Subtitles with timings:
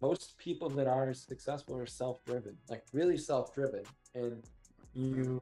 [0.00, 3.82] most people that are successful are self-driven, like really self-driven,
[4.14, 4.42] and
[4.94, 5.40] you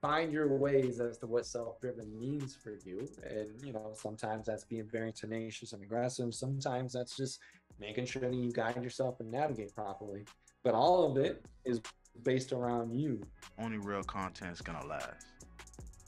[0.00, 3.08] find your ways as to what self-driven means for you.
[3.28, 6.34] And you know, sometimes that's being very tenacious and aggressive.
[6.34, 7.40] Sometimes that's just
[7.78, 10.24] making sure that you guide yourself and navigate properly.
[10.62, 11.80] But all of it is
[12.22, 13.20] based around you.
[13.58, 15.26] Only real content is gonna last.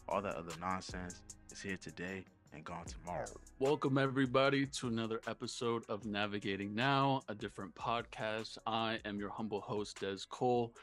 [0.09, 3.27] All that other nonsense is here today and gone tomorrow.
[3.59, 8.59] Welcome, everybody, to another episode of Navigating Now, a different podcast.
[8.67, 10.75] I am your humble host, Des Cole,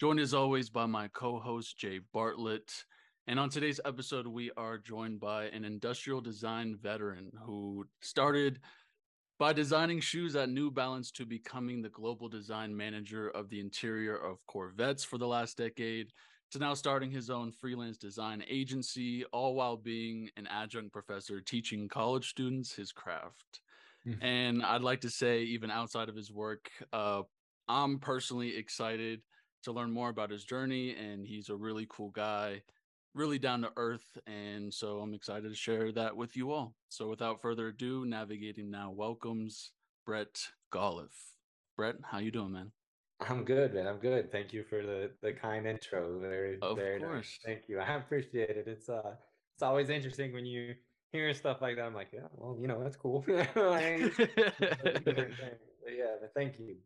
[0.00, 2.84] joined as always by my co host, Jay Bartlett.
[3.26, 8.60] And on today's episode, we are joined by an industrial design veteran who started
[9.38, 14.16] by designing shoes at New Balance to becoming the global design manager of the interior
[14.16, 16.12] of Corvettes for the last decade
[16.52, 21.88] to now starting his own freelance design agency, all while being an adjunct professor teaching
[21.88, 23.60] college students his craft.
[24.06, 24.24] Mm-hmm.
[24.24, 27.22] And I'd like to say, even outside of his work, uh,
[27.68, 29.20] I'm personally excited
[29.64, 30.94] to learn more about his journey.
[30.94, 32.62] And he's a really cool guy,
[33.14, 34.16] really down to earth.
[34.26, 36.74] And so I'm excited to share that with you all.
[36.88, 39.72] So without further ado, Navigating Now welcomes
[40.06, 41.12] Brett Golliff.
[41.76, 42.72] Brett, how you doing, man?
[43.20, 43.86] I'm good, man.
[43.86, 44.30] I'm good.
[44.30, 46.18] Thank you for the the kind intro.
[46.20, 47.12] Very, of very course.
[47.12, 47.38] Nice.
[47.44, 47.80] Thank you.
[47.80, 48.68] I appreciate it.
[48.68, 49.14] It's uh,
[49.54, 50.74] it's always interesting when you
[51.12, 51.84] hear stuff like that.
[51.84, 53.24] I'm like, yeah, well, you know, that's cool.
[53.28, 53.44] yeah,
[56.20, 56.76] but thank you.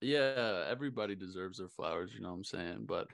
[0.00, 2.12] Yeah, everybody deserves their flowers.
[2.14, 2.84] You know what I'm saying?
[2.86, 3.08] But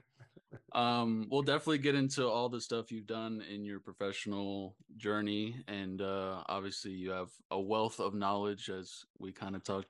[0.72, 6.00] um, we'll definitely get into all the stuff you've done in your professional journey, and
[6.00, 9.88] uh, obviously you have a wealth of knowledge, as we kind of talked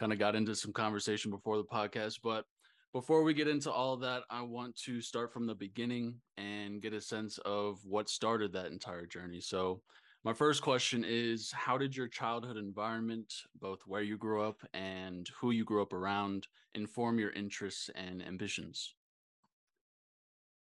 [0.00, 2.20] kind of got into some conversation before the podcast.
[2.24, 2.46] But
[2.94, 6.94] before we get into all that, I want to start from the beginning and get
[6.94, 9.40] a sense of what started that entire journey.
[9.40, 9.82] So,
[10.24, 15.28] my first question is How did your childhood environment, both where you grew up and
[15.38, 18.94] who you grew up around, inform your interests and ambitions?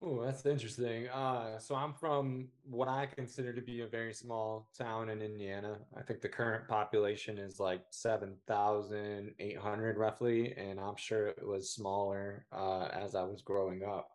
[0.03, 1.07] Oh, that's interesting.
[1.09, 5.77] Uh, so I'm from what I consider to be a very small town in Indiana.
[5.95, 12.47] I think the current population is like 7,800 roughly, and I'm sure it was smaller
[12.51, 14.09] uh, as I was growing up.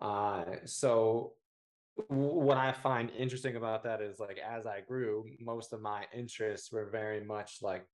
[0.00, 1.34] Uh, so
[2.08, 6.72] what I find interesting about that is like as I grew, most of my interests
[6.72, 7.84] were very much like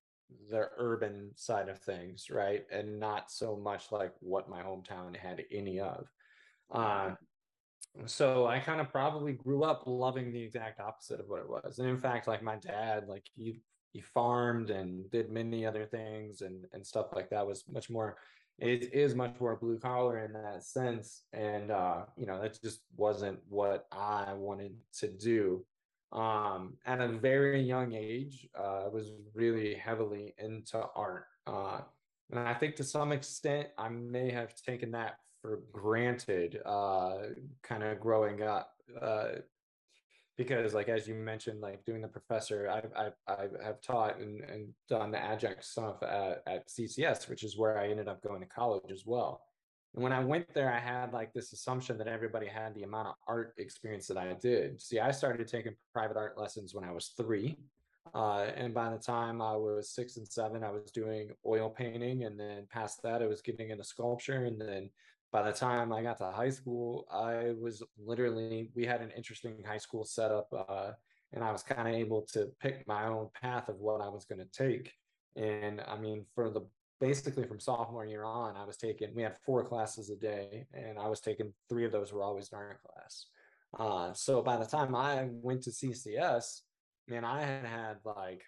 [0.50, 2.64] the urban side of things, right?
[2.70, 6.08] And not so much like what my hometown had any of.
[6.70, 7.12] Uh,
[8.06, 11.78] so I kind of probably grew up loving the exact opposite of what it was.
[11.78, 13.60] And in fact, like my dad, like he
[13.92, 18.16] he farmed and did many other things and and stuff like that was much more
[18.58, 21.22] it is much more blue collar in that sense.
[21.32, 25.64] And uh, you know, that just wasn't what I wanted to do.
[26.12, 31.26] Um, at a very young age, uh, I was really heavily into art.
[31.46, 31.80] Uh,
[32.30, 37.16] and I think to some extent, I may have taken that for granted uh,
[37.62, 38.72] kind of growing up
[39.02, 39.32] uh,
[40.38, 44.40] because like as you mentioned like doing the professor i i, I have taught and,
[44.40, 48.40] and done the adjunct stuff at, at ccs which is where i ended up going
[48.40, 49.42] to college as well
[49.94, 53.08] and when i went there i had like this assumption that everybody had the amount
[53.08, 56.90] of art experience that i did see i started taking private art lessons when i
[56.90, 57.58] was three
[58.12, 62.24] uh, and by the time I was six and seven, I was doing oil painting.
[62.24, 64.44] And then past that, I was getting into sculpture.
[64.44, 64.90] And then
[65.34, 69.64] by the time I got to high school, I was literally, we had an interesting
[69.66, 70.46] high school setup.
[70.56, 70.92] Uh,
[71.32, 74.24] and I was kind of able to pick my own path of what I was
[74.24, 74.92] going to take.
[75.34, 76.60] And I mean, for the
[77.00, 81.00] basically from sophomore year on, I was taking, we had four classes a day, and
[81.00, 83.26] I was taking three of those were always in art class.
[83.76, 86.60] Uh, so by the time I went to CCS,
[87.08, 88.44] man, I had had like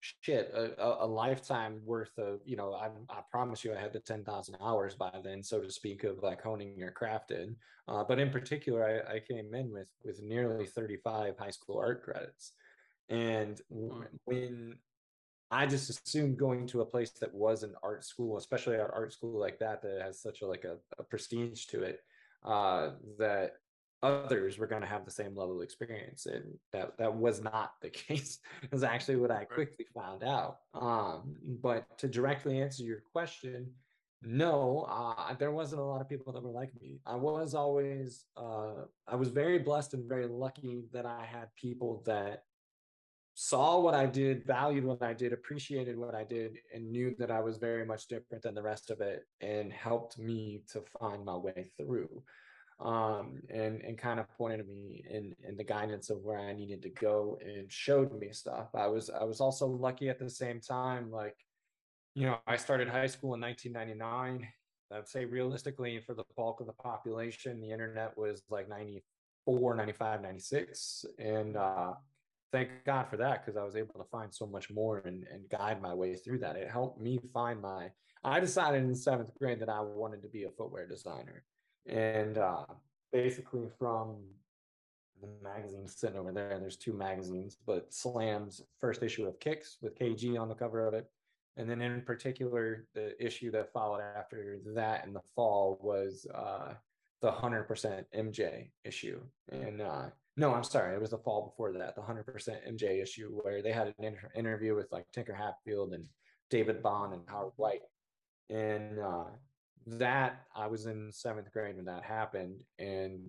[0.00, 4.00] shit a, a, lifetime worth of you know I, I promise you i had the
[4.00, 7.56] 10000 hours by then so to speak of like honing your craft in.
[7.88, 12.02] Uh, but in particular I, I, came in with with nearly 35 high school art
[12.02, 12.52] credits.
[13.08, 13.60] And
[14.24, 14.76] when
[15.52, 19.12] i just assumed going to a place that was an art school especially an art
[19.12, 22.00] school like that that has such a like a, a prestige to it
[22.44, 23.52] uh, that
[24.02, 27.72] others were going to have the same level of experience and that that was not
[27.80, 28.38] the case
[28.72, 33.66] is actually what i quickly found out um, but to directly answer your question
[34.22, 36.98] no uh, there wasn't a lot of people that were like me.
[37.06, 42.02] I was always uh, i was very blessed and very lucky that i had people
[42.06, 42.42] that
[43.38, 47.30] saw what i did valued what i did appreciated what i did and knew that
[47.30, 51.22] i was very much different than the rest of it and helped me to find
[51.22, 52.08] my way through
[52.78, 56.82] um, and and kind of pointed me in in the guidance of where I needed
[56.82, 58.68] to go and showed me stuff.
[58.74, 61.36] I was I was also lucky at the same time, like
[62.16, 64.48] you know, I started high school in 1999.
[64.90, 70.22] I'd say realistically, for the bulk of the population, the internet was like 94, 95,
[70.22, 71.04] 96.
[71.18, 71.92] And uh,
[72.52, 75.48] thank God for that because I was able to find so much more and, and
[75.50, 76.56] guide my way through that.
[76.56, 77.90] It helped me find my.
[78.24, 81.44] I decided in seventh grade that I wanted to be a footwear designer.
[81.88, 82.64] And uh,
[83.12, 84.16] basically, from
[85.20, 89.98] the magazine sitting over there, there's two magazines, but Slam's first issue of Kicks with
[89.98, 91.08] KG on the cover of it.
[91.56, 96.74] And then in particular the issue that followed after that in the fall was uh,
[97.22, 99.20] the 100% mj issue.
[99.50, 100.06] And uh,
[100.36, 102.24] no i'm sorry it was the fall before that the 100%
[102.74, 106.06] mj issue where they had an inter- interview with like tinker hatfield and
[106.50, 107.80] david bond and howard white.
[108.50, 109.24] And uh,
[109.86, 113.20] that i was in seventh grade when that happened and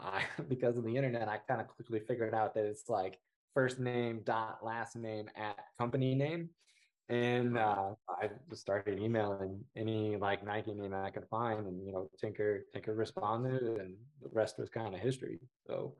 [0.00, 3.18] i because of the internet i kind of quickly figured out that it's like
[3.54, 6.48] first name dot last name at company name
[7.08, 11.92] and uh, I just started emailing any like Nike name I could find, and you
[11.92, 15.38] know, Tinker Tinker responded, and the rest was kind of history.
[15.66, 15.94] So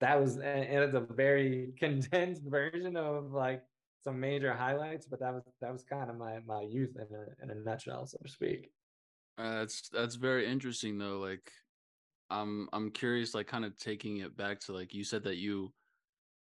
[0.00, 3.62] that was and it's a very condensed version of like
[4.02, 7.44] some major highlights, but that was that was kind of my my youth in a
[7.44, 8.70] in a nutshell, so to speak.
[9.38, 11.18] Uh, that's that's very interesting though.
[11.18, 11.50] Like,
[12.30, 15.72] I'm I'm curious, like, kind of taking it back to like you said that you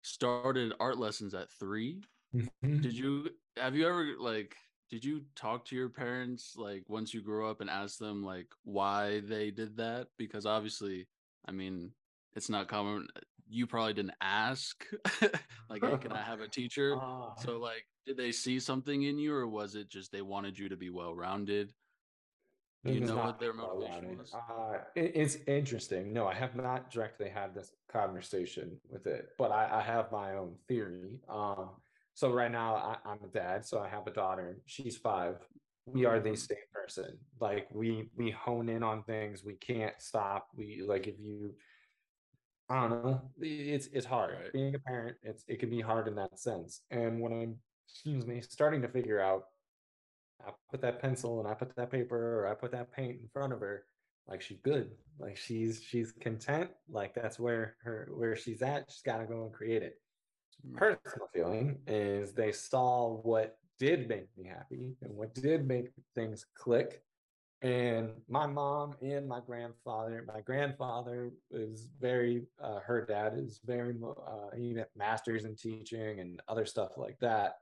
[0.04, 2.02] started art lessons at three.
[2.36, 2.82] Mm-hmm.
[2.82, 4.56] Did you have you ever like
[4.90, 8.48] did you talk to your parents like once you grew up and ask them like
[8.64, 10.08] why they did that?
[10.18, 11.08] Because obviously,
[11.46, 11.92] I mean,
[12.36, 13.08] it's not common.
[13.50, 14.86] You probably didn't ask,
[15.70, 16.96] like, hey, can I have a teacher?
[16.98, 17.34] Ah.
[17.36, 20.70] So, like, did they see something in you, or was it just they wanted you
[20.70, 21.74] to be well rounded?
[22.86, 24.34] Do you know what their motivation was?
[24.34, 26.14] Uh, it- it's interesting.
[26.14, 30.36] No, I have not directly had this conversation with it, but I, I have my
[30.36, 31.20] own theory.
[31.28, 31.72] Um,
[32.14, 34.60] so right now I, I'm a dad, so I have a daughter.
[34.66, 35.38] She's five.
[35.86, 37.18] We are the same person.
[37.40, 39.44] Like we we hone in on things.
[39.44, 40.48] We can't stop.
[40.56, 41.56] We like if you
[42.70, 43.22] I don't know.
[43.40, 44.52] It's it's hard Right.
[44.54, 45.18] being a parent.
[45.24, 46.82] It's it can be hard in that sense.
[46.92, 47.56] And when I'm
[47.88, 49.44] excuse me starting to figure out,
[50.46, 53.28] I put that pencil and I put that paper or I put that paint in
[53.34, 53.86] front of her,
[54.28, 54.92] like she's good.
[55.20, 56.70] Like she's she's content.
[56.90, 58.86] Like that's where her where she's at.
[58.90, 60.00] She's got to go and create it.
[60.66, 60.76] Mm.
[60.76, 66.46] Personal feeling is they saw what did make me happy and what did make things
[66.56, 67.04] click
[67.62, 73.96] and my mom and my grandfather my grandfather is very uh, her dad is very
[74.04, 77.56] uh, he had masters in teaching and other stuff like that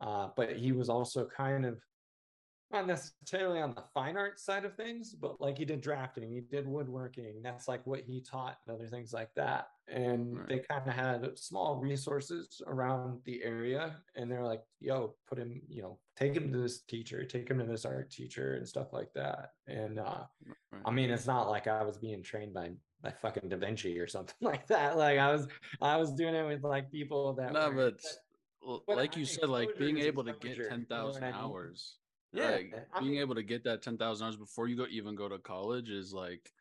[0.00, 1.78] uh, but he was also kind of
[2.72, 6.40] not necessarily on the fine art side of things but like he did drafting he
[6.40, 10.48] did woodworking that's like what he taught and other things like that and Right.
[10.48, 15.60] they kind of had small resources around the area and they're like yo put him
[15.68, 18.92] you know take him to this teacher take him to this art teacher and stuff
[18.92, 20.22] like that and uh
[20.72, 20.82] Right.
[20.86, 22.70] I mean, it's not like I was being trained by
[23.02, 24.96] by fucking Da Vinci or something like that.
[24.96, 25.46] Like I was,
[25.82, 27.52] I was doing it with like people that.
[27.52, 30.60] No, were- but but like I- you said, like being able to get ten you
[30.62, 31.96] know what thousand hours,
[32.32, 34.86] yeah, like I being mean, able to get that ten thousand hours before you go
[34.90, 36.52] even go to college is like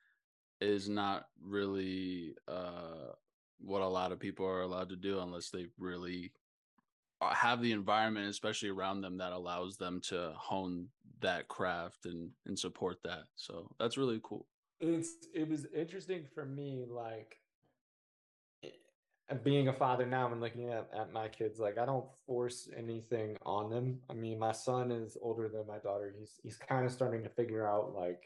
[0.59, 3.13] is not really uh
[3.59, 6.33] what a lot of people are allowed to do unless they really
[7.21, 10.90] uh, have the environment, especially around them, that allows them to hone
[11.21, 13.25] that craft and and support that.
[13.35, 14.47] So that's really cool.
[14.80, 17.41] it's it was interesting for me, like eh,
[19.35, 21.59] being a father now and looking at, at my kids.
[21.59, 24.00] Like I don't force anything on them.
[24.09, 26.14] I mean, my son is older than my daughter.
[26.18, 28.23] He's he's kind of starting to figure out like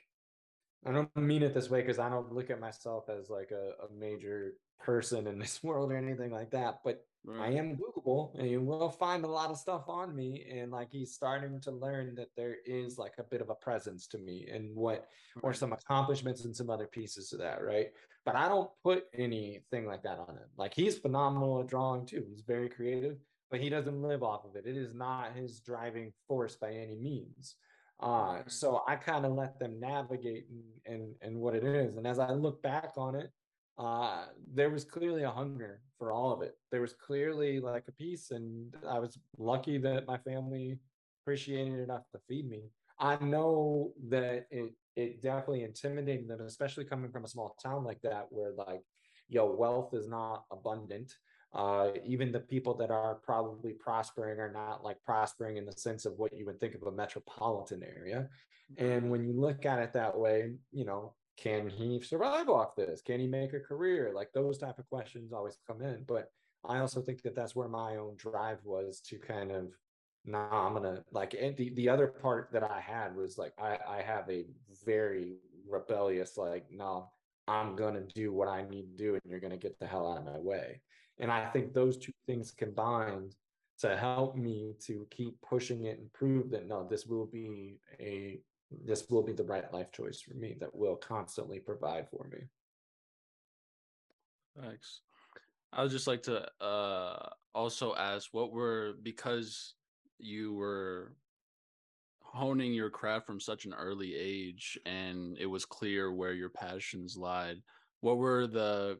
[0.85, 3.71] I don't mean it this way because I don't look at myself as like a,
[3.83, 6.81] a major person in this world or anything like that.
[6.83, 7.05] But
[7.39, 10.45] I am Googleable and you will find a lot of stuff on me.
[10.51, 14.05] And like he's starting to learn that there is like a bit of a presence
[14.07, 15.07] to me and what
[15.41, 17.87] or some accomplishments and some other pieces to that, right?
[18.25, 20.49] But I don't put anything like that on him.
[20.57, 22.25] Like he's phenomenal at drawing too.
[22.29, 23.17] He's very creative,
[23.51, 24.65] but he doesn't live off of it.
[24.65, 27.55] It is not his driving force by any means.
[27.99, 28.51] Uh, Mhm.
[28.51, 31.97] so I kind of let them navigate and and and what it is.
[31.97, 33.31] And as I look back on it,
[33.77, 36.57] uh, there was clearly a hunger for all of it.
[36.71, 40.79] There was clearly like a piece, and I was lucky that my family
[41.21, 42.71] appreciated enough to feed me.
[42.99, 48.01] I know that it it definitely intimidated them, especially coming from a small town like
[48.01, 48.81] that, where like,
[49.27, 51.13] yo, wealth is not abundant.
[51.53, 56.05] Uh, even the people that are probably prospering are not like prospering in the sense
[56.05, 58.27] of what you would think of a metropolitan area.
[58.77, 63.01] And when you look at it that way, you know, can he survive off this?
[63.01, 64.11] Can he make a career?
[64.13, 66.03] Like those type of questions always come in.
[66.07, 66.29] But
[66.67, 69.71] I also think that that's where my own drive was to kind of
[70.25, 73.77] nah, I'm gonna like and the, the other part that I had was like I,
[73.87, 74.45] I have a
[74.85, 77.09] very rebellious, like, no,
[77.47, 80.19] I'm gonna do what I need to do and you're gonna get the hell out
[80.19, 80.81] of my way.
[81.19, 83.35] And I think those two things combined
[83.79, 88.39] to help me to keep pushing it and prove that no, this will be a
[88.83, 92.39] this will be the right life choice for me that will constantly provide for me.
[94.59, 95.01] Thanks.
[95.71, 99.75] I would just like to uh also ask what were because
[100.17, 101.13] you were
[102.21, 107.15] honing your craft from such an early age and it was clear where your passions
[107.15, 107.61] lied
[108.01, 108.99] what were the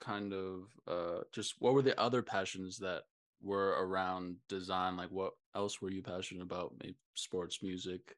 [0.00, 3.04] kind of uh just what were the other passions that
[3.44, 4.96] were around design?
[4.96, 6.74] Like what else were you passionate about?
[6.82, 8.16] Maybe sports music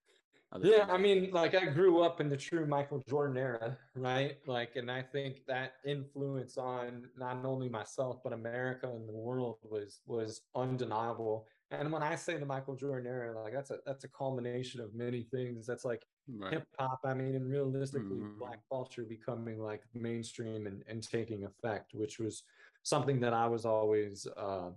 [0.63, 0.91] yeah things?
[0.91, 4.39] i mean like i grew up in the true michael jordan era right?
[4.47, 9.59] Like and i think that influence on not only myself but america and the world
[9.69, 14.05] was was undeniable and when I say the Michael Jordan era, like that's a that's
[14.05, 15.67] a culmination of many things.
[15.67, 16.53] That's like right.
[16.53, 17.01] hip hop.
[17.05, 18.39] I mean, and realistically, mm-hmm.
[18.39, 22.45] black culture becoming like mainstream and, and taking effect, which was
[22.83, 24.71] something that I was always uh,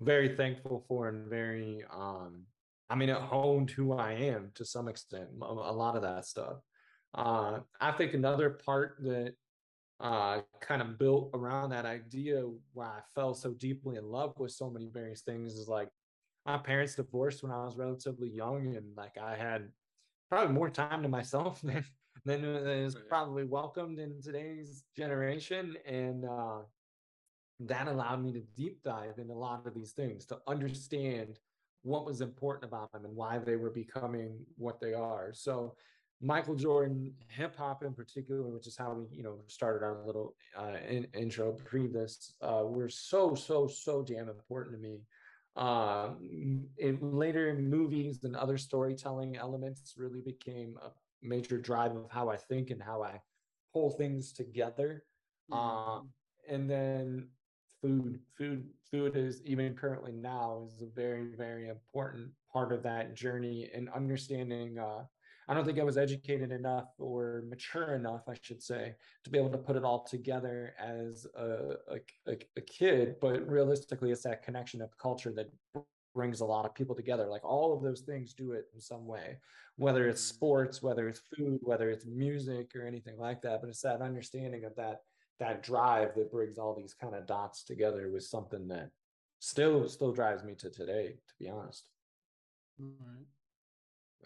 [0.00, 2.42] very thankful for and very um,
[2.88, 5.28] I mean, it honed who I am to some extent.
[5.40, 6.58] A, a lot of that stuff.
[7.14, 9.34] Uh, I think another part that
[10.00, 14.52] uh, kind of built around that idea why I fell so deeply in love with
[14.52, 15.88] so many various things is like
[16.46, 19.68] my parents divorced when I was relatively young, and like I had
[20.30, 21.84] probably more time to myself than
[22.24, 26.58] than is probably welcomed in today's generation, and uh,
[27.60, 31.38] that allowed me to deep dive in a lot of these things to understand
[31.82, 35.30] what was important about them and why they were becoming what they are.
[35.32, 35.76] So
[36.20, 40.34] Michael Jordan, hip hop in particular, which is how we, you know, started our little
[40.58, 45.02] uh, in, intro pre this, uh, were so, so, so damn important to me
[45.56, 46.10] uh,
[46.78, 50.90] in later movies and other storytelling elements really became a
[51.22, 53.20] major drive of how I think and how I
[53.72, 55.04] pull things together.
[55.50, 55.98] Mm-hmm.
[55.98, 56.02] Uh,
[56.48, 57.28] and then
[57.80, 63.14] food, food, food is even currently now is a very, very important part of that
[63.14, 65.04] journey and understanding uh,
[65.48, 69.38] I don't think I was educated enough or mature enough, I should say, to be
[69.38, 71.74] able to put it all together as a,
[72.26, 73.16] a, a kid.
[73.20, 75.50] But realistically, it's that connection of culture that
[76.16, 77.26] brings a lot of people together.
[77.26, 79.36] Like all of those things do it in some way,
[79.76, 80.34] whether it's mm.
[80.34, 83.60] sports, whether it's food, whether it's music or anything like that.
[83.60, 85.02] But it's that understanding of that
[85.38, 88.90] that drive that brings all these kind of dots together was something that
[89.38, 91.88] still still drives me to today, to be honest.
[92.80, 93.26] All right.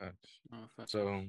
[0.01, 1.25] Oh, so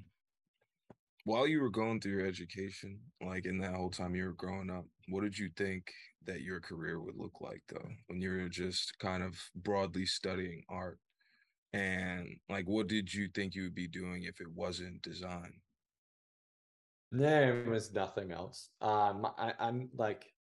[1.24, 4.70] while you were going through your education, like in that whole time you were growing
[4.70, 5.92] up, what did you think
[6.26, 10.64] that your career would look like though, when you were just kind of broadly studying
[10.70, 11.00] art?
[11.74, 15.54] And like, what did you think you would be doing if it wasn't design?
[17.12, 18.70] There was nothing else.
[18.82, 20.34] Um, I, I'm like,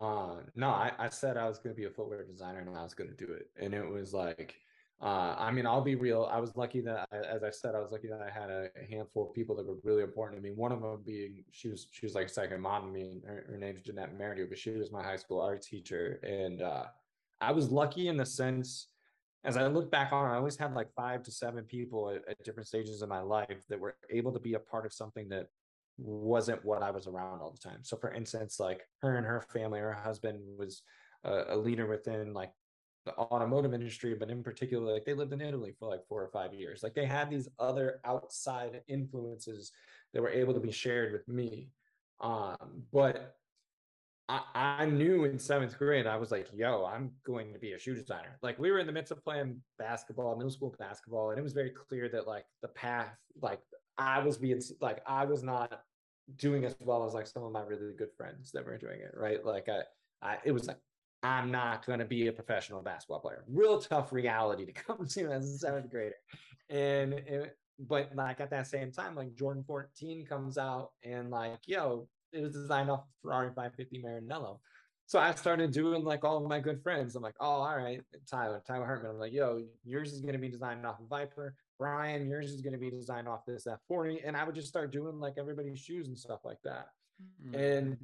[0.00, 2.82] uh, no, I, I said I was going to be a footwear designer and I
[2.82, 3.50] was going to do it.
[3.56, 4.56] And it was like,
[5.00, 6.28] uh, I mean, I'll be real.
[6.30, 9.28] I was lucky that, as I said, I was lucky that I had a handful
[9.28, 10.52] of people that were really important to me.
[10.54, 13.20] One of them being she was she was like second mom to me.
[13.24, 16.84] Her, her name's Jeanette Merridew, but she was my high school art teacher, and uh,
[17.40, 18.88] I was lucky in the sense.
[19.44, 22.42] As I look back on, I always had like five to seven people at, at
[22.42, 25.46] different stages of my life that were able to be a part of something that
[25.96, 27.78] wasn't what I was around all the time.
[27.82, 30.82] So, for instance, like her and her family, her husband was
[31.22, 32.50] a, a leader within like
[33.08, 36.28] the automotive industry, but in particular, like they lived in Italy for like four or
[36.28, 36.82] five years.
[36.82, 39.72] Like they had these other outside influences
[40.12, 41.70] that were able to be shared with me.
[42.20, 43.36] Um, but
[44.28, 47.78] I, I knew in seventh grade, I was like, yo, I'm going to be a
[47.78, 48.38] shoe designer.
[48.42, 51.54] Like we were in the midst of playing basketball, middle school basketball, and it was
[51.54, 53.60] very clear that like the path, like
[53.96, 55.80] I was being like I was not
[56.36, 59.12] doing as well as like some of my really good friends that were doing it,
[59.16, 59.44] right?
[59.44, 59.80] Like I,
[60.22, 60.78] I it was like
[61.22, 63.44] I'm not going to be a professional basketball player.
[63.48, 66.14] Real tough reality to come to as a seventh grader.
[66.70, 71.60] And, it, but like at that same time, like Jordan 14 comes out and like,
[71.66, 74.58] yo, it was designed off Ferrari 550 Maranello.
[75.06, 77.16] So I started doing like all of my good friends.
[77.16, 79.12] I'm like, oh, all right, Tyler, Tyler Hartman.
[79.12, 81.54] I'm like, yo, yours is going to be designed off of Viper.
[81.78, 84.20] Brian, yours is going to be designed off this F40.
[84.26, 86.88] And I would just start doing like everybody's shoes and stuff like that.
[87.42, 87.54] Mm-hmm.
[87.54, 87.96] And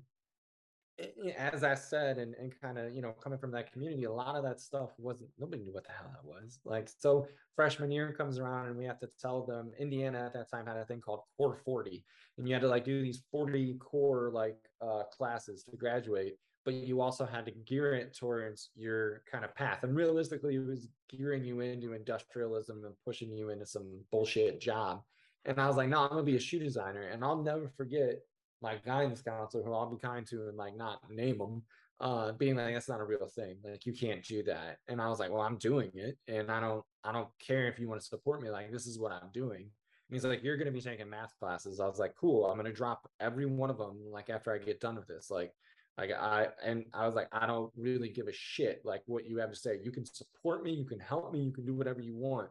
[1.36, 4.36] as I said, and, and kind of, you know, coming from that community, a lot
[4.36, 6.60] of that stuff wasn't, nobody knew what the hell that was.
[6.64, 10.50] Like, so freshman year comes around and we have to tell them, Indiana at that
[10.50, 12.04] time had a thing called Core 40.
[12.38, 16.38] And you had to like do these 40 core like uh, classes to graduate.
[16.64, 19.82] but you also had to gear it towards your kind of path.
[19.82, 25.02] And realistically, it was gearing you into industrialism and pushing you into some bullshit job.
[25.44, 27.02] And I was like, no, I'm gonna be a shoe designer.
[27.08, 28.22] And I'll never forget
[28.64, 31.62] my guidance counselor, who I'll be kind to and like not name them,
[32.00, 33.56] uh, being like, that's not a real thing.
[33.62, 34.78] Like you can't do that.
[34.88, 36.16] And I was like, well, I'm doing it.
[36.26, 38.50] And I don't I don't care if you want to support me.
[38.50, 39.60] Like this is what I'm doing.
[39.60, 41.78] And he's like, you're gonna be taking math classes.
[41.78, 44.80] I was like, cool, I'm gonna drop every one of them like after I get
[44.80, 45.30] done with this.
[45.30, 45.52] Like
[45.98, 49.38] like I and I was like, I don't really give a shit like what you
[49.38, 49.78] have to say.
[49.82, 52.48] You can support me, you can help me, you can do whatever you want.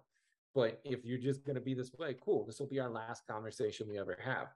[0.55, 2.46] But if you're just gonna be this way, cool.
[2.46, 4.48] This will be our last conversation we ever have.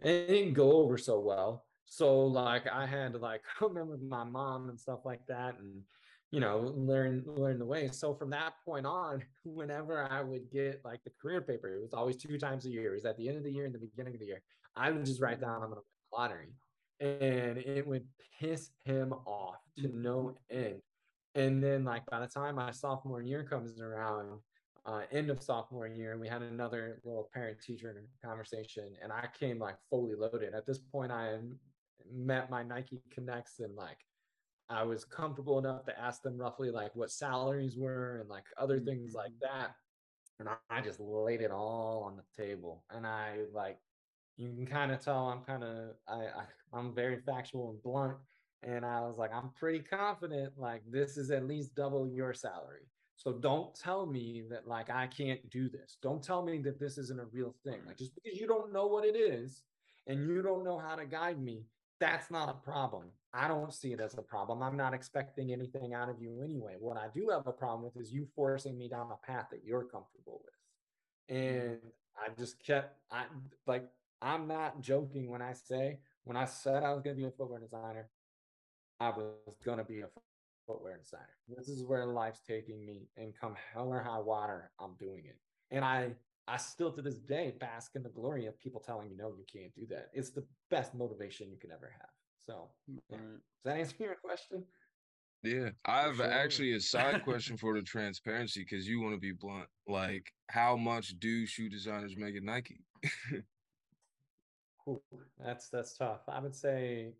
[0.00, 1.64] And it didn't go over so well.
[1.86, 5.58] So like I had to like come in with my mom and stuff like that
[5.58, 5.82] and
[6.30, 7.88] you know learn learn the way.
[7.88, 11.94] So from that point on, whenever I would get like the career paper, it was
[11.94, 12.92] always two times a year.
[12.92, 14.42] It was at the end of the year and the beginning of the year.
[14.76, 16.54] I would just write down I'm gonna win the lottery
[17.00, 18.06] and it would
[18.40, 20.80] piss him off to no end.
[21.34, 24.40] And then, like by the time my sophomore year comes around,
[24.86, 29.26] uh, end of sophomore year, and we had another little parent teacher conversation, and I
[29.38, 30.54] came like fully loaded.
[30.54, 31.38] At this point, I
[32.12, 33.98] met my Nike connects, and like
[34.68, 38.78] I was comfortable enough to ask them roughly like what salaries were and like other
[38.80, 39.58] things like mm-hmm.
[39.58, 39.74] that.
[40.40, 43.78] And I, I just laid it all on the table, and I like
[44.36, 46.44] you can kind of tell I'm kind of I, I
[46.78, 48.16] I'm very factual and blunt.
[48.62, 52.88] And I was like, I'm pretty confident like this is at least double your salary.
[53.24, 55.96] So don't tell me that like I can't do this.
[56.02, 57.80] Don't tell me that this isn't a real thing.
[57.86, 59.62] Like just because you don't know what it is
[60.06, 61.64] and you don't know how to guide me,
[62.00, 63.06] that's not a problem.
[63.32, 64.62] I don't see it as a problem.
[64.62, 66.76] I'm not expecting anything out of you anyway.
[66.78, 69.64] What I do have a problem with is you forcing me down a path that
[69.64, 71.36] you're comfortable with.
[71.36, 71.58] Mm-hmm.
[71.58, 71.78] And
[72.18, 73.24] I just kept I
[73.66, 73.88] like
[74.20, 77.30] I'm not joking when I say when I said I was going to be a
[77.30, 78.08] footwear designer,
[79.00, 80.08] I was going to be a
[80.66, 81.24] footwear designer.
[81.48, 85.38] This is where life's taking me, and come hell or high water, I'm doing it.
[85.70, 86.12] And I,
[86.46, 89.44] I still to this day bask in the glory of people telling me, no, you
[89.52, 90.10] can't do that.
[90.12, 92.10] It's the best motivation you can ever have.
[92.42, 93.16] So, mm, yeah.
[93.16, 93.26] right.
[93.26, 94.64] does that answer your question?
[95.42, 96.30] Yeah, I have sure.
[96.30, 99.68] actually a side question for the transparency because you want to be blunt.
[99.86, 102.80] Like, how much do shoe designers make at Nike?
[104.88, 105.00] Ooh,
[105.42, 106.20] that's that's tough.
[106.28, 107.12] I would say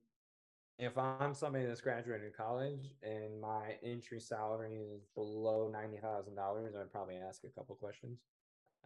[0.79, 6.75] if I'm somebody that's graduated college and my entry salary is below ninety thousand dollars,
[6.75, 8.21] I'd probably ask a couple questions.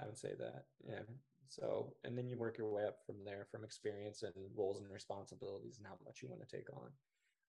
[0.01, 0.64] I would say that.
[0.87, 1.03] Yeah.
[1.48, 4.92] So and then you work your way up from there from experience and roles and
[4.92, 6.90] responsibilities and how much you want to take on.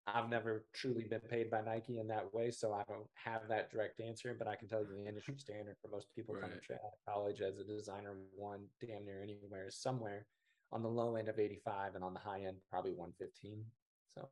[0.08, 3.69] I've never truly been paid by Nike in that way, so I don't have that
[3.69, 4.34] direct answer.
[4.38, 6.43] But I can tell you the industry standard for most people right.
[6.43, 10.25] coming out of college as a designer, one damn near anywhere is somewhere
[10.71, 13.65] on the low end of 85 and on the high end probably 115
[14.15, 14.28] so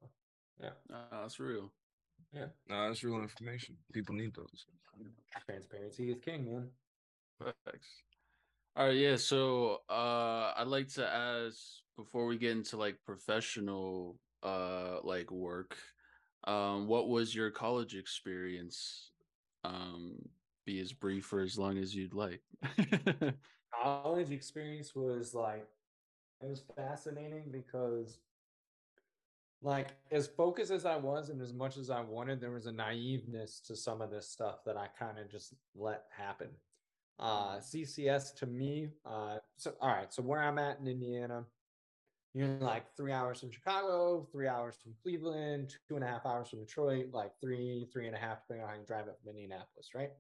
[0.62, 0.70] yeah.
[0.92, 1.72] Uh, that's real.
[2.34, 2.46] Yeah.
[2.68, 3.76] No, that's real information.
[3.94, 4.66] People need those.
[5.46, 6.68] Transparency is king man.
[7.66, 7.88] Thanks.
[8.76, 11.58] all right yeah so uh i'd like to ask
[11.96, 15.78] before we get into like professional uh like work
[16.46, 19.12] um what was your college experience
[19.64, 20.18] um
[20.68, 22.42] be as brief or as long as you'd like?
[23.82, 25.66] College experience was like
[26.42, 28.20] it was fascinating because
[29.62, 32.72] like as focused as I was and as much as I wanted, there was a
[32.72, 36.50] naiveness to some of this stuff that I kind of just let happen.
[37.20, 41.46] Uh CCS to me, uh so all right, so where I'm at in Indiana,
[42.34, 46.50] you're like three hours from Chicago, three hours from Cleveland, two and a half hours
[46.50, 49.32] from Detroit, like three, three and a half, depending on how you drive up from
[49.32, 50.12] Indianapolis, right?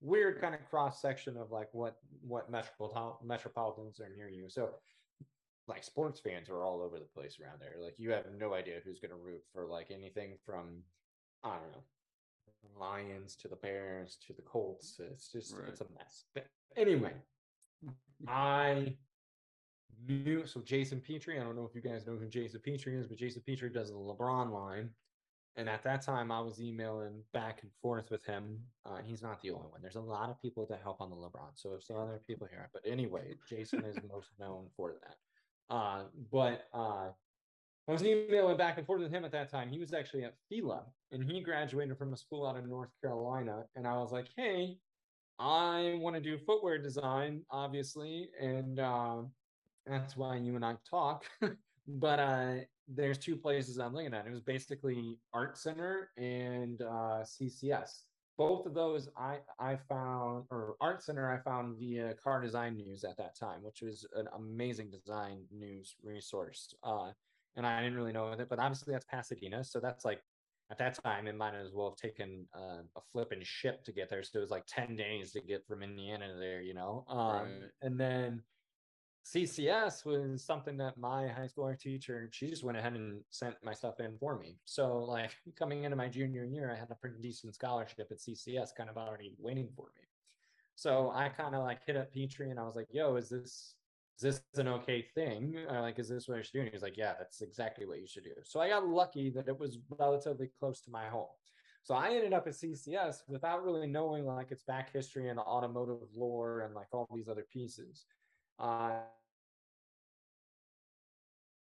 [0.00, 4.48] Weird kind of cross section of like what what metropolitan metropolitans are near you.
[4.48, 4.70] So
[5.68, 7.76] like sports fans are all over the place around there.
[7.80, 10.82] Like you have no idea who's going to root for like anything from
[11.44, 11.84] I don't know
[12.78, 15.00] Lions to the Bears to the Colts.
[15.00, 15.68] It's just right.
[15.68, 16.24] it's a mess.
[16.34, 16.46] But
[16.76, 17.12] anyway,
[18.28, 18.94] I
[20.06, 21.40] knew so Jason Petrie.
[21.40, 23.90] I don't know if you guys know who Jason Petrie is, but Jason Petrie does
[23.90, 24.90] the LeBron line.
[25.56, 28.58] And at that time, I was emailing back and forth with him.
[28.86, 29.82] Uh, he's not the only one.
[29.82, 31.50] There's a lot of people that help on the LeBron.
[31.54, 35.16] So there's some other people here, but anyway, Jason is most known for that.
[35.72, 37.08] Uh, but uh,
[37.88, 39.70] I was emailing back and forth with him at that time.
[39.70, 43.64] He was actually at Fila and he graduated from a school out in North Carolina.
[43.74, 44.76] And I was like, hey,
[45.38, 48.28] I want to do footwear design, obviously.
[48.38, 49.22] And uh,
[49.86, 51.24] that's why you and I talk.
[51.88, 52.54] but uh,
[52.86, 54.26] there's two places I'm looking at.
[54.26, 58.02] It was basically Art Center and uh, CCS
[58.38, 63.04] both of those I I found or Art Center I found via Car Design News
[63.04, 66.74] at that time, which was an amazing design news resource.
[66.82, 67.10] Uh,
[67.56, 70.22] and I didn't really know it, but obviously that's Pasadena, so that's like
[70.72, 74.08] at that time it might as well have taken uh, a flipping ship to get
[74.08, 77.04] there so it was like 10 days to get from indiana to there you know
[77.08, 77.46] um, right.
[77.82, 78.42] and then
[79.24, 83.54] ccs was something that my high school art teacher she just went ahead and sent
[83.62, 86.94] my stuff in for me so like coming into my junior year i had a
[86.96, 90.02] pretty decent scholarship at ccs kind of already waiting for me
[90.74, 93.76] so i kind of like hit up petrie and i was like yo is this
[94.22, 95.56] is this an okay thing?
[95.68, 96.60] Or like, is this what I should do?
[96.60, 98.34] And he's like, yeah, that's exactly what you should do.
[98.44, 101.26] So I got lucky that it was relatively close to my home.
[101.82, 105.42] So I ended up at CCS without really knowing like its back history and the
[105.42, 108.04] automotive lore and like all these other pieces.
[108.62, 108.92] Uh,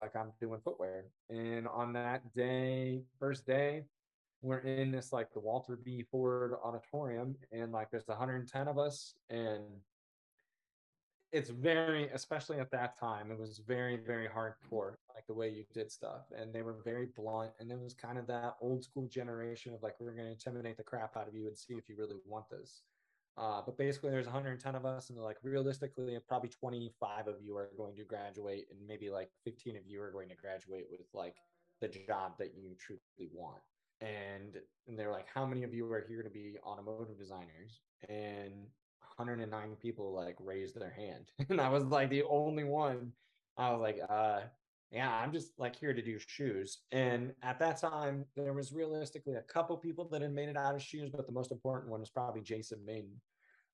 [0.01, 1.05] like I'm doing footwear.
[1.29, 3.83] And on that day, first day,
[4.41, 6.05] we're in this like the Walter B.
[6.09, 9.63] Ford auditorium, and like there's 110 of us, and
[11.31, 15.63] it's very especially at that time it was very very hardcore like the way you
[15.73, 19.07] did stuff and they were very blunt and it was kind of that old school
[19.07, 21.87] generation of like we're going to intimidate the crap out of you and see if
[21.87, 22.81] you really want this
[23.37, 27.71] uh, but basically there's 110 of us and like realistically probably 25 of you are
[27.77, 31.35] going to graduate and maybe like 15 of you are going to graduate with like
[31.79, 33.61] the job that you truly want.
[34.01, 37.81] And, and they're like how many of you are here to be automotive designers?
[38.09, 38.67] And
[39.17, 41.31] 109 people like raised their hand.
[41.49, 43.13] And i was like the only one.
[43.57, 44.41] I was like uh
[44.91, 49.35] yeah i'm just like here to do shoes and at that time there was realistically
[49.35, 51.99] a couple people that had made it out of shoes but the most important one
[51.99, 53.19] was probably jason Mayden.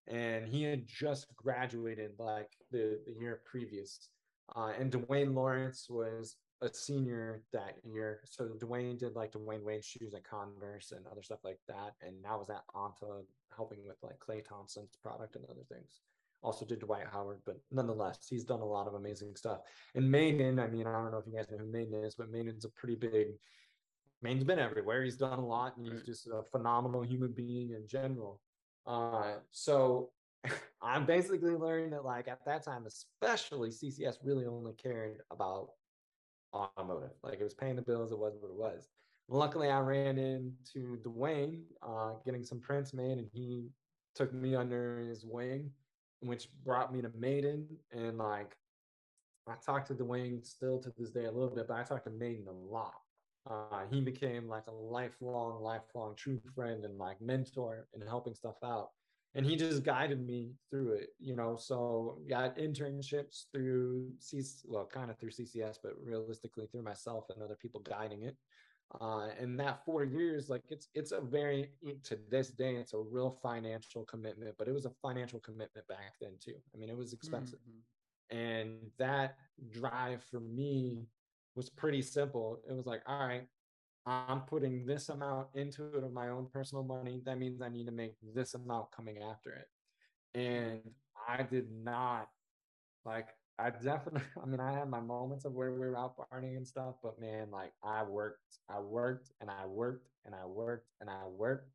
[0.07, 4.09] and he had just graduated like the, the year previous
[4.55, 8.21] uh, and dwayne lawrence was a senior that year.
[8.25, 11.93] So Dwayne did like Dwyane Wade shoes at Converse and other stuff like that.
[12.01, 13.23] And now was at Anta
[13.55, 16.01] helping with like Klay Thompson's product and other things.
[16.43, 19.59] Also did Dwight Howard, but nonetheless, he's done a lot of amazing stuff.
[19.95, 22.31] And Mayden, I mean, I don't know if you guys know who Mayden is, but
[22.31, 23.27] Mayden's a pretty big.
[24.21, 25.03] Mayden's been everywhere.
[25.03, 28.39] He's done a lot, and he's just a phenomenal human being in general.
[28.85, 30.11] Uh, so
[30.81, 35.69] I'm basically learned that, like at that time, especially CCS really only cared about
[36.53, 37.11] automotive.
[37.23, 38.87] Like it was paying the bills, it was what it was.
[39.29, 43.69] Luckily, I ran into Dwayne, uh, getting some prints made, and he
[44.15, 45.69] took me under his wing,
[46.21, 47.67] which brought me to Mayden.
[47.91, 48.55] And like,
[49.47, 52.11] I talked to Dwayne still to this day a little bit, but I talked to
[52.11, 52.95] Mayden a lot.
[53.49, 58.57] Uh, he became like a lifelong, lifelong true friend and like mentor in helping stuff
[58.63, 58.89] out
[59.37, 64.89] and he just guided me through it you know so got internships through C well
[64.91, 68.35] kind of through CCS but realistically through myself and other people guiding it
[69.01, 71.69] uh, and that four years like it's it's a very
[72.03, 76.13] to this day it's a real financial commitment but it was a financial commitment back
[76.21, 78.37] then too i mean it was expensive mm-hmm.
[78.37, 79.35] and that
[79.71, 81.05] drive for me
[81.55, 83.47] was pretty simple it was like all right
[84.07, 87.21] I'm putting this amount into it of my own personal money.
[87.25, 89.67] That means I need to make this amount coming after it.
[90.39, 90.79] And
[91.27, 92.29] I did not
[93.03, 93.27] like
[93.59, 96.67] I definitely I mean I had my moments of where we were out partying and
[96.67, 101.09] stuff, but man, like I worked, I worked and I worked and I worked and
[101.09, 101.71] I worked.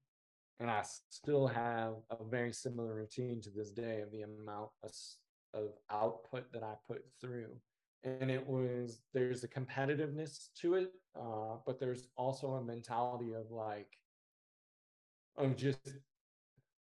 [0.61, 4.93] And I still have a very similar routine to this day of the amount of,
[5.55, 7.57] of output that I put through
[8.05, 13.51] and it was there's a competitiveness to it uh, but there's also a mentality of
[13.51, 13.89] like
[15.37, 15.97] of just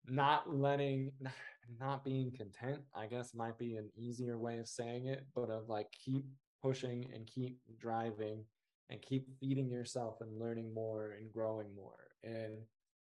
[0.08, 1.12] not letting
[1.80, 5.68] not being content i guess might be an easier way of saying it but of
[5.70, 6.26] like keep
[6.62, 8.44] pushing and keep driving
[8.90, 12.12] and keep feeding yourself and learning more and growing more.
[12.24, 12.54] And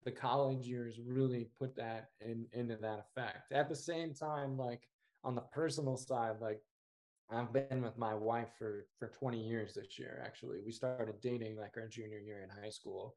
[0.04, 3.52] the college years really put that in into that effect.
[3.52, 4.88] At the same time like
[5.24, 6.62] on the personal side like
[7.32, 10.22] I've been with my wife for for 20 years this year.
[10.26, 13.16] Actually, we started dating like our junior year in high school,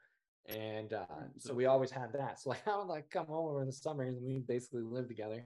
[0.48, 1.06] and uh,
[1.38, 2.38] so we always had that.
[2.42, 5.08] So like I would like come home over in the summers, and we basically lived
[5.08, 5.44] together.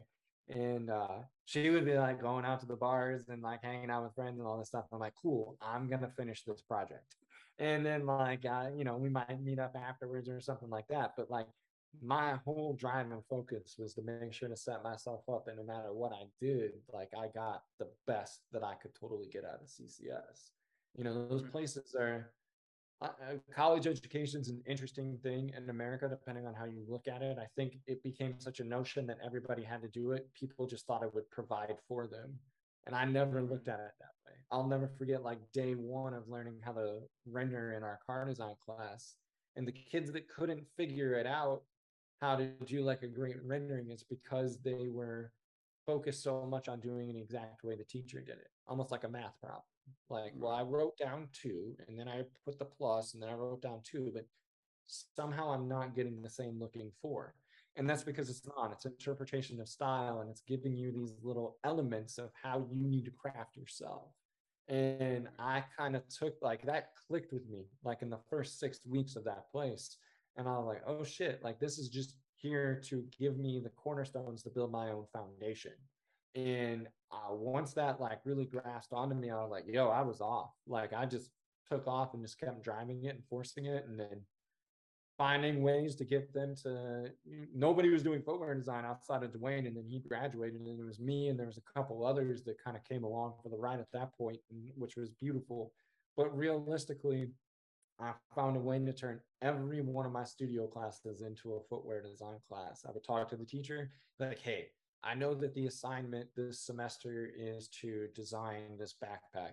[0.49, 4.03] And uh, she would be like going out to the bars and like hanging out
[4.03, 4.87] with friends and all this stuff.
[4.93, 7.15] I'm like, cool, I'm gonna finish this project.
[7.59, 11.13] And then like uh, you know we might meet up afterwards or something like that.
[11.17, 11.47] But like
[12.03, 15.65] my whole drive and focus was to make sure to set myself up and no
[15.65, 19.61] matter what i did like i got the best that i could totally get out
[19.61, 20.51] of ccs
[20.97, 21.51] you know those mm.
[21.51, 22.31] places are
[23.03, 23.09] uh,
[23.55, 27.39] college education is an interesting thing in america depending on how you look at it.
[27.39, 30.29] I think it became such a notion that everybody had to do it.
[30.35, 32.39] People just thought it would provide for them.
[32.87, 34.33] And i never looked at it that way.
[34.51, 38.55] I'll never forget like day one of learning how to render in our car design
[38.65, 39.17] class
[39.57, 41.63] and the kids that couldn't figure it out
[42.21, 45.33] how to do like a great rendering is because they were
[45.87, 49.09] focused so much on doing an exact way the teacher did it, almost like a
[49.09, 49.63] math problem.
[50.09, 53.35] Like, well, I wrote down two, and then I put the plus, and then I
[53.35, 54.27] wrote down two, but
[54.87, 57.35] somehow I'm not getting the same looking four.
[57.77, 61.57] And that's because it's not, it's interpretation of style and it's giving you these little
[61.65, 64.11] elements of how you need to craft yourself.
[64.69, 68.81] And I kind of took like that clicked with me like in the first six
[68.87, 69.97] weeks of that place.
[70.37, 73.71] And I was like, oh shit, like this is just here to give me the
[73.71, 75.73] cornerstones to build my own foundation.
[76.35, 80.21] And uh, once that like really grasped onto me, I was like, yo, I was
[80.21, 80.53] off.
[80.67, 81.31] Like I just
[81.71, 83.87] took off and just kept driving it and forcing it.
[83.89, 84.23] And then
[85.21, 87.11] finding ways to get them to
[87.55, 90.99] nobody was doing footwear design outside of Dwayne and then he graduated and it was
[90.99, 93.81] me and there was a couple others that kind of came along for the ride
[93.81, 94.39] at that point
[94.77, 95.75] which was beautiful
[96.17, 97.29] but realistically
[98.01, 102.01] I found a way to turn every one of my studio classes into a footwear
[102.01, 102.85] design class.
[102.89, 104.71] I would talk to the teacher like, "Hey,
[105.03, 109.53] I know that the assignment this semester is to design this backpack.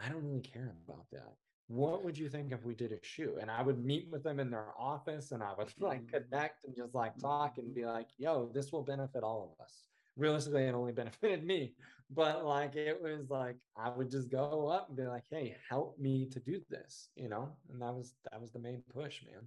[0.00, 1.34] I don't really care about that
[1.68, 3.36] what would you think if we did a shoe?
[3.40, 6.74] And I would meet with them in their office and I would like connect and
[6.74, 9.84] just like talk and be like, yo, this will benefit all of us.
[10.16, 11.74] Realistically, it only benefited me.
[12.10, 15.98] But like it was like I would just go up and be like, hey, help
[15.98, 17.50] me to do this, you know?
[17.70, 19.42] And that was that was the main push, man.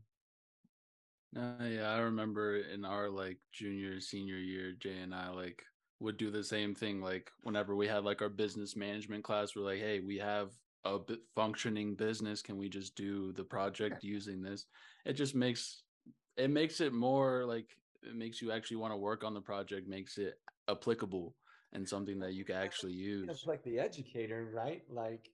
[1.36, 5.64] Uh, yeah, I remember in our like junior, senior year, Jay and I like
[6.00, 7.02] would do the same thing.
[7.02, 10.50] Like whenever we had like our business management class, we're like, hey, we have
[10.84, 11.00] a
[11.36, 14.66] functioning business can we just do the project using this?
[15.06, 15.84] It just makes
[16.38, 17.68] it makes it more like
[18.04, 20.36] it makes you actually want to work on the project makes it
[20.70, 21.36] applicable
[21.74, 23.30] and something that you can actually use.
[23.30, 24.84] it's like the educator right?
[24.90, 25.30] Like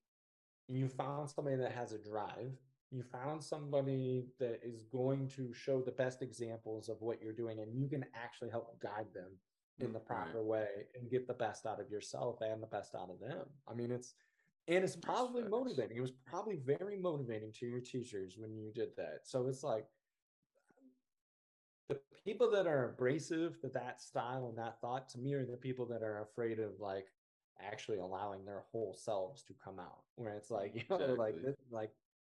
[0.67, 2.51] you found somebody that has a drive
[2.91, 7.59] you found somebody that is going to show the best examples of what you're doing
[7.59, 9.31] and you can actually help guide them
[9.79, 10.07] in the mm-hmm.
[10.07, 10.45] proper right.
[10.45, 13.73] way and get the best out of yourself and the best out of them i
[13.73, 14.13] mean it's
[14.67, 15.97] and it's probably motivating.
[15.97, 19.21] It was probably very motivating to your teachers when you did that.
[19.23, 19.85] So it's like
[21.87, 25.55] the people that are abrasive to that style and that thought to me are the
[25.55, 27.07] people that are afraid of like
[27.61, 30.01] actually allowing their whole selves to come out.
[30.15, 31.17] Where it's like, you know, exactly.
[31.17, 31.91] like this, like,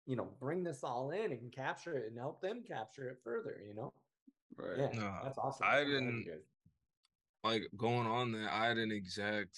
[0.05, 3.61] you know, bring this all in and capture it and help them capture it further,
[3.67, 3.93] you know?
[4.57, 4.77] Right.
[4.77, 5.67] Yeah, no, that's awesome.
[5.69, 6.25] I didn't
[7.43, 9.57] like going on there, I had an exact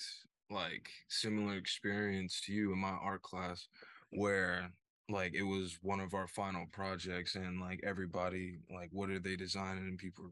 [0.49, 3.67] like similar experience to you in my art class
[4.11, 4.69] where
[5.09, 9.35] like it was one of our final projects and like everybody like what are they
[9.35, 10.29] designing and people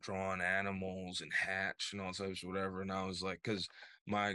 [0.00, 3.68] drawing animals and hats and all types of whatever and i was like because
[4.06, 4.34] my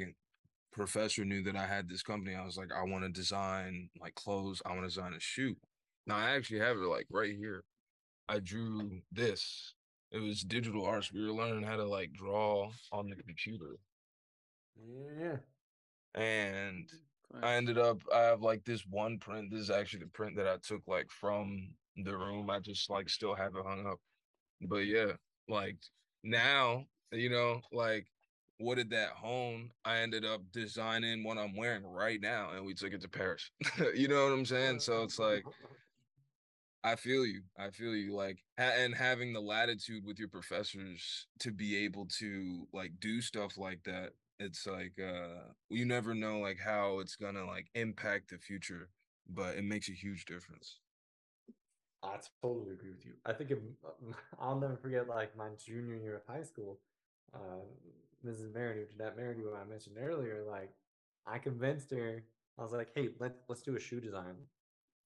[0.71, 4.15] professor knew that i had this company i was like i want to design like
[4.15, 5.55] clothes i want to design a shoe
[6.08, 7.63] now i actually have it like right here
[8.27, 9.73] i drew this
[10.12, 13.77] it was digital arts we were learning how to like draw on the computer
[15.19, 15.38] yeah.
[16.15, 16.89] And
[17.34, 19.51] mm, I ended up I have like this one print.
[19.51, 22.49] This is actually the print that I took like from the room.
[22.49, 23.99] I just like still have it hung up.
[24.62, 25.13] But yeah,
[25.47, 25.77] like
[26.23, 28.08] now, you know, like
[28.60, 29.72] what did that hone?
[29.86, 33.50] I ended up designing what I'm wearing right now and we took it to Paris.
[33.95, 34.80] you know what I'm saying?
[34.80, 35.43] So it's like
[36.84, 37.41] I feel you.
[37.58, 38.15] I feel you.
[38.15, 43.58] Like, and having the latitude with your professors to be able to like do stuff
[43.58, 48.38] like that it's like uh you never know like how it's gonna like impact the
[48.38, 48.89] future
[49.30, 50.80] but it makes a huge difference
[52.04, 53.52] i totally agree with you i think
[54.39, 56.80] i'll never forget like my junior year of high school
[57.34, 57.63] uh
[58.25, 60.71] mrs Merridew, that Merridew i mentioned earlier like
[61.25, 62.23] i convinced her
[62.58, 64.36] i was like hey let's let's do a shoe design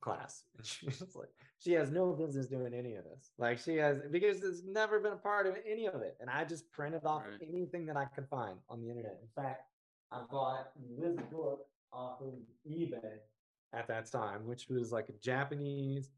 [0.03, 0.43] class.
[0.57, 3.31] And she's like, she has no business doing any of this.
[3.37, 6.17] Like she has because it's never been a part of any of it.
[6.19, 7.47] And I just printed off right.
[7.47, 9.19] anything that I could find on the internet.
[9.21, 9.63] In fact,
[10.11, 12.33] I bought this book off of
[12.69, 13.19] eBay
[13.73, 16.09] at that time, which was like a Japanese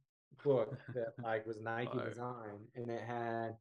[0.43, 3.55] book that like was Nike design, and it had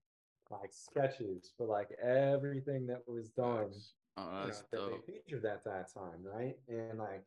[0.50, 3.70] like sketches for like everything that was done.
[4.16, 6.56] Oh, that's you know, that they featured at that time, right?
[6.68, 7.24] And like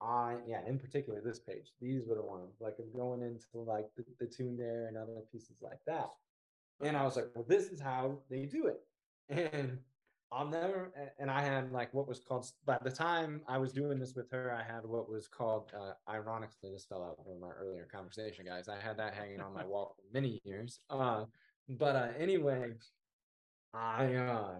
[0.00, 1.72] I yeah, in particular this page.
[1.80, 5.20] These were the ones like I'm going into like the, the tune there and other
[5.30, 6.08] pieces like that.
[6.82, 8.80] And I was like, well, this is how they do it.
[9.52, 9.78] And
[10.32, 13.98] I'll never and I had like what was called by the time I was doing
[13.98, 17.56] this with her, I had what was called uh, ironically this fell out from our
[17.60, 18.68] earlier conversation, guys.
[18.68, 20.80] I had that hanging on my wall for many years.
[20.88, 21.24] Uh
[21.78, 22.72] but uh anyway,
[23.72, 24.54] I uh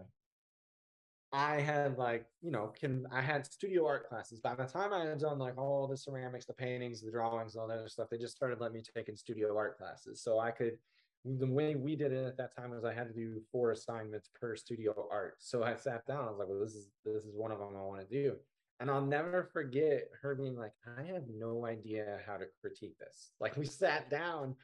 [1.33, 4.41] I had like, you know, can I had studio art classes.
[4.41, 7.69] By the time I had done like all the ceramics, the paintings, the drawings, all
[7.69, 10.21] that other stuff, they just started letting me take in studio art classes.
[10.23, 10.79] So I could
[11.25, 14.31] the way we did it at that time was I had to do four assignments
[14.41, 15.37] per studio art.
[15.39, 17.77] So I sat down, I was like, well, this is this is one of them
[17.77, 18.37] I want to do.
[18.81, 23.33] And I'll never forget her being like, I have no idea how to critique this.
[23.39, 24.57] Like we sat down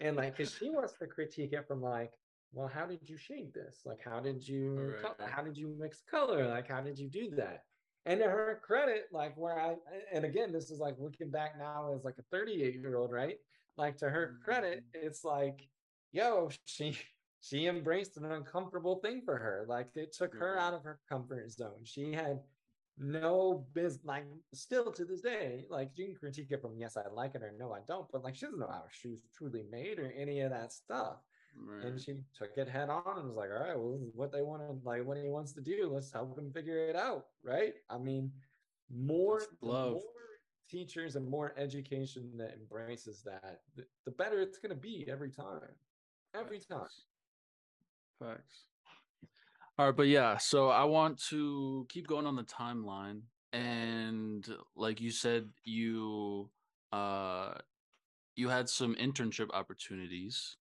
[0.00, 2.12] and like, cause she wants to critique it from like,
[2.52, 3.80] well, how did you shade this?
[3.84, 5.28] Like, how did you, right.
[5.28, 6.46] how did you mix color?
[6.46, 7.64] Like, how did you do that?
[8.06, 9.74] And to her credit, like where I,
[10.12, 13.36] and again, this is like looking back now as like a 38 year old, right?
[13.76, 15.06] Like to her credit, mm-hmm.
[15.06, 15.66] it's like,
[16.12, 16.96] yo, she,
[17.40, 19.66] she embraced an uncomfortable thing for her.
[19.68, 21.80] Like it took her out of her comfort zone.
[21.82, 22.38] She had
[22.98, 27.02] no business like still to this day like you can critique it from yes i
[27.12, 29.98] like it or no i don't but like she doesn't know how shoes truly made
[29.98, 31.16] or any of that stuff.
[31.56, 31.84] Right.
[31.84, 34.62] and she took it head on and was like all right well what they want
[34.62, 35.88] to like what he wants to do.
[35.92, 37.74] Let's help him figure it out right?
[37.88, 38.32] I mean
[38.92, 39.92] more love.
[39.92, 40.02] more
[40.68, 45.30] teachers and more education that embraces that the, the better it's going to be every
[45.30, 45.60] time.
[46.34, 46.88] Every time.
[48.18, 48.64] Facts
[49.78, 53.22] all right, but yeah, so I want to keep going on the timeline.
[53.52, 56.50] And like you said, you
[56.92, 57.54] uh
[58.36, 60.56] you had some internship opportunities.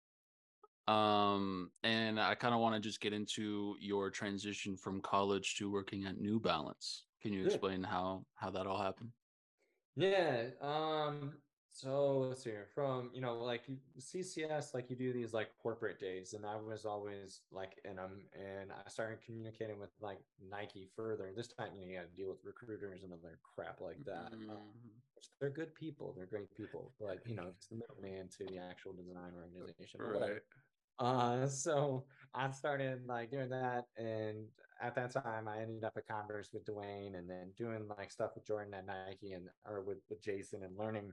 [0.88, 5.72] Um, and I kind of want to just get into your transition from college to
[5.72, 7.06] working at New Balance.
[7.22, 7.88] Can you explain yeah.
[7.88, 9.10] how how that all happened?
[9.96, 10.48] Yeah.
[10.62, 11.34] Um
[11.76, 13.64] so let's see from you know like
[14.00, 18.22] CCS like you do these like corporate days and I was always like in them
[18.36, 20.20] and I started communicating with like
[20.52, 21.32] Nike further.
[21.36, 24.34] This time you know you got to deal with recruiters and other crap like that.
[24.34, 24.52] Um, mm-hmm.
[24.52, 24.58] Um,
[25.42, 28.94] they're good people, they're great people, but you know it's the middleman to the actual
[28.94, 30.00] design organization.
[30.00, 30.42] Right.
[31.00, 32.06] Uh, so
[32.36, 34.46] I started like doing that, and
[34.80, 38.32] at that time I ended up at Converse with Dwyane, and then doing like stuff
[38.36, 41.12] with Jordan at Nike and or with with Jason and learning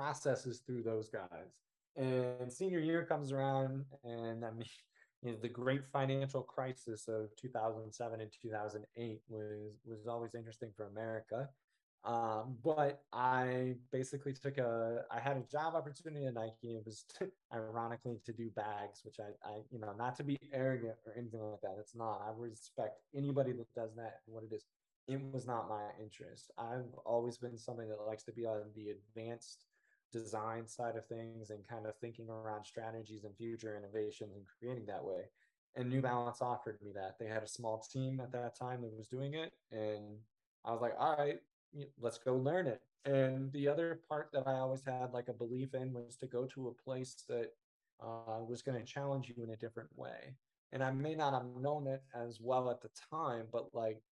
[0.00, 1.52] processes through those guys.
[1.96, 4.64] And senior year comes around, and I mean,
[5.22, 10.86] you know, the great financial crisis of 2007 and 2008 was was always interesting for
[10.86, 11.48] America.
[12.02, 16.76] Um, but I basically took a, I had a job opportunity at Nike.
[16.76, 20.38] It was to, ironically to do bags, which I, I, you know, not to be
[20.50, 21.76] arrogant or anything like that.
[21.78, 22.22] It's not.
[22.26, 24.64] I respect anybody that does that and what it is.
[25.08, 26.52] It was not my interest.
[26.56, 29.66] I've always been somebody that likes to be on the advanced
[30.12, 34.86] design side of things and kind of thinking around strategies and future innovations and creating
[34.86, 35.22] that way.
[35.76, 37.16] And New Balance offered me that.
[37.18, 39.52] They had a small team at that time that was doing it.
[39.70, 40.18] And
[40.64, 41.38] I was like, all right,
[42.00, 42.82] let's go learn it.
[43.04, 46.44] And the other part that I always had like a belief in was to go
[46.46, 47.52] to a place that
[48.02, 50.34] uh, was going to challenge you in a different way.
[50.72, 54.02] And I may not have known it as well at the time, but like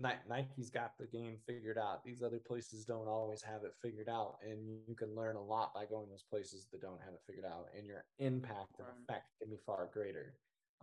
[0.00, 2.04] Nike's got the game figured out.
[2.04, 5.74] These other places don't always have it figured out, and you can learn a lot
[5.74, 8.86] by going to those places that don't have it figured out, and your impact and
[9.02, 10.34] effect can be far greater.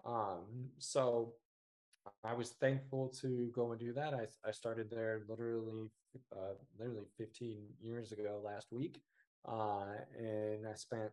[0.06, 1.34] Um, so
[2.24, 4.14] I was thankful to go and do that.
[4.14, 5.90] I, I started there literally
[6.36, 9.02] uh, literally 15 years ago last week,
[9.48, 9.86] uh,
[10.18, 11.12] and I spent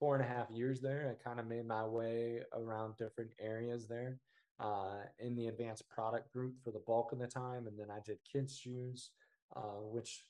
[0.00, 1.10] four and a half years there.
[1.10, 4.18] I kind of made my way around different areas there
[4.60, 7.98] uh, in the advanced product group for the bulk of the time, and then I
[8.04, 9.10] did kids shoes,
[9.56, 10.24] uh, which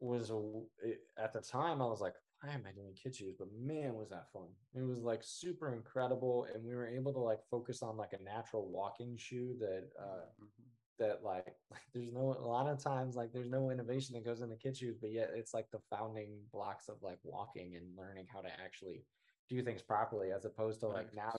[0.00, 0.40] was a,
[0.82, 3.34] it, at the time I was like, why am I doing kids shoes?
[3.38, 4.48] But man, was that fun!
[4.74, 8.22] It was like super incredible, and we were able to like focus on like a
[8.22, 9.88] natural walking shoe that.
[9.98, 10.62] Uh, mm-hmm.
[10.98, 14.40] That like, like there's no a lot of times like there's no innovation that goes
[14.40, 18.24] into kids shoes, but yet it's like the founding blocks of like walking and learning
[18.32, 19.04] how to actually
[19.50, 21.34] do things properly as opposed to like now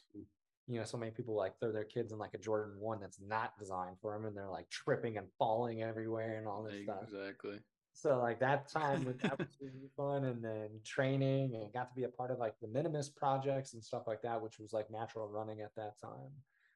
[0.67, 3.19] you know, so many people like throw their kids in like a Jordan one that's
[3.25, 7.07] not designed for them, and they're like tripping and falling everywhere and all this exactly.
[7.07, 7.19] stuff.
[7.21, 7.59] Exactly.
[7.93, 11.95] So like that time was that was really fun, and then training and got to
[11.95, 14.91] be a part of like the Minimus projects and stuff like that, which was like
[14.91, 16.31] natural running at that time.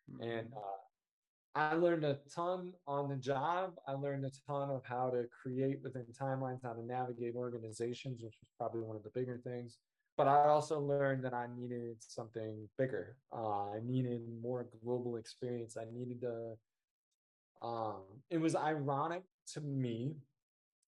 [0.10, 0.24] Mm-hmm.
[0.24, 3.74] And uh, I learned a ton on the job.
[3.86, 8.36] I learned a ton of how to create within timelines, how to navigate organizations, which
[8.40, 9.78] was probably one of the bigger things
[10.22, 13.18] but I also learned that I needed something bigger.
[13.36, 15.78] Uh, I needed more global experience.
[15.78, 16.52] I needed to.
[17.64, 20.18] Um, it was ironic to me,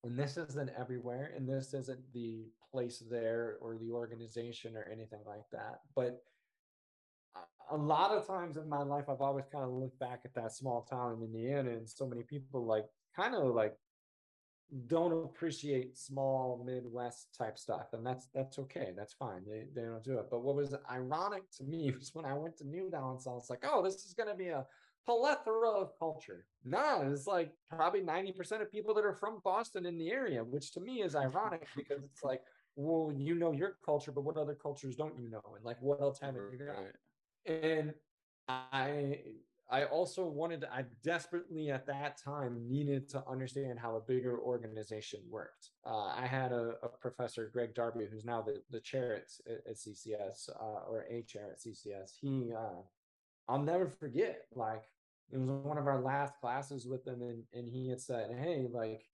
[0.04, 5.22] and this isn't everywhere, and this isn't the place there or the organization or anything
[5.26, 5.80] like that.
[5.96, 6.22] But
[7.72, 10.52] a lot of times in my life, I've always kind of looked back at that
[10.52, 13.74] small town in Indiana, and so many people like kind of like
[14.88, 18.92] don't appreciate small Midwest type stuff, and that's that's okay.
[18.96, 19.44] That's fine.
[19.48, 20.28] They they don't do it.
[20.32, 23.50] But what was ironic to me was when I went to New Balance, I was
[23.50, 24.66] like, oh, this is gonna be a
[25.06, 26.46] plethora of culture.
[26.64, 30.72] Nah, it's like probably 90% of people that are from Boston in the area, which
[30.74, 32.42] to me is ironic because it's like,
[32.76, 35.42] well, you know your culture, but what other cultures don't you know?
[35.56, 37.54] And like what else haven't you got?
[37.54, 37.94] And
[38.48, 39.20] I
[39.74, 45.22] I also wanted I desperately at that time needed to understand how a bigger organization
[45.28, 45.72] worked.
[45.84, 49.76] Uh, I had a, a, professor, Greg Darby, who's now the, the chair at, at
[49.76, 52.12] CCS uh, or a chair at CCS.
[52.22, 52.84] He, uh,
[53.50, 54.84] I'll never forget, like,
[55.32, 58.68] it was one of our last classes with him, and, and he had said, Hey,
[58.72, 59.06] like,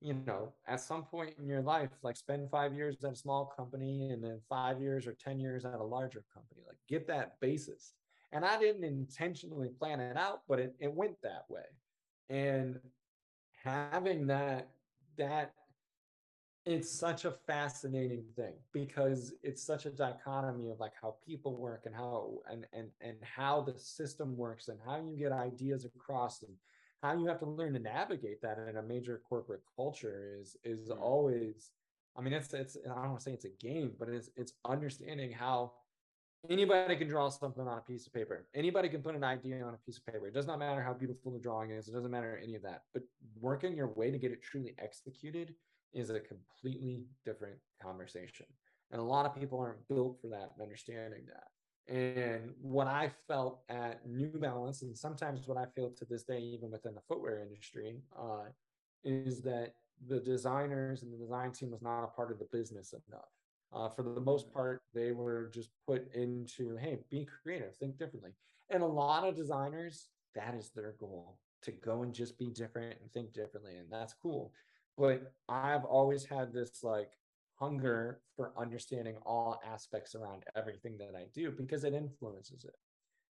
[0.00, 3.46] you know, at some point in your life, like spend five years at a small
[3.46, 7.40] company and then five years or 10 years at a larger company, like get that
[7.40, 7.94] basis.
[8.32, 11.62] And I didn't intentionally plan it out, but it, it went that way.
[12.28, 12.78] And
[13.64, 14.68] having that,
[15.16, 15.54] that
[16.68, 21.84] it's such a fascinating thing because it's such a dichotomy of like how people work
[21.86, 26.42] and how and and and how the system works and how you get ideas across
[26.42, 26.52] and
[27.02, 30.90] how you have to learn to navigate that in a major corporate culture is is
[30.90, 31.02] mm-hmm.
[31.02, 31.70] always
[32.16, 34.52] i mean it's it's i don't want to say it's a game but it's it's
[34.66, 35.72] understanding how
[36.48, 38.46] anybody can draw something on a piece of paper.
[38.54, 40.26] Anybody can put an idea on a piece of paper.
[40.26, 41.88] It does not matter how beautiful the drawing is.
[41.88, 42.84] It doesn't matter any of that.
[42.92, 43.02] But
[43.40, 45.54] working your way to get it truly executed
[45.92, 48.46] is a completely different conversation.
[48.90, 51.48] And a lot of people aren't built for that and understanding that.
[51.92, 56.38] And what I felt at New Balance, and sometimes what I feel to this day,
[56.38, 58.44] even within the footwear industry, uh,
[59.04, 59.74] is that
[60.06, 63.28] the designers and the design team was not a part of the business enough.
[63.72, 68.32] Uh, for the most part, they were just put into, hey, be creative, think differently.
[68.70, 72.96] And a lot of designers, that is their goal to go and just be different
[73.00, 73.76] and think differently.
[73.76, 74.52] And that's cool.
[74.96, 77.10] But I've always had this like
[77.58, 82.74] hunger for understanding all aspects around everything that I do because it influences it.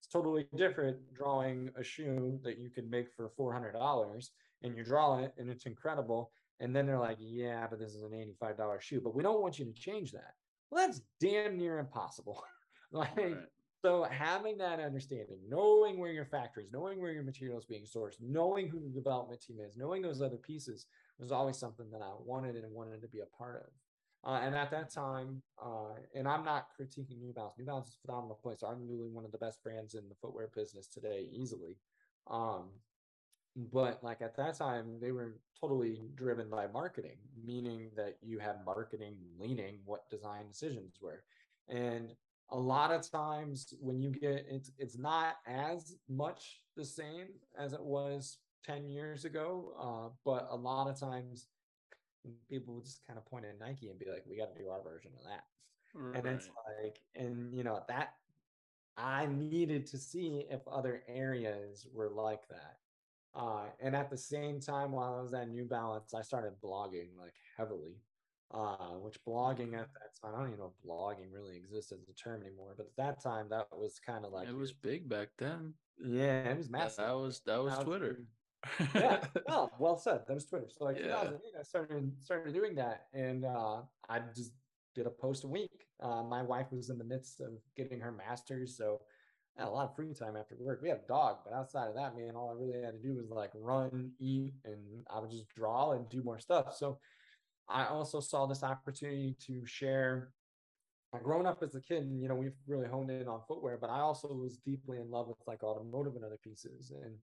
[0.01, 4.29] It's totally different drawing a shoe that you could make for $400
[4.63, 6.31] and you draw it and it's incredible.
[6.61, 8.11] And then they're like, yeah, but this is an
[8.43, 10.35] $85 shoe, but we don't want you to change that.
[10.71, 12.43] Well, that's damn near impossible.
[12.93, 13.37] like, right.
[13.83, 18.69] so having that understanding, knowing where your factories, knowing where your materials being sourced, knowing
[18.69, 20.87] who the development team is, knowing those other pieces
[21.19, 23.71] was always something that I wanted and wanted to be a part of.
[24.25, 27.55] Uh, and at that time, uh, and I'm not critiquing New Balance.
[27.57, 28.63] New Balance is a phenomenal place.
[28.63, 31.79] Arguably one of the best brands in the footwear business today, easily.
[32.29, 32.71] Um,
[33.59, 38.65] but like at that time, they were totally driven by marketing, meaning that you had
[38.65, 41.25] marketing leaning what design decisions were.
[41.69, 42.15] And
[42.51, 47.27] a lot of times when you get it's it's not as much the same
[47.59, 51.49] as it was 10 years ago, uh, but a lot of times
[52.49, 54.69] people would just kind of point at Nike and be like, we got to do
[54.69, 55.45] our version of that.
[55.95, 56.17] Right.
[56.17, 56.49] And it's
[56.83, 58.15] like, and you know, that
[58.97, 62.77] I needed to see if other areas were like that.
[63.35, 67.11] Uh, and at the same time, while I was at New Balance, I started blogging
[67.19, 67.97] like heavily,
[68.53, 72.09] uh, which blogging at that time, I don't even know if blogging really exists as
[72.09, 75.09] a term anymore, but at that time, that was kind of like it was big
[75.09, 75.75] back then.
[76.03, 77.05] Yeah, it was massive.
[77.05, 78.21] That was that was, Twitter
[78.95, 80.23] yeah, well, well said.
[80.27, 80.67] That was Twitter.
[80.69, 81.23] So like yeah.
[81.23, 84.53] 2008, I started started doing that, and uh, I just
[84.95, 85.87] did a post a week.
[86.01, 89.01] Uh, my wife was in the midst of getting her master's, so
[89.59, 90.81] Had a lot of free time after work.
[90.83, 93.17] We had a dog, but outside of that, man, all I really had to do
[93.17, 96.77] was like run, eat, and I would just draw and do more stuff.
[96.77, 96.99] So
[97.69, 100.31] I also saw this opportunity to share.
[101.13, 103.91] Uh, growing up as a kid, you know, we've really honed in on footwear, but
[103.91, 106.93] I also was deeply in love with like automotive and other pieces.
[107.03, 107.15] And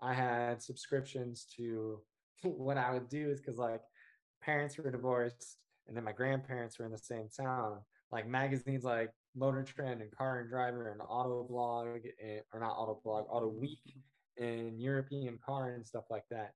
[0.00, 2.00] I had subscriptions to
[2.42, 3.82] what I would do is because like
[4.42, 7.78] parents were divorced and then my grandparents were in the same town.
[8.10, 12.60] Like magazines like Motor Trend and Car and Driver and Auto Blog and, eh, or
[12.60, 13.80] not Auto Blog, Auto Week
[14.38, 16.52] and European Car and stuff like that.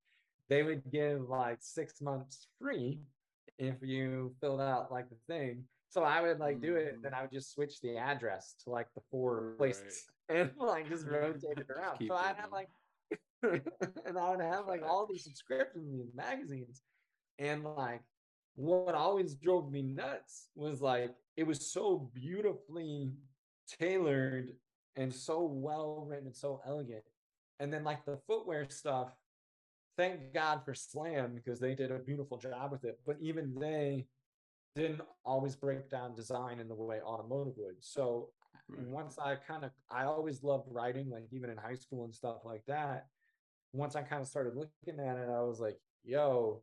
[0.48, 3.00] They would give like six months free
[3.58, 5.64] if you filled out like the thing.
[5.90, 8.88] So I would like do it, then I would just switch the address to like
[8.94, 10.38] the four places right.
[10.40, 11.98] and like just rotate it around.
[12.06, 12.68] so I had like
[13.42, 16.82] and I would have like all these subscriptions these magazines.
[17.38, 18.02] And like
[18.56, 23.12] what always drove me nuts was like it was so beautifully
[23.78, 24.50] tailored
[24.96, 27.04] and so well written and so elegant.
[27.60, 29.12] And then like the footwear stuff,
[29.96, 32.98] thank God for Slam because they did a beautiful job with it.
[33.06, 34.06] But even they
[34.74, 37.76] didn't always break down design in the way automotive would.
[37.78, 38.30] So
[38.68, 38.88] right.
[38.88, 42.38] once I kind of I always loved writing, like even in high school and stuff
[42.44, 43.06] like that
[43.72, 46.62] once I kind of started looking at it, I was like, yo,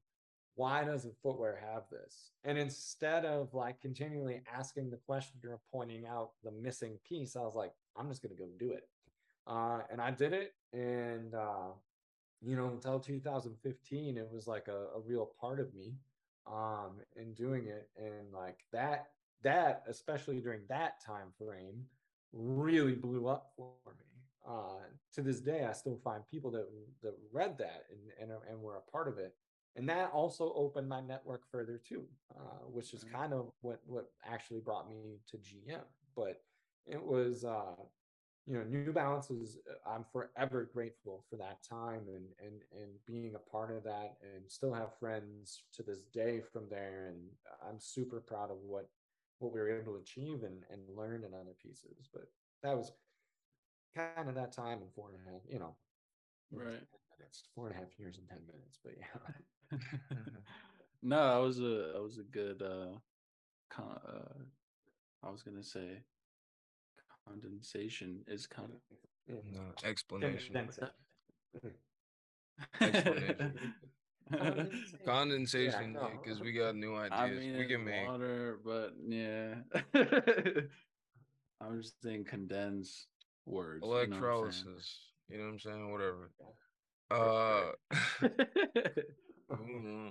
[0.55, 2.31] why doesn't footwear have this?
[2.43, 7.41] And instead of like continually asking the question or pointing out the missing piece, I
[7.41, 8.87] was like, I'm just gonna go do it.
[9.47, 10.53] Uh, and I did it.
[10.73, 11.73] And uh,
[12.41, 15.95] you know, until 2015, it was like a, a real part of me
[16.47, 17.89] um in doing it.
[17.97, 19.07] And like that,
[19.43, 21.85] that, especially during that time frame,
[22.31, 24.05] really blew up for me
[24.47, 24.83] uh,
[25.13, 26.67] to this day, I still find people that
[27.01, 27.99] that read that and
[28.31, 29.33] and and were a part of it,
[29.75, 32.03] and that also opened my network further too,
[32.35, 35.81] uh, which is kind of what what actually brought me to GM.
[36.15, 36.41] But
[36.87, 37.75] it was uh,
[38.45, 42.91] you know new balance is uh, i'm forever grateful for that time and and and
[43.07, 47.07] being a part of that and still have friends to this day from there.
[47.09, 47.19] And
[47.67, 48.89] i'm super proud of what
[49.39, 52.07] what we were able to achieve and and learn in other pieces.
[52.13, 52.29] But
[52.63, 52.91] that was
[53.95, 55.75] kind of that time in four and a half you know
[56.51, 56.81] right.
[57.17, 59.33] minutes four and a half years and 10 minutes but yeah
[61.03, 62.97] no that was a that was a good uh,
[63.69, 64.43] con- uh
[65.23, 66.01] i was gonna say
[67.27, 68.79] condensation is kind of
[69.27, 70.55] no, explanation.
[70.55, 70.89] explanation.
[75.05, 77.19] condensation because yeah, we got new ideas.
[77.19, 79.55] I mean, we can make water but yeah.
[81.61, 83.07] I'm just saying condense
[83.45, 84.99] words electrolysis
[85.29, 86.31] you know what i'm saying, you know, whatever.
[87.11, 87.71] Uh
[89.51, 90.09] Mm-hmm.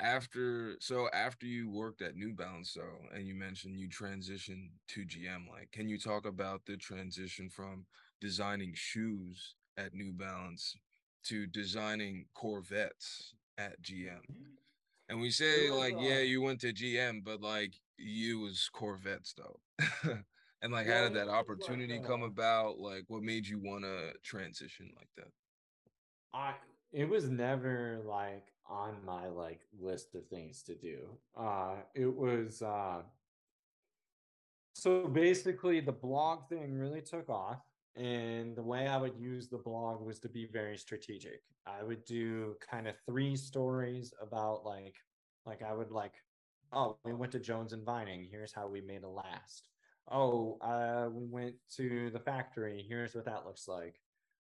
[0.00, 5.04] after so after you worked at New Balance though, and you mentioned you transitioned to
[5.04, 7.86] GM, like can you talk about the transition from
[8.20, 10.76] designing shoes at New Balance
[11.24, 14.22] to designing Corvettes at GM?
[15.08, 19.34] And we say like, yeah, uh you went to GM, but like you was Corvettes
[19.36, 19.60] though.
[20.62, 22.78] and like how did that opportunity come uh about?
[22.78, 25.32] Like what made you want to transition like that?
[26.32, 26.54] I
[26.92, 31.08] it was never like on my like list of things to do.
[31.36, 33.02] Uh it was uh
[34.74, 37.60] so basically the blog thing really took off
[37.96, 41.40] and the way I would use the blog was to be very strategic.
[41.66, 44.96] I would do kind of three stories about like
[45.46, 46.14] like I would like
[46.72, 49.68] oh we went to Jones and Vining here's how we made a last.
[50.10, 53.96] Oh, uh we went to the factory here's what that looks like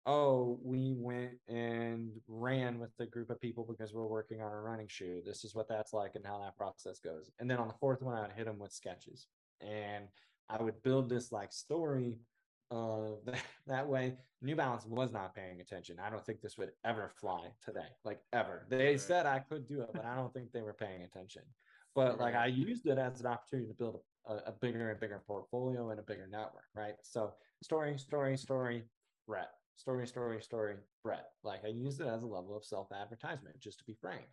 [0.05, 4.59] oh, we went and ran with a group of people because we're working on a
[4.59, 5.21] running shoe.
[5.25, 7.29] This is what that's like and how that process goes.
[7.39, 9.27] And then on the fourth one, I would hit them with sketches.
[9.61, 10.05] And
[10.49, 12.15] I would build this like story
[12.71, 14.15] uh, that, that way.
[14.41, 15.97] New Balance was not paying attention.
[16.03, 18.65] I don't think this would ever fly today, like ever.
[18.69, 18.99] They right.
[18.99, 21.43] said I could do it, but I don't think they were paying attention.
[21.93, 22.19] But right.
[22.19, 25.91] like I used it as an opportunity to build a, a bigger and bigger portfolio
[25.91, 26.95] and a bigger network, right?
[27.03, 28.83] So story, story, story,
[29.27, 31.31] rep story, story, story, Brett.
[31.43, 34.27] Like I used it as a level of self advertisement, just to be frank.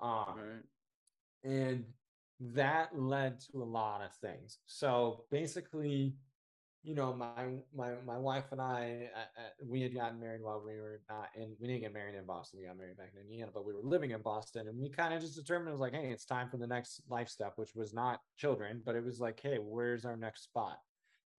[0.00, 1.52] Um, right.
[1.52, 1.84] And
[2.40, 4.58] that led to a lot of things.
[4.66, 6.14] So basically,
[6.82, 10.62] you know, my my my wife and I, uh, uh, we had gotten married while
[10.64, 11.54] we were not in.
[11.60, 12.60] We didn't get married in Boston.
[12.60, 15.12] We got married back in Indiana, but we were living in Boston, and we kind
[15.12, 17.74] of just determined it was like, hey, it's time for the next life step, which
[17.74, 20.78] was not children, but it was like, hey, where's our next spot?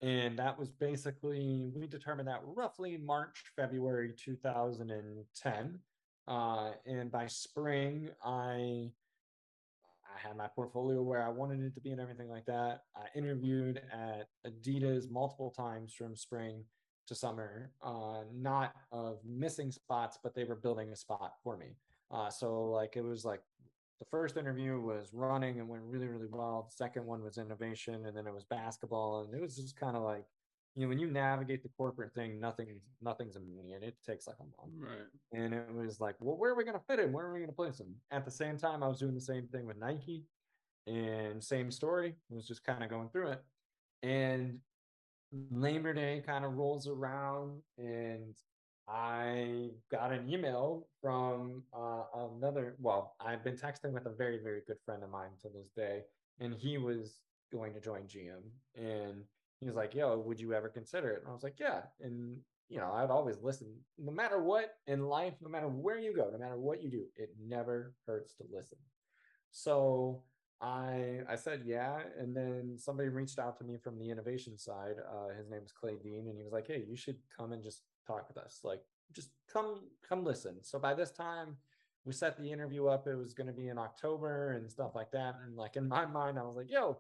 [0.02, 5.80] And that was basically we determined that roughly March February 2010
[6.28, 8.92] uh, and by spring I
[10.14, 12.82] I had my portfolio where I wanted it to be and everything like that.
[12.98, 16.66] I interviewed at Adidas multiple times from spring
[17.08, 21.76] to summer uh, not of missing spots but they were building a spot for me.
[22.10, 23.42] Uh, so like it was like
[24.02, 26.68] the first interview was running and went really really well.
[26.68, 29.96] The second one was innovation and then it was basketball and it was just kind
[29.96, 30.26] of like
[30.76, 33.84] you know when you navigate the corporate thing nothing nothing's immediate.
[33.84, 34.74] It takes like a month.
[34.80, 35.40] Right.
[35.40, 37.14] And it was like well where are we going to fit in?
[37.14, 37.94] where are we going to place him?
[38.10, 40.24] At the same time i was doing the same thing with nike
[40.88, 43.44] and same story it was just kind of going through it.
[44.02, 44.58] And
[45.52, 48.36] labor day kind of rolls around and
[48.92, 52.04] I got an email from uh,
[52.36, 52.76] another.
[52.80, 56.02] Well, I've been texting with a very, very good friend of mine to this day,
[56.40, 57.20] and he was
[57.54, 58.42] going to join GM,
[58.76, 59.24] and
[59.62, 62.38] he was like, "Yo, would you ever consider it?" And I was like, "Yeah." And
[62.68, 63.68] you know, I'd always listen,
[63.98, 67.06] no matter what in life, no matter where you go, no matter what you do,
[67.16, 68.78] it never hurts to listen.
[69.52, 70.24] So
[70.62, 74.96] I I said yeah, and then somebody reached out to me from the innovation side.
[75.10, 77.64] Uh, his name is Clay Dean, and he was like, "Hey, you should come and
[77.64, 78.60] just talk with us.
[78.64, 78.82] Like,
[79.12, 81.58] just come come listen." So by this time,
[82.06, 83.08] we set the interview up.
[83.08, 85.36] It was going to be in October and stuff like that.
[85.46, 86.98] And like in my mind, I was like, "Yo,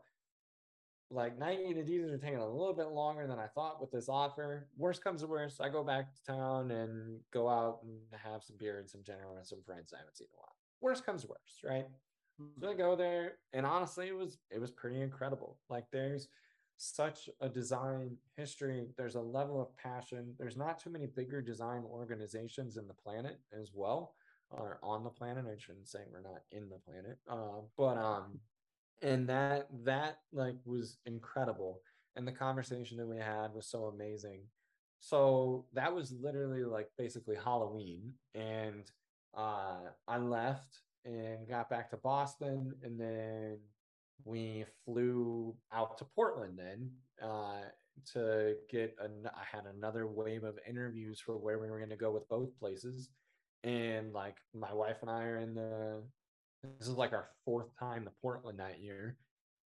[1.12, 4.08] like Nike and Adidas are taking a little bit longer than I thought with this
[4.08, 4.68] offer.
[4.78, 8.56] Worst comes to worst, I go back to town and go out and have some
[8.58, 10.56] beer and some dinner with some friends I haven't seen in a while.
[10.80, 11.86] Worst comes to worst, right?
[12.60, 12.78] So I hmm.
[12.78, 15.58] go there, and honestly, it was it was pretty incredible.
[15.70, 16.28] Like there's
[16.82, 18.88] such a design history.
[18.97, 20.34] There's a level of passion.
[20.39, 24.15] There's not too many bigger design organizations in the planet as well,
[24.49, 25.45] or on the planet.
[25.47, 28.39] I shouldn't say we're not in the planet, uh, but um,
[29.01, 31.82] and that that like was incredible.
[32.15, 34.41] And the conversation that we had was so amazing.
[34.99, 38.13] so that was literally like basically Halloween.
[38.36, 38.89] And
[39.36, 42.73] uh, I left and got back to Boston.
[42.84, 43.57] And then
[44.26, 46.91] we flew out to Portland then
[47.22, 47.61] uh,
[48.13, 51.95] to get, an- I had another wave of interviews for where we were going to
[51.95, 53.09] go with both places.
[53.63, 56.01] And like my wife and I are in the,
[56.80, 59.17] this is like our fourth time to Portland that year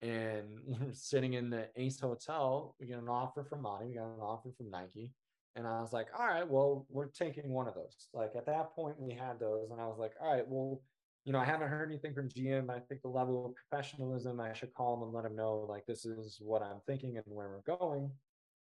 [0.03, 2.74] and we're sitting in the Ace Hotel.
[2.80, 5.12] We get an offer from Monty, we got an offer from Nike.
[5.55, 8.09] And I was like, all right, well, we're taking one of those.
[8.12, 9.70] Like at that point, we had those.
[9.70, 10.82] And I was like, all right, well,
[11.27, 12.70] you know, I haven't heard anything from GM.
[12.70, 15.85] I think the level of professionalism, I should call them and let them know, like,
[15.85, 18.12] this is what I'm thinking and where we're going.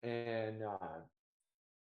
[0.05, 1.01] And uh,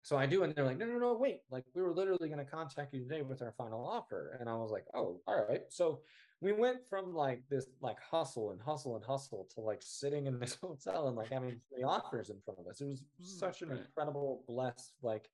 [0.02, 1.42] so I do, and they're like, no, no, no, wait.
[1.48, 4.36] Like, we were literally going to contact you today with our final offer.
[4.40, 5.62] And I was like, oh, all right.
[5.68, 6.00] So
[6.40, 10.40] we went from like this like hustle and hustle and hustle to like sitting in
[10.40, 12.80] this hotel and like having three offers in front of us.
[12.80, 15.30] It was such an incredible, blessed, like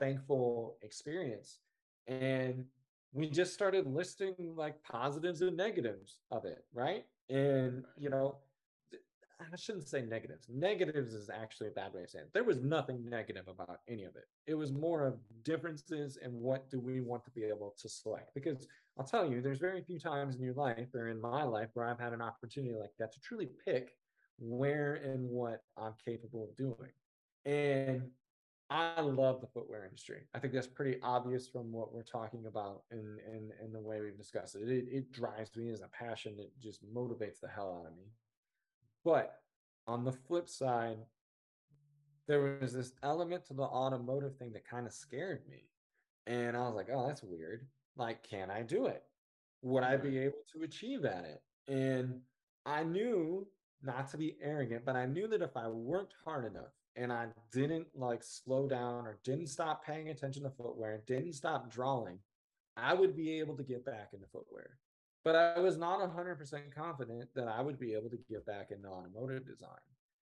[0.00, 1.60] thankful experience.
[2.08, 2.64] And
[3.12, 7.04] we just started listing like positives and negatives of it, right?
[7.28, 8.36] And you know,
[9.40, 10.46] I shouldn't say negatives.
[10.48, 12.32] Negatives is actually a bad way of saying it.
[12.34, 14.26] There was nothing negative about any of it.
[14.46, 18.34] It was more of differences and what do we want to be able to select.
[18.34, 18.66] Because
[18.98, 21.86] I'll tell you, there's very few times in your life or in my life where
[21.86, 23.96] I've had an opportunity like that to truly pick
[24.38, 26.90] where and what I'm capable of doing.
[27.46, 28.10] And
[28.70, 30.22] I love the footwear industry.
[30.32, 34.00] I think that's pretty obvious from what we're talking about and and, and the way
[34.00, 34.68] we've discussed it.
[34.68, 34.86] it.
[34.88, 36.36] It drives me as a passion.
[36.38, 38.04] It just motivates the hell out of me.
[39.04, 39.40] But
[39.88, 40.98] on the flip side,
[42.28, 45.64] there was this element to the automotive thing that kind of scared me.
[46.28, 47.66] And I was like, oh, that's weird.
[47.96, 49.02] Like, can I do it?
[49.62, 51.42] Would I be able to achieve at it?
[51.66, 52.20] And
[52.64, 53.48] I knew
[53.82, 57.28] not to be arrogant, but I knew that if I worked hard enough and I
[57.52, 62.18] didn't like slow down or didn't stop paying attention to footwear, didn't stop drawing,
[62.76, 64.78] I would be able to get back into footwear.
[65.24, 68.88] But I was not 100% confident that I would be able to get back into
[68.88, 69.68] automotive design.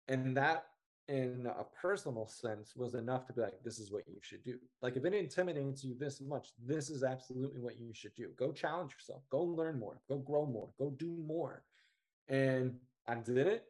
[0.08, 0.64] And that,
[1.06, 4.58] in a personal sense, was enough to be like, this is what you should do.
[4.82, 8.30] Like, if it intimidates you this much, this is absolutely what you should do.
[8.36, 11.62] Go challenge yourself, go learn more, go grow more, go do more.
[12.26, 12.74] And
[13.06, 13.64] I did it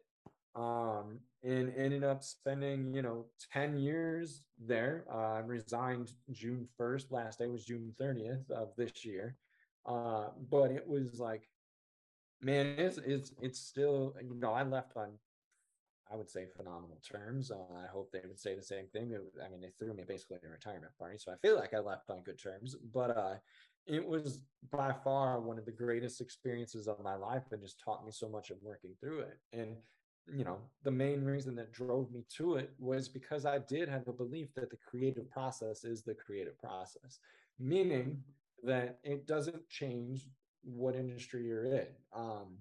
[0.59, 5.05] um, and ended up spending, you know, 10 years there.
[5.11, 7.11] Uh, I resigned June 1st.
[7.11, 9.37] Last day was June 30th of this year.
[9.85, 11.47] Uh, but it was like,
[12.41, 15.11] man, it's, it's, it's still, you know, I left on,
[16.11, 17.51] I would say phenomenal terms.
[17.51, 19.11] Uh, I hope they would say the same thing.
[19.11, 21.17] It, I mean, they threw me basically a retirement party.
[21.19, 23.35] So I feel like I left on good terms, but, uh,
[23.87, 24.41] it was
[24.71, 28.29] by far one of the greatest experiences of my life and just taught me so
[28.29, 29.39] much of working through it.
[29.51, 29.77] And
[30.35, 34.07] you know, the main reason that drove me to it was because I did have
[34.07, 37.19] a belief that the creative process is the creative process,
[37.59, 38.23] meaning
[38.63, 40.27] that it doesn't change
[40.63, 41.87] what industry you're in.
[42.13, 42.57] Um,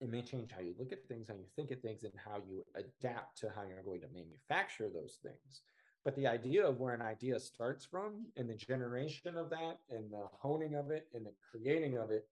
[0.00, 2.36] it may change how you look at things, how you think of things, and how
[2.48, 5.62] you adapt to how you're going to manufacture those things.
[6.04, 10.10] But the idea of where an idea starts from and the generation of that and
[10.10, 12.28] the honing of it and the creating of it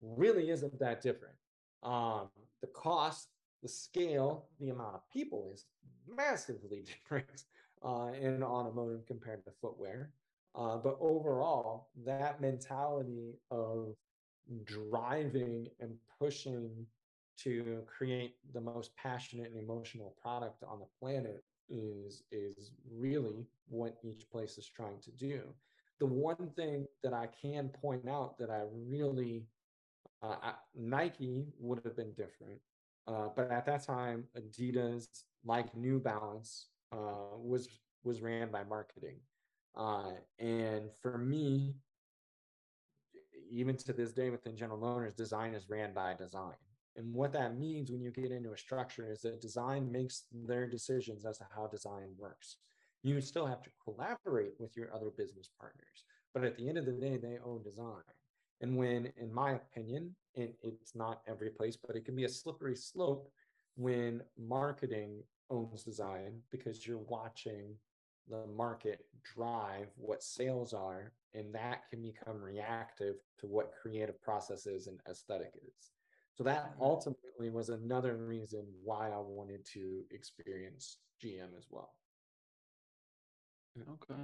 [0.00, 1.34] really isn't that different.
[1.82, 2.28] Um,
[2.60, 3.28] the cost,
[3.62, 5.66] the scale, the amount of people is
[6.08, 7.44] massively different
[7.84, 10.10] uh, in automotive compared to footwear.
[10.54, 13.94] Uh, but overall, that mentality of
[14.64, 16.86] driving and pushing
[17.38, 23.96] to create the most passionate and emotional product on the planet is is really what
[24.02, 25.42] each place is trying to do.
[26.00, 29.44] The one thing that I can point out that I really
[30.22, 32.60] uh, Nike would have been different,
[33.10, 35.06] uh, but at that time, Adidas,
[35.44, 37.68] like New Balance, uh, was
[38.04, 39.18] was ran by marketing,
[39.76, 41.74] uh, and for me,
[43.50, 46.54] even to this day within General Motors, design is ran by design.
[46.96, 50.66] And what that means when you get into a structure is that design makes their
[50.66, 52.56] decisions as to how design works.
[53.02, 56.04] You still have to collaborate with your other business partners,
[56.34, 58.02] but at the end of the day, they own design.
[58.60, 62.28] And when, in my opinion, it, it's not every place, but it can be a
[62.28, 63.30] slippery slope
[63.76, 67.74] when marketing owns design because you're watching
[68.28, 74.86] the market drive what sales are, and that can become reactive to what creative processes
[74.86, 75.90] and aesthetic is.
[76.34, 76.82] So that mm-hmm.
[76.82, 81.94] ultimately was another reason why I wanted to experience GM as well.
[83.78, 84.20] Okay.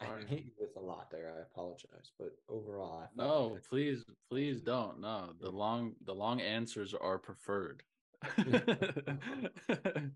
[0.00, 1.32] I hit you with a lot there.
[1.36, 5.00] I apologize, but overall, No, like- please, please don't.
[5.00, 7.82] No, the long, the long answers are preferred.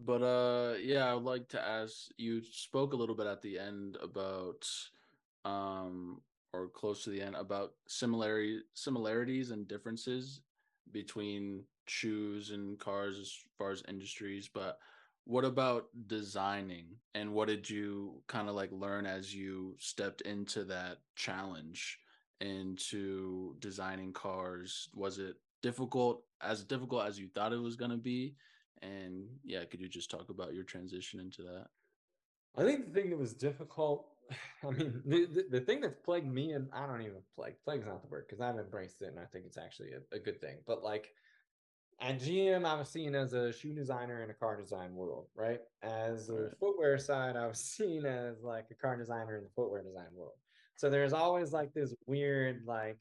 [0.00, 3.58] But uh yeah, I would like to ask you spoke a little bit at the
[3.58, 4.68] end about
[5.44, 6.20] um
[6.52, 10.40] or close to the end about similarity similarities and differences
[10.92, 14.78] between shoes and cars as far as industries, but
[15.24, 20.64] what about designing and what did you kind of like learn as you stepped into
[20.64, 21.98] that challenge
[22.40, 24.88] into designing cars?
[24.94, 28.34] Was it difficult as difficult as you thought it was going to be?
[28.82, 31.66] And yeah, could you just talk about your transition into that?
[32.56, 34.06] I think the thing that was difficult,
[34.62, 37.86] I mean, the, the, the thing that's plagued me, and I don't even plague, plague's
[37.86, 40.40] not the word because I've embraced it and I think it's actually a, a good
[40.40, 40.58] thing.
[40.66, 41.14] But like,
[42.00, 45.60] at GM, I was seen as a shoe designer in a car design world, right?
[45.82, 46.52] As a right.
[46.58, 50.34] footwear side, I was seen as like a car designer in the footwear design world.
[50.76, 52.98] So there's always like this weird, like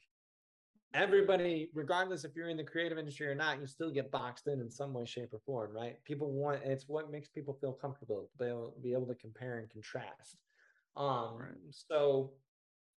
[0.94, 4.62] everybody, regardless if you're in the creative industry or not, you still get boxed in
[4.62, 6.04] in some way, shape, or form, right?
[6.04, 10.38] People want it's what makes people feel comfortable, they'll be able to compare and contrast.
[10.96, 11.50] Um, right.
[11.72, 12.34] so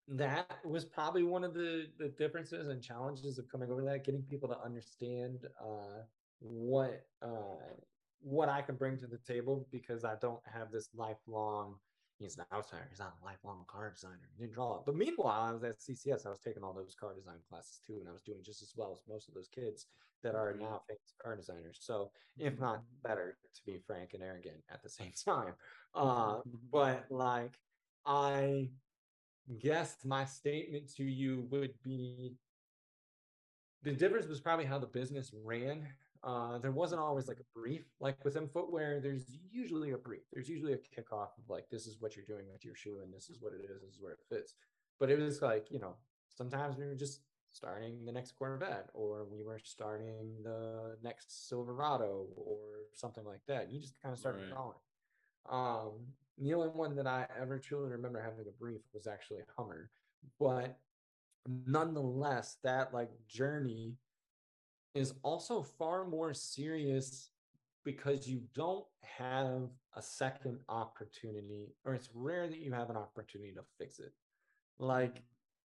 [0.08, 4.22] that was probably one of the the differences and challenges of coming over that getting
[4.24, 6.04] people to understand uh
[6.40, 7.74] what uh
[8.20, 11.76] what i can bring to the table because i don't have this lifelong
[12.20, 14.84] he's an outsider he's not a lifelong car designer he didn't draw it.
[14.86, 17.98] But meanwhile i was at ccs i was taking all those car design classes too
[18.00, 19.88] and i was doing just as well as most of those kids
[20.24, 21.78] that are now famous car designers.
[21.82, 25.54] So if not better to be frank and arrogant at the same time.
[25.94, 26.40] Uh
[26.72, 27.60] but like
[28.08, 28.70] i
[29.60, 32.36] guess my statement to you would be
[33.84, 35.88] the difference was probably how the business ran.
[36.24, 37.84] Uh, there wasn't always like a brief.
[38.00, 40.24] Like within footwear, there's usually a brief.
[40.34, 43.14] There's usually a kickoff of like, this is what you're doing with your shoe, and
[43.14, 44.56] this is what it is, this is where it fits.
[45.00, 45.96] But it was like, you know,
[46.36, 47.22] sometimes we were just
[47.52, 52.58] starting the next Corvette, or we were starting the next Silverado, or
[52.94, 53.72] something like that.
[53.72, 54.50] You just kind of started right.
[54.50, 54.80] drawing.
[55.48, 55.92] Um,
[56.38, 59.90] the only one that I ever truly remember having a brief was actually Hummer.
[60.40, 60.78] But
[61.66, 63.94] nonetheless, that like journey
[64.94, 67.30] is also far more serious
[67.84, 73.54] because you don't have a second opportunity, or it's rare that you have an opportunity
[73.54, 74.14] to fix it.
[74.80, 75.22] Like,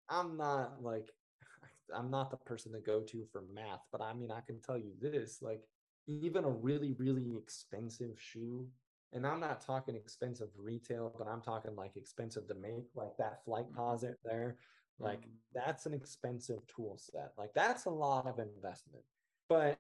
[0.08, 1.10] I'm not like,
[1.96, 4.76] I'm not the person to go to for math, but I mean, I can tell
[4.76, 5.62] you this like,
[6.06, 8.66] even a really, really expensive shoe
[9.12, 13.44] and I'm not talking expensive retail, but I'm talking like expensive to make, like that
[13.44, 13.76] flight mm-hmm.
[13.76, 14.56] posit there.
[14.98, 15.30] Like mm-hmm.
[15.54, 17.32] that's an expensive tool set.
[17.36, 19.04] Like that's a lot of investment.
[19.48, 19.78] But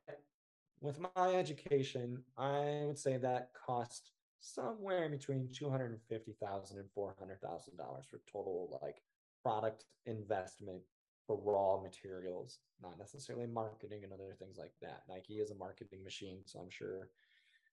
[0.80, 6.78] with my education, I would say that cost somewhere between two hundred and fifty thousand
[6.78, 9.02] and four hundred thousand dollars for total like
[9.42, 10.80] product investment
[11.26, 15.02] for raw materials, not necessarily marketing and other things like that.
[15.08, 17.10] Nike is a marketing machine, so I'm sure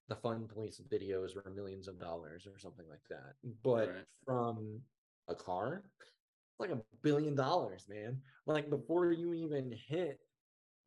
[0.10, 3.34] the fun police videos were millions of dollars or something like that.
[3.64, 4.06] But right.
[4.26, 4.80] from
[5.28, 5.84] a car,
[6.60, 8.22] like a billion dollars, man.
[8.46, 10.20] Like before you even hit,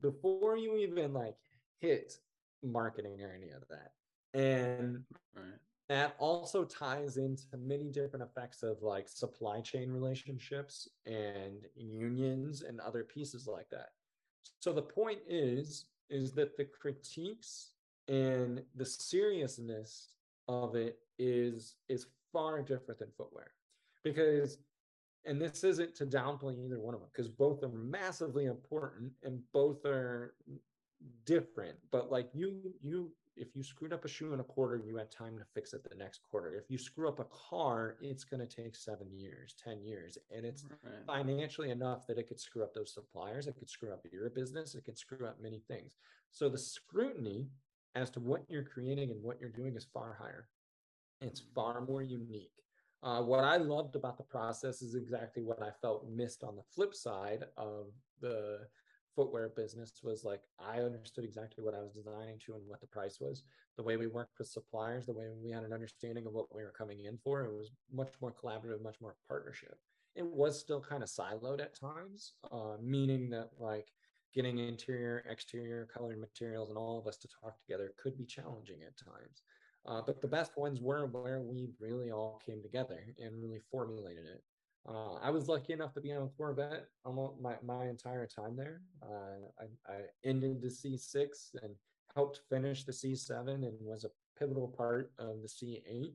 [0.01, 1.37] before you even like
[1.81, 2.15] hit
[2.63, 3.93] marketing or any of that.
[4.33, 5.03] And
[5.37, 5.59] right.
[5.89, 12.81] that also ties into many different effects of like supply chain relationships and unions and
[12.81, 13.91] other pieces like that.
[14.61, 17.73] So the point is, is that the critiques
[18.11, 20.09] and the seriousness
[20.49, 23.53] of it is is far different than footwear
[24.03, 24.59] because
[25.25, 29.41] and this isn't to downplay either one of them because both are massively important and
[29.53, 30.35] both are
[31.25, 34.97] different but like you you if you screwed up a shoe in a quarter you
[34.97, 38.25] had time to fix it the next quarter if you screw up a car it's
[38.25, 40.95] going to take seven years ten years and it's right.
[41.07, 44.75] financially enough that it could screw up those suppliers it could screw up your business
[44.75, 45.95] it could screw up many things
[46.33, 47.47] so the scrutiny
[47.95, 50.49] as to what you're creating and what you're doing is far higher.
[51.21, 52.53] It's far more unique.
[53.03, 56.63] Uh, what I loved about the process is exactly what I felt missed on the
[56.75, 57.87] flip side of
[58.21, 58.61] the
[59.17, 62.87] footwear business was like I understood exactly what I was designing to and what the
[62.87, 63.45] price was.
[63.77, 66.63] The way we worked with suppliers, the way we had an understanding of what we
[66.63, 69.77] were coming in for, it was much more collaborative, much more partnership.
[70.15, 73.89] It was still kind of siloed at times, uh, meaning that like
[74.35, 78.25] getting interior, exterior, color and materials, and all of us to talk together could be
[78.25, 79.43] challenging at times.
[79.87, 84.27] Uh, but the best ones were where we really all came together and really formulated
[84.27, 84.43] it.
[84.89, 88.81] Uh, I was lucky enough to be on Corvette almost my, my entire time there.
[89.03, 91.27] Uh, I, I, ended the C6
[91.63, 91.75] and
[92.15, 96.13] helped finish the C7 and was a pivotal part of the C8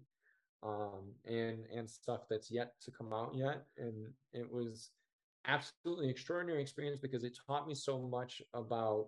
[0.64, 3.66] um, and and stuff that's yet to come out yet.
[3.78, 4.90] And it was
[5.48, 9.08] absolutely extraordinary experience because it taught me so much about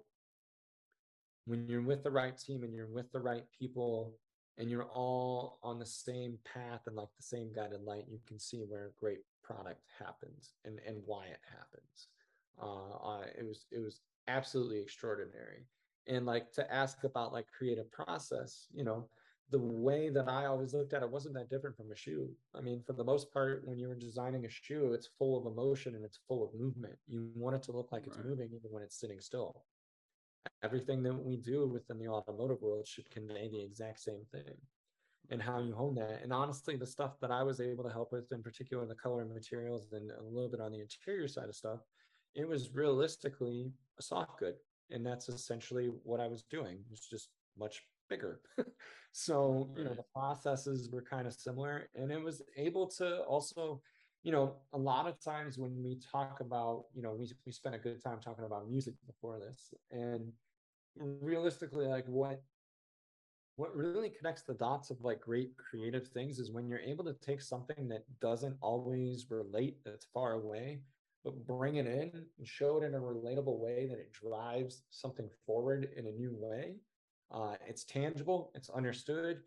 [1.46, 4.16] when you're with the right team and you're with the right people
[4.58, 8.40] and you're all on the same path and like the same guided light, you can
[8.40, 12.08] see where great product happens and, and why it happens.
[12.62, 15.66] Uh, it was it was absolutely extraordinary.
[16.08, 19.08] And like to ask about like creative process, you know,
[19.50, 22.30] the way that I always looked at it wasn't that different from a shoe.
[22.54, 25.96] I mean, for the most part, when you're designing a shoe, it's full of emotion
[25.96, 26.96] and it's full of movement.
[27.08, 28.26] You want it to look like it's right.
[28.26, 29.64] moving even when it's sitting still.
[30.64, 34.56] Everything that we do within the automotive world should convey the exact same thing
[35.30, 36.22] and how you hone that.
[36.24, 39.22] And honestly, the stuff that I was able to help with, in particular the color
[39.22, 41.80] and materials and a little bit on the interior side of stuff,
[42.36, 44.56] it was realistically a soft good.
[44.90, 46.80] And that's essentially what I was doing.
[46.92, 48.42] It's just much bigger.
[49.12, 51.90] so, you know, the processes were kind of similar.
[51.96, 53.82] And it was able to also,
[54.24, 57.76] you know, a lot of times when we talk about, you know, we, we spent
[57.76, 59.74] a good time talking about music before this.
[59.92, 60.32] And
[60.96, 62.42] realistically, like what
[63.58, 67.14] what really connects the dots of like great creative things is when you're able to
[67.14, 70.80] take something that doesn't always relate that's far away
[71.24, 75.28] but bring it in and show it in a relatable way that it drives something
[75.46, 76.76] forward in a new way
[77.32, 79.42] uh, it's tangible, it's understood,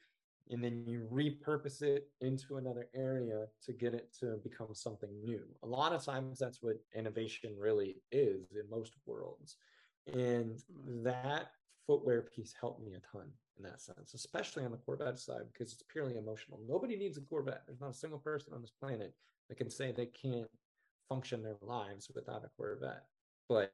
[0.51, 5.43] and then you repurpose it into another area to get it to become something new.
[5.63, 9.57] A lot of times, that's what innovation really is in most worlds.
[10.13, 10.61] And
[11.05, 11.53] that
[11.87, 13.29] footwear piece helped me a ton
[13.59, 16.59] in that sense, especially on the Corvette side, because it's purely emotional.
[16.69, 17.63] Nobody needs a Corvette.
[17.67, 19.15] There's not a single person on this planet
[19.49, 20.51] that can say they can't
[21.09, 23.05] function their lives without a Corvette.
[23.49, 23.73] But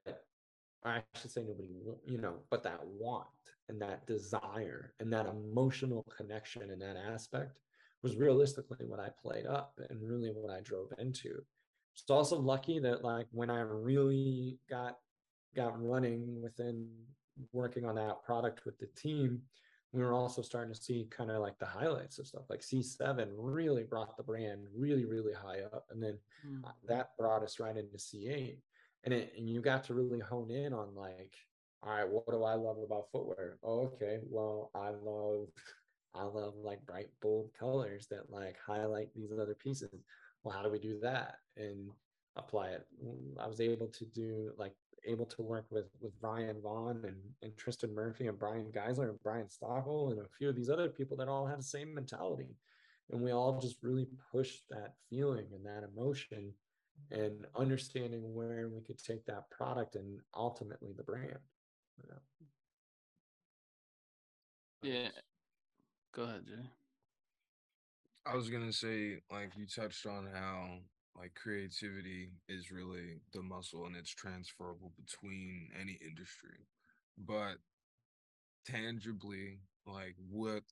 [0.85, 1.71] I should say nobody,
[2.07, 3.27] you know, but that want
[3.69, 7.59] and that desire and that emotional connection and that aspect
[8.03, 11.43] was realistically what I played up and really what I drove into.
[11.95, 14.99] It's also lucky that like when I really got
[15.57, 16.89] got running within
[17.53, 19.41] working on that product with the team,
[19.93, 23.29] we were also starting to see kind of like the highlights of stuff like C7
[23.35, 25.87] really brought the brand really, really high up.
[25.91, 26.63] And then mm.
[26.87, 28.59] that brought us right into C8
[29.07, 31.35] and it and you got to really hone in on like
[31.83, 33.59] all right what do i love about footwear?
[33.63, 35.49] Oh, okay well i love
[36.15, 40.05] i love like bright bold colors that like highlight these other pieces.
[40.43, 41.91] Well how do we do that and
[42.37, 42.87] apply it?
[43.05, 44.75] Mm, i was able to do like
[45.07, 49.23] able to work with with Ryan Vaughn and, and Tristan Murphy and Brian Geisler and
[49.23, 52.57] Brian Stockel and a few of these other people that all have the same mentality.
[53.11, 56.53] And we all just really pushed that feeling and that emotion
[57.11, 61.39] and understanding where we could take that product and ultimately the brand.
[61.99, 62.19] You know?
[64.83, 65.09] Yeah.
[66.15, 66.69] Go ahead, Jay.
[68.27, 70.79] I was gonna say, like you touched on how
[71.17, 76.67] like creativity is really the muscle and it's transferable between any industry.
[77.17, 77.57] But
[78.67, 80.63] tangibly, like what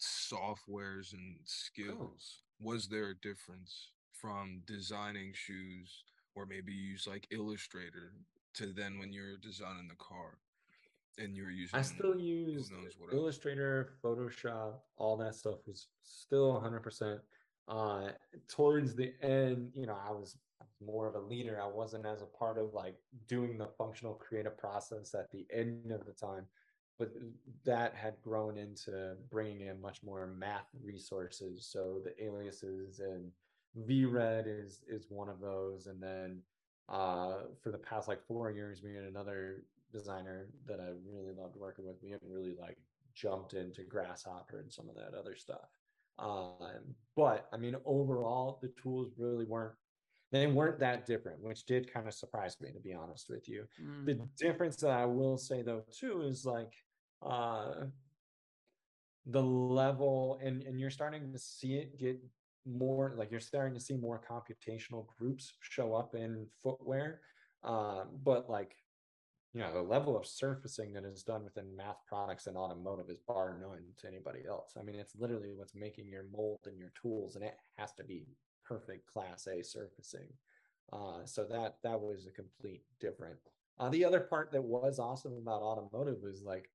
[0.00, 1.42] softwares and oh.
[1.44, 3.90] skills was there a difference
[4.20, 6.04] from designing shoes
[6.34, 8.12] or maybe use like Illustrator
[8.54, 10.38] to then when you're designing the car
[11.18, 12.70] and you're using I still use
[13.12, 17.18] Illustrator, Photoshop, all that stuff was still 100%.
[17.68, 18.10] Uh,
[18.48, 20.36] towards the end, you know, I was
[20.84, 21.60] more of a leader.
[21.62, 22.96] I wasn't as a part of like
[23.28, 26.46] doing the functional creative process at the end of the time,
[26.98, 27.12] but
[27.64, 31.68] that had grown into bringing in much more math resources.
[31.70, 33.30] So the aliases and
[33.78, 36.42] VRED is is one of those, and then
[36.88, 41.56] uh, for the past like four years, me and another designer that I really loved
[41.56, 42.78] working with, we haven't really like
[43.14, 45.68] jumped into Grasshopper and some of that other stuff.
[46.18, 49.74] Um, but I mean, overall, the tools really weren't
[50.32, 53.64] they weren't that different, which did kind of surprise me, to be honest with you.
[53.82, 54.06] Mm.
[54.06, 56.72] The difference that I will say though too is like
[57.22, 57.86] uh
[59.26, 62.18] the level and and you're starting to see it get
[62.66, 67.20] more like you're starting to see more computational groups show up in footwear
[67.62, 68.76] um, but like
[69.52, 73.18] you know the level of surfacing that is done within math products and automotive is
[73.26, 74.74] bar none to anybody else.
[74.78, 78.04] I mean it's literally what's making your mold and your tools and it has to
[78.04, 78.26] be
[78.64, 80.28] perfect class a surfacing.
[80.92, 83.38] Uh, so that that was a complete different
[83.78, 86.68] uh, the other part that was awesome about automotive was like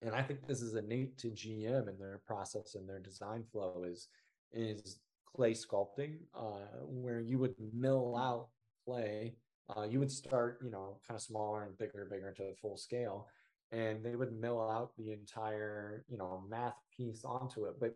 [0.00, 3.84] and i think this is innate to gm and their process and their design flow
[3.86, 4.08] is
[4.52, 4.98] is
[5.34, 8.48] clay sculpting, uh, where you would mill out
[8.84, 9.34] clay.
[9.76, 13.28] Uh, you would start, you know, kind of smaller and bigger, bigger to full scale,
[13.70, 17.74] and they would mill out the entire, you know, math piece onto it.
[17.78, 17.94] But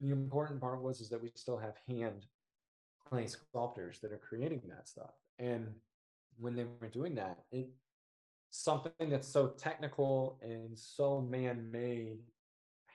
[0.00, 2.26] the important part was is that we still have hand
[3.08, 5.66] clay sculptors that are creating that stuff, and
[6.38, 7.68] when they were doing that, it
[8.50, 12.18] something that's so technical and so man-made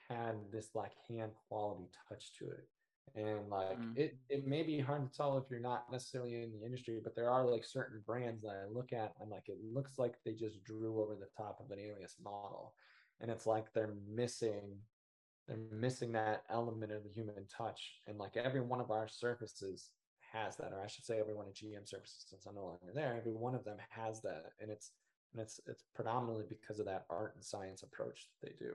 [0.10, 2.68] had this like hand quality touch to it.
[3.16, 3.97] And like mm.
[3.97, 7.16] it it may be hard to tell if you're not necessarily in the industry but
[7.16, 10.34] there are like certain brands that i look at and like it looks like they
[10.34, 12.74] just drew over the top of an alias model.
[13.22, 14.78] And it's like they're missing
[15.47, 17.99] they're missing that element of the human touch.
[18.08, 19.91] And like every one of our surfaces
[20.34, 22.91] has that or i should say every one of gm surfaces since i'm no longer
[22.93, 24.51] there every one of them has that.
[24.60, 24.91] And it's
[25.32, 28.74] and it's it's predominantly because of that art and science approach that they do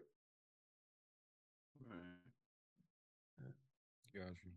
[1.88, 2.20] right
[4.14, 4.48] Gotcha.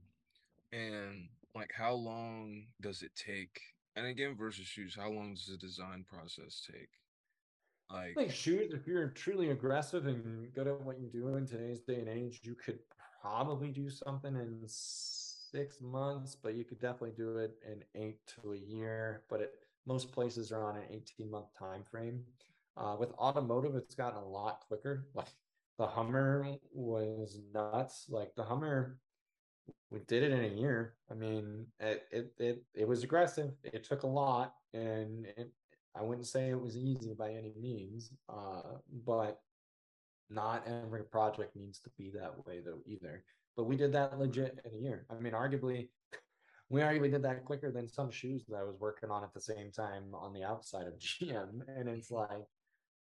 [0.71, 3.61] And like, how long does it take?
[3.95, 6.89] And again, versus shoes, how long does the design process take?
[7.91, 11.81] Like, like shoes, if you're truly aggressive and good at what you do in today's
[11.81, 12.79] day and age, you could
[13.21, 18.53] probably do something in six months, but you could definitely do it in eight to
[18.53, 19.21] a year.
[19.29, 19.53] But it,
[19.85, 22.23] most places are on an 18 month time frame.
[22.75, 25.05] Uh, with automotive, it's gotten a lot quicker.
[25.15, 25.27] Like
[25.77, 28.05] the Hummer was nuts.
[28.09, 28.97] Like the Hummer
[29.93, 30.95] we did it in a year.
[31.09, 33.51] I mean, it it it, it was aggressive.
[33.63, 35.51] It took a lot, and it,
[35.95, 38.11] I wouldn't say it was easy by any means.
[38.27, 39.39] Uh, but
[40.29, 43.23] not every project needs to be that way though either.
[43.55, 45.05] But we did that legit in a year.
[45.11, 45.89] I mean, arguably,
[46.69, 49.41] we arguably did that quicker than some shoes that I was working on at the
[49.41, 51.61] same time on the outside of GM.
[51.67, 52.29] And it's like,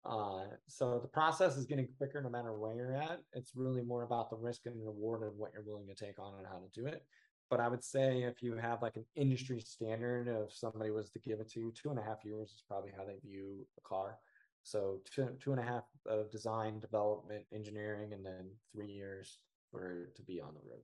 [0.04, 3.20] uh, so the process is getting quicker no matter where you're at.
[3.34, 6.34] It's really more about the risk and reward of what you're willing to take on
[6.38, 7.04] and how to do it.
[7.50, 11.20] But I would say if you have like an industry standard, if somebody was to
[11.20, 13.82] give it to you, two and a half years is probably how they view a
[13.88, 14.18] car.
[14.64, 19.40] So two two and a half of design, development, engineering, and then three years
[19.72, 20.84] for to be on the road.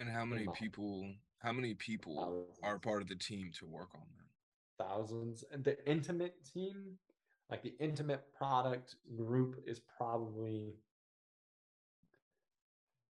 [0.00, 1.12] And how many people?
[1.40, 2.58] How many people Thousands.
[2.62, 4.84] are part of the team to work on that?
[4.84, 5.44] Thousands.
[5.52, 6.98] And the intimate team
[7.50, 10.74] like the intimate product group is probably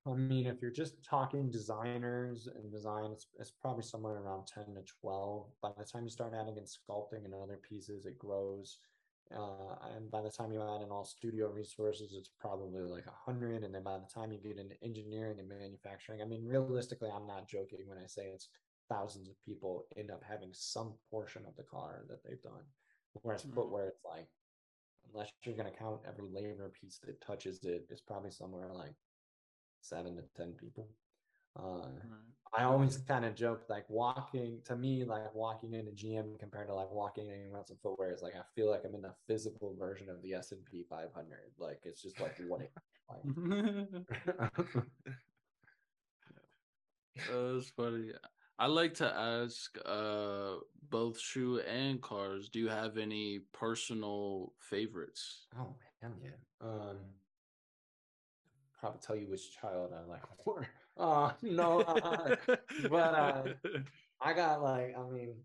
[0.07, 4.75] I mean, if you're just talking designers and design, it's, it's probably somewhere around 10
[4.75, 5.45] to 12.
[5.61, 8.77] By the time you start adding in sculpting and other pieces, it grows.
[9.35, 13.63] Uh, and by the time you add in all studio resources, it's probably like 100.
[13.63, 17.27] And then by the time you get into engineering and manufacturing, I mean, realistically, I'm
[17.27, 18.47] not joking when I say it's
[18.89, 22.63] thousands of people end up having some portion of the car that they've done.
[23.21, 23.55] Whereas mm-hmm.
[23.55, 24.27] footwear, it's like,
[25.11, 28.95] unless you're going to count every labor piece that touches it, it's probably somewhere like
[29.81, 30.87] seven to 10 people.
[31.57, 31.93] Uh, right.
[32.57, 36.67] I always kind of joke like walking to me, like walking in a GM compared
[36.67, 39.13] to like walking anywhere else in footwear is like I feel like I'm in a
[39.27, 41.37] physical version of the S and P 500.
[41.59, 42.71] Like it's just like what it
[43.09, 43.23] like.
[47.31, 48.13] That's funny.
[48.59, 50.55] I like to ask uh,
[50.89, 52.49] both shoe and cars.
[52.49, 55.47] Do you have any personal favorites?
[55.57, 56.31] Oh hell yeah!
[56.61, 56.97] Um,
[58.77, 60.67] probably tell you which child I like more.
[60.97, 62.35] Uh, no, uh,
[62.89, 63.43] but uh,
[64.19, 65.35] I got like I mean,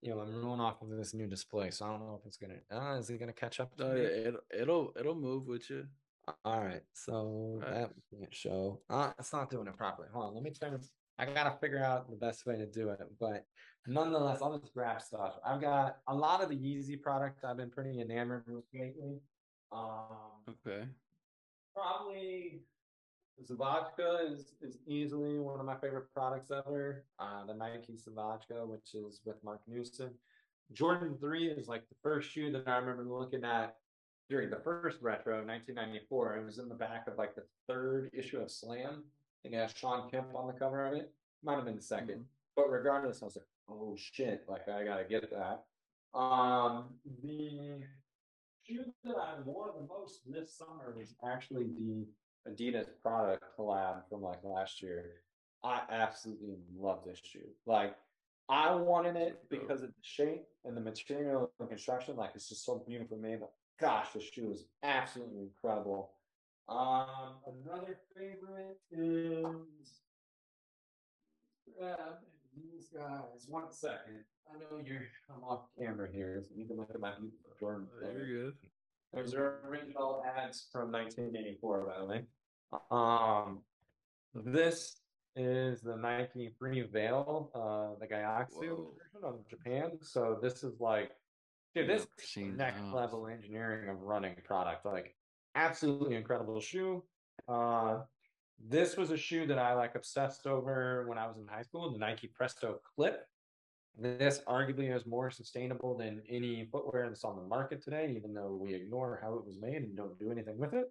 [0.00, 2.38] you know, I'm rolling off of this new display, so I don't know if it's
[2.38, 2.54] gonna.
[2.72, 3.76] Uh, is it gonna catch up?
[3.76, 5.86] To uh, it, it'll it'll move with you.
[6.46, 7.74] All right, so right.
[7.74, 8.80] that can't show.
[8.88, 10.08] Uh, it's not doing it properly.
[10.14, 10.80] Hold on, let me turn
[11.18, 13.00] I gotta figure out the best way to do it.
[13.20, 13.46] But
[13.86, 15.34] nonetheless, I'll just grab stuff.
[15.44, 19.20] I've got a lot of the Yeezy product I've been pretty enamored with lately.
[19.72, 20.86] Um, okay.
[21.74, 22.62] Probably
[23.42, 27.04] Zvezdochka is, is easily one of my favorite products ever.
[27.18, 30.10] Uh, the Nike Zvezdochka, which is with Marc Newson.
[30.72, 33.76] Jordan 3 is like the first shoe that I remember looking at
[34.30, 36.36] during the first retro, 1994.
[36.36, 39.04] It was in the back of like the third issue of Slam
[39.44, 41.12] think it has Shawn Kemp on the cover of it.
[41.44, 42.22] Might have been the 2nd mm-hmm.
[42.56, 45.64] But regardless, I was like, oh shit, like I gotta get that.
[46.18, 46.86] Um
[47.22, 47.80] the
[48.62, 52.06] shoe that I wore the most this summer was actually the
[52.48, 55.22] Adidas product collab from like last year.
[55.62, 57.48] I absolutely love this shoe.
[57.66, 57.96] Like
[58.48, 62.16] I wanted it because of the shape and the material and construction.
[62.16, 63.40] Like it's just so beautifully made.
[63.40, 66.10] But gosh, the shoe is absolutely incredible.
[66.68, 70.00] Um, another favorite is
[71.78, 71.98] grab
[72.56, 73.46] these guys.
[73.48, 74.24] One second.
[74.48, 75.02] I know you're.
[75.34, 77.12] I'm off camera here, so you can look at my
[77.58, 77.86] Jordan.
[78.02, 78.54] Oh, you're good.
[79.12, 82.22] Those are original ads from 1984, by the way.
[82.90, 83.60] Um,
[84.34, 84.96] this
[85.36, 89.92] is the Nike Free Veil, uh, the Gyakusou version of Japan.
[90.02, 91.12] So this is like,
[91.74, 92.06] dude, this
[92.36, 94.84] next level engineering of running product.
[94.84, 95.14] Like,
[95.54, 97.02] absolutely incredible shoe.
[97.48, 98.00] Uh,
[98.68, 101.92] this was a shoe that I like obsessed over when I was in high school,
[101.92, 103.26] the Nike Presto Clip.
[103.96, 108.58] this arguably is more sustainable than any footwear that's on the market today, even though
[108.60, 110.90] we ignore how it was made and don't do anything with it.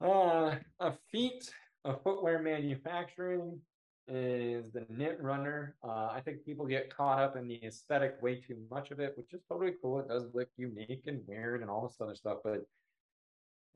[0.00, 1.50] Uh, a feat
[1.84, 3.60] of footwear manufacturing
[4.08, 5.74] is the knit runner.
[5.82, 9.14] Uh, I think people get caught up in the aesthetic way too much of it,
[9.16, 10.00] which is totally cool.
[10.00, 12.66] It does look unique and weird and all this other stuff, but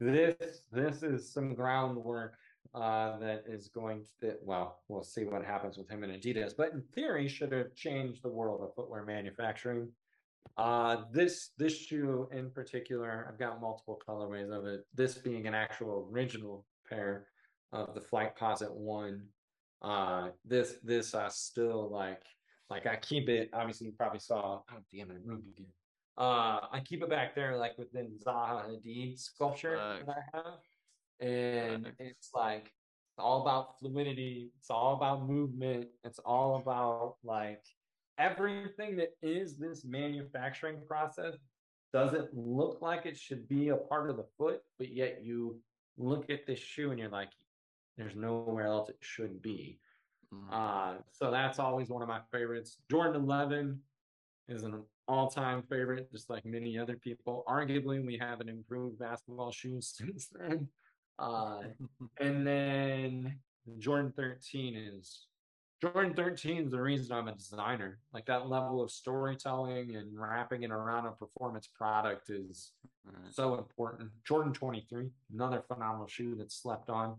[0.00, 2.34] this this is some groundwork
[2.74, 6.72] uh, that is going to well, we'll see what happens with him and Adidas, but
[6.72, 9.88] in theory should have changed the world of footwear manufacturing.
[10.56, 14.86] Uh, this this shoe in particular, I've got multiple colorways of it.
[14.94, 17.26] This being an actual original pair
[17.72, 19.26] of the Flightposite One.
[19.82, 22.22] Uh, this this I still like
[22.68, 23.50] like I keep it.
[23.52, 24.60] Obviously, you probably saw.
[24.70, 25.66] Oh damn it, again.
[26.20, 31.26] Uh, I keep it back there, like within Zaha Hadid sculpture that I have.
[31.26, 34.50] And it's like it's all about fluidity.
[34.58, 35.86] It's all about movement.
[36.04, 37.62] It's all about like
[38.18, 41.36] everything that is this manufacturing process
[41.92, 45.58] doesn't look like it should be a part of the foot but yet you
[45.96, 47.30] look at this shoe and you're like
[47.96, 49.78] there's nowhere else it should be.
[50.32, 50.54] Mm-hmm.
[50.54, 52.78] uh, so that's always one of my favorites.
[52.88, 53.80] Jordan 11
[54.48, 59.94] is an all-time favorite just like many other people arguably we haven't improved basketball shoes
[59.98, 60.68] since then
[61.18, 61.60] uh,
[62.20, 63.38] and then
[63.78, 65.26] Jordan 13 is
[65.80, 67.98] Jordan 13 is the reason I'm a designer.
[68.12, 72.72] Like that level of storytelling and wrapping it around a performance product is
[73.06, 73.32] right.
[73.32, 74.10] so important.
[74.26, 77.16] Jordan 23, another phenomenal shoe that's slept on.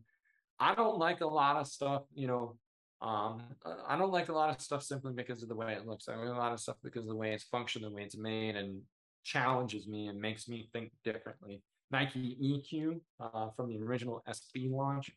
[0.60, 2.56] I don't like a lot of stuff, you know.
[3.02, 3.42] Um,
[3.88, 6.08] I don't like a lot of stuff simply because of the way it looks.
[6.08, 8.18] I like a lot of stuff because of the way it's functioned, the way it's
[8.18, 8.82] made, and
[9.24, 11.62] challenges me and makes me think differently.
[11.92, 15.12] Nike EQ uh, from the original SB launch.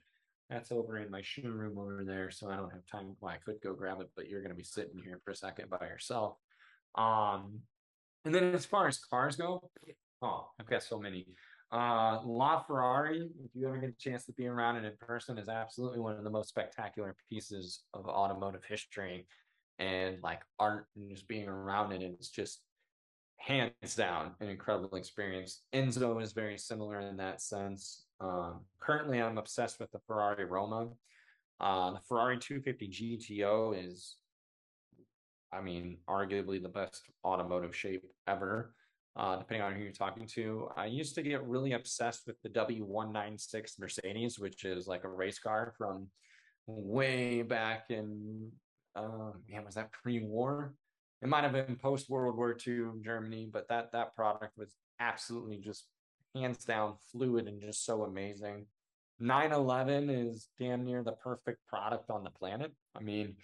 [0.51, 3.17] That's over in my shoe room over there, so I don't have time.
[3.21, 5.37] Well, I could go grab it, but you're going to be sitting here for a
[5.37, 6.37] second by yourself.
[6.95, 7.61] Um,
[8.25, 9.71] and then as far as cars go,
[10.23, 11.27] oh, I've got so many.
[11.75, 15.49] Uh, LaFerrari, if you ever get a chance to be around it in person, is
[15.49, 19.27] absolutely one of the most spectacular pieces of automotive history
[19.81, 22.01] and like art and just being around it.
[22.01, 22.61] It's just
[23.39, 25.63] hands down an incredible experience.
[25.75, 28.05] Enzo is very similar in that sense.
[28.21, 30.91] Um, currently, I'm obsessed with the Ferrari Roma.
[31.61, 34.15] Uh, the Ferrari 250 GTO is,
[35.53, 38.77] I mean, arguably the best automotive shape ever,
[39.17, 40.69] uh, depending on who you're talking to.
[40.77, 45.39] I used to get really obsessed with the W196 Mercedes, which is like a race
[45.39, 46.09] car from
[46.67, 48.51] way back in,
[48.97, 50.75] uh, man, was that pre war?
[51.25, 55.57] it might have been post World War II Germany, but that that product was absolutely
[55.57, 55.87] just
[56.35, 58.67] hands down fluid and just so amazing.
[59.21, 62.73] 911 is damn near the perfect product on the planet.
[62.95, 63.37] I mean,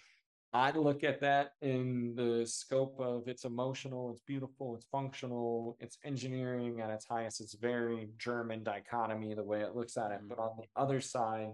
[0.53, 5.97] I look at that in the scope of it's emotional, it's beautiful, it's functional, it's
[6.03, 7.39] engineering at its highest.
[7.39, 10.19] It's very German dichotomy the way it looks at it.
[10.19, 10.27] Mm-hmm.
[10.27, 11.53] But on the other side,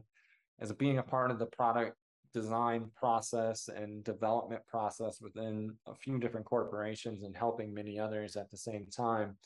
[0.60, 1.95] as being a part of the product
[2.34, 8.50] design process and development process within a few different corporations and helping many others at
[8.50, 9.38] the same time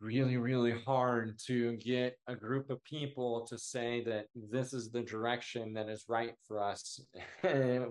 [0.00, 5.02] really really hard to get a group of people to say that this is the
[5.02, 7.00] direction that is right for us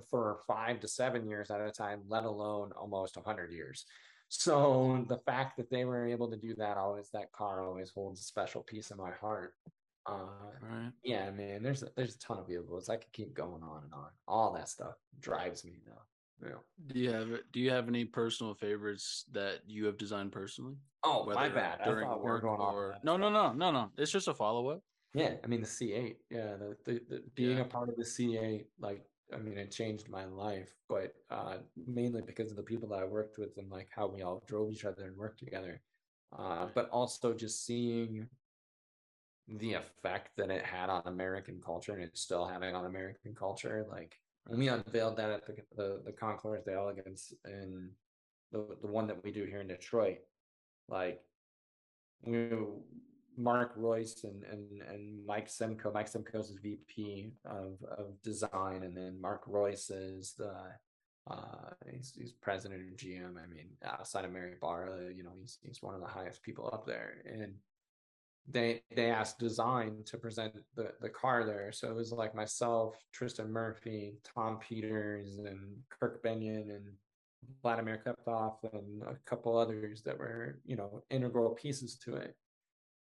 [0.09, 3.85] for five to seven years at a time let alone almost 100 years
[4.29, 8.21] so the fact that they were able to do that always that car always holds
[8.21, 9.53] a special piece in my heart
[10.07, 10.13] uh,
[10.61, 10.91] right.
[11.03, 11.63] Yeah, man.
[11.63, 12.89] There's a, there's a ton of vehicles.
[12.89, 14.09] I could keep going on and on.
[14.27, 16.01] All that stuff drives me though.
[16.43, 16.49] Yeah.
[16.87, 20.75] Do you have Do you have any personal favorites that you have designed personally?
[21.03, 21.79] Oh, my bad.
[21.83, 23.91] During I work going or no, no, no, no, no.
[23.97, 24.81] It's just a follow up.
[25.13, 26.15] Yeah, I mean the C8.
[26.29, 27.63] Yeah, the, the, the being yeah.
[27.63, 31.57] a part of the C8, like I mean, it changed my life, but uh,
[31.87, 34.71] mainly because of the people that I worked with and like how we all drove
[34.71, 35.81] each other and worked together.
[36.37, 38.27] Uh, but also just seeing
[39.47, 43.85] the effect that it had on American culture and it's still having on American culture.
[43.89, 44.19] Like
[44.49, 47.89] we unveiled that at the the, the Concours d'Elegance and
[48.51, 50.19] the the one that we do here in Detroit,
[50.87, 51.21] like
[52.23, 52.49] we
[53.37, 55.91] Mark Reuss and and and Mike Simcoe.
[55.91, 60.53] Mike Simcoe is VP of of design, and then Mark Reuss is the
[61.29, 63.35] uh he's, he's president of GM.
[63.43, 66.69] I mean, outside of Mary Barra, you know, he's he's one of the highest people
[66.71, 67.55] up there, and
[68.47, 72.95] they they asked design to present the the car there so it was like myself
[73.11, 75.59] tristan murphy tom peters and
[75.89, 76.85] kirk Bennion and
[77.61, 82.35] vladimir Keptov and a couple others that were you know integral pieces to it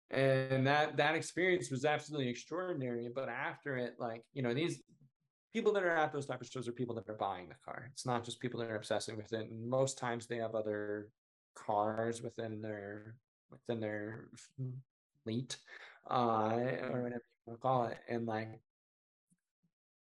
[0.10, 4.82] and that that experience was absolutely extraordinary but after it like you know these
[5.54, 7.90] people that are at those type of shows are people that are buying the car.
[7.92, 9.50] It's not just people that are obsessing with it.
[9.50, 11.10] And most times they have other
[11.56, 13.16] cars within their
[13.50, 14.30] within their
[15.24, 15.58] fleet,
[16.10, 16.56] uh,
[16.92, 17.98] or whatever you want to call it.
[18.10, 18.62] And like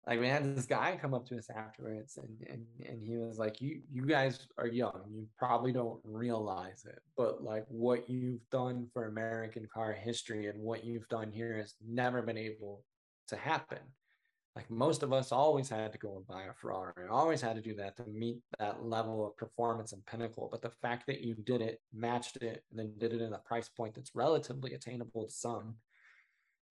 [0.08, 3.38] like we had this guy come up to us afterwards and, and and he was
[3.38, 8.50] like you you guys are young you probably don't realize it but like what you've
[8.50, 12.84] done for american car history and what you've done here has never been able
[13.28, 13.80] to happen
[14.58, 17.62] like most of us always had to go and buy a ferrari always had to
[17.62, 21.36] do that to meet that level of performance and pinnacle but the fact that you
[21.36, 25.26] did it matched it and then did it in a price point that's relatively attainable
[25.26, 25.76] to some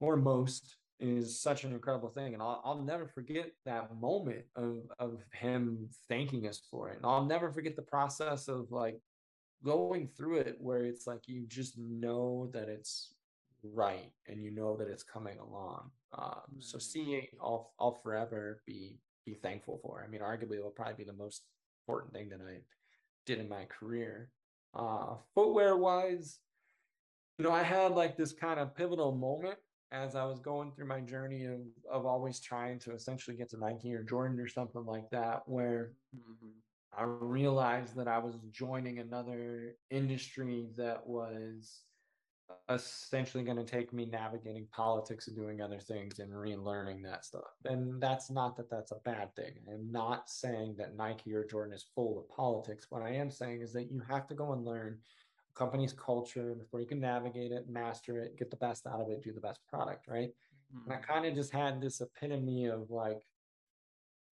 [0.00, 2.34] or most is such an incredible thing.
[2.34, 6.96] And I'll, I'll never forget that moment of, of him thanking us for it.
[6.96, 9.00] And I'll never forget the process of like
[9.64, 13.14] going through it where it's like you just know that it's
[13.74, 15.90] right and you know that it's coming along.
[16.16, 20.04] Um, so seeing I'll, I'll forever be, be thankful for.
[20.04, 21.42] I mean, arguably it'll probably be the most
[21.86, 22.58] important thing that I
[23.26, 24.30] did in my career.
[24.74, 26.38] Uh, footwear wise,
[27.38, 29.58] you know, I had like this kind of pivotal moment
[29.92, 31.60] as I was going through my journey of
[31.90, 35.92] of always trying to essentially get to Nike or Jordan or something like that, where
[36.14, 36.48] mm-hmm.
[36.96, 41.82] I realized that I was joining another industry that was
[42.68, 47.54] essentially going to take me navigating politics and doing other things and relearning that stuff.
[47.64, 49.52] And that's not that that's a bad thing.
[49.72, 52.86] I'm not saying that Nike or Jordan is full of politics.
[52.90, 54.98] What I am saying is that you have to go and learn
[55.50, 59.10] a company's culture before you can navigate it, master it, get the best out of
[59.10, 60.30] it, do the best product, right?
[60.74, 60.90] Mm-hmm.
[60.90, 61.12] And I mm-hmm.
[61.12, 63.22] kind of just had this epitome of like,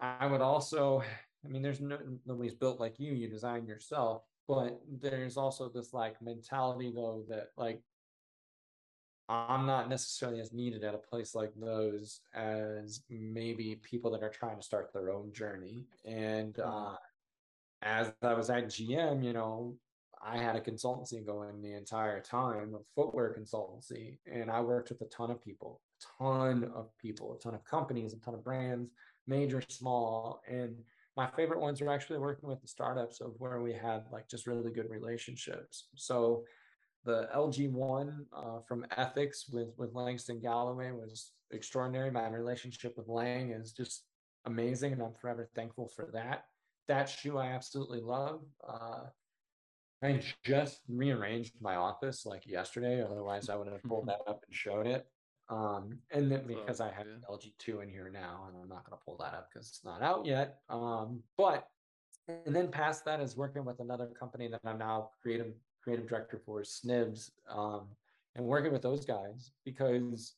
[0.01, 1.03] I would also,
[1.45, 5.93] I mean, there's no nobody's built like you, you design yourself, but there's also this
[5.93, 7.81] like mentality though that like
[9.29, 14.29] I'm not necessarily as needed at a place like those as maybe people that are
[14.29, 15.85] trying to start their own journey.
[16.05, 16.69] And mm-hmm.
[16.69, 16.97] uh,
[17.83, 19.77] as I was at GM, you know,
[20.27, 25.03] I had a consultancy going the entire time, a footwear consultancy, and I worked with
[25.03, 28.43] a ton of people, a ton of people, a ton of companies, a ton of
[28.43, 28.91] brands,
[29.27, 30.41] major, small.
[30.49, 30.77] And
[31.17, 34.47] my favorite ones were actually working with the startups of where we had like just
[34.47, 35.89] really good relationships.
[35.95, 36.45] So
[37.05, 42.11] the LG one uh, from Ethics with with Langston Galloway was extraordinary.
[42.11, 44.05] My relationship with Lang is just
[44.47, 46.45] amazing, and I'm forever thankful for that.
[46.89, 48.41] That shoe I absolutely love.
[48.67, 49.05] Uh,
[50.03, 53.03] I just rearranged my office like yesterday.
[53.03, 55.07] Otherwise, I would have pulled that up and showed it.
[55.49, 59.05] Um, and then because I have LG2 in here now, and I'm not going to
[59.05, 60.59] pull that up because it's not out yet.
[60.71, 61.69] Um, but
[62.29, 65.53] and then past that is working with another company that I'm now creative
[65.85, 67.83] creative director for, Snibs, um,
[68.35, 70.35] and working with those guys because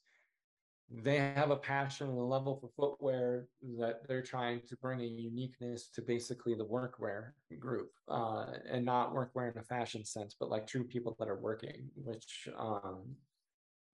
[0.90, 3.48] they have a passion and a level for footwear
[3.78, 9.12] that they're trying to bring a uniqueness to basically the workwear group uh, and not
[9.12, 13.02] workwear in a fashion sense but like true people that are working which um,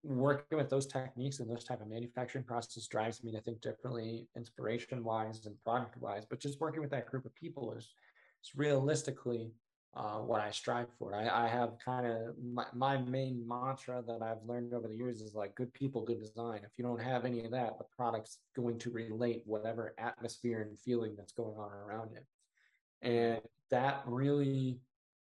[0.02, 4.26] working with those techniques and those type of manufacturing process drives me to think differently
[4.36, 7.94] inspiration wise and product wise but just working with that group of people is,
[8.42, 9.52] is realistically
[9.94, 11.14] uh, what I strive for.
[11.14, 15.20] I, I have kind of my, my main mantra that I've learned over the years
[15.20, 16.60] is like good people, good design.
[16.64, 20.78] If you don't have any of that, the product's going to relate whatever atmosphere and
[20.78, 22.24] feeling that's going on around it.
[23.02, 23.40] And
[23.70, 24.78] that really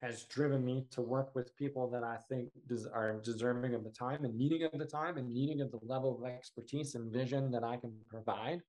[0.02, 3.90] has driven me to work with people that I think des- are deserving of the
[3.90, 7.52] time and needing of the time and needing of the level of expertise and vision
[7.52, 8.61] that I can provide.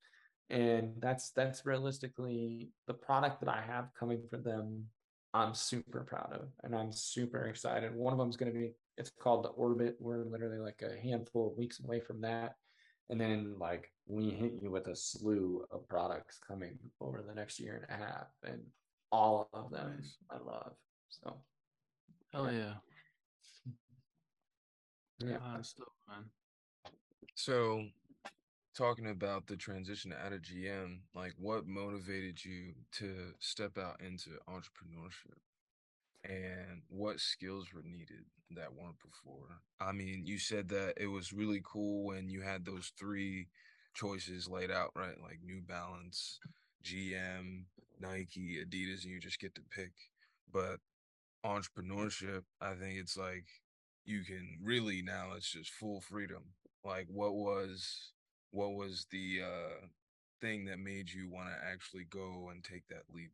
[0.50, 4.84] And that's that's realistically the product that I have coming for them
[5.34, 7.92] I'm super proud of and I'm super excited.
[7.92, 9.96] One of them is going to be, it's called the Orbit.
[9.98, 12.54] We're literally like a handful of weeks away from that.
[13.10, 17.58] And then like we hit you with a slew of products coming over the next
[17.58, 18.60] year and a half and
[19.10, 20.16] all of them nice.
[20.30, 20.72] I love.
[21.10, 21.36] So
[22.32, 22.74] hell yeah.
[25.18, 25.36] Yeah.
[25.36, 26.24] Uh, still, man.
[27.34, 27.84] So
[28.74, 34.30] talking about the transition out of GM, like what motivated you to step out into
[34.48, 35.38] entrepreneurship?
[36.24, 39.60] And what skills were needed that weren't before?
[39.80, 43.48] I mean, you said that it was really cool when you had those three
[43.94, 45.20] choices laid out, right?
[45.22, 46.40] Like New Balance,
[46.82, 47.64] GM,
[48.00, 49.92] Nike, Adidas, and you just get to pick.
[50.50, 50.78] But
[51.44, 53.44] entrepreneurship, I think it's like
[54.06, 56.54] you can really now it's just full freedom.
[56.84, 58.12] Like what was
[58.54, 59.86] what was the uh,
[60.40, 63.32] thing that made you want to actually go and take that leap?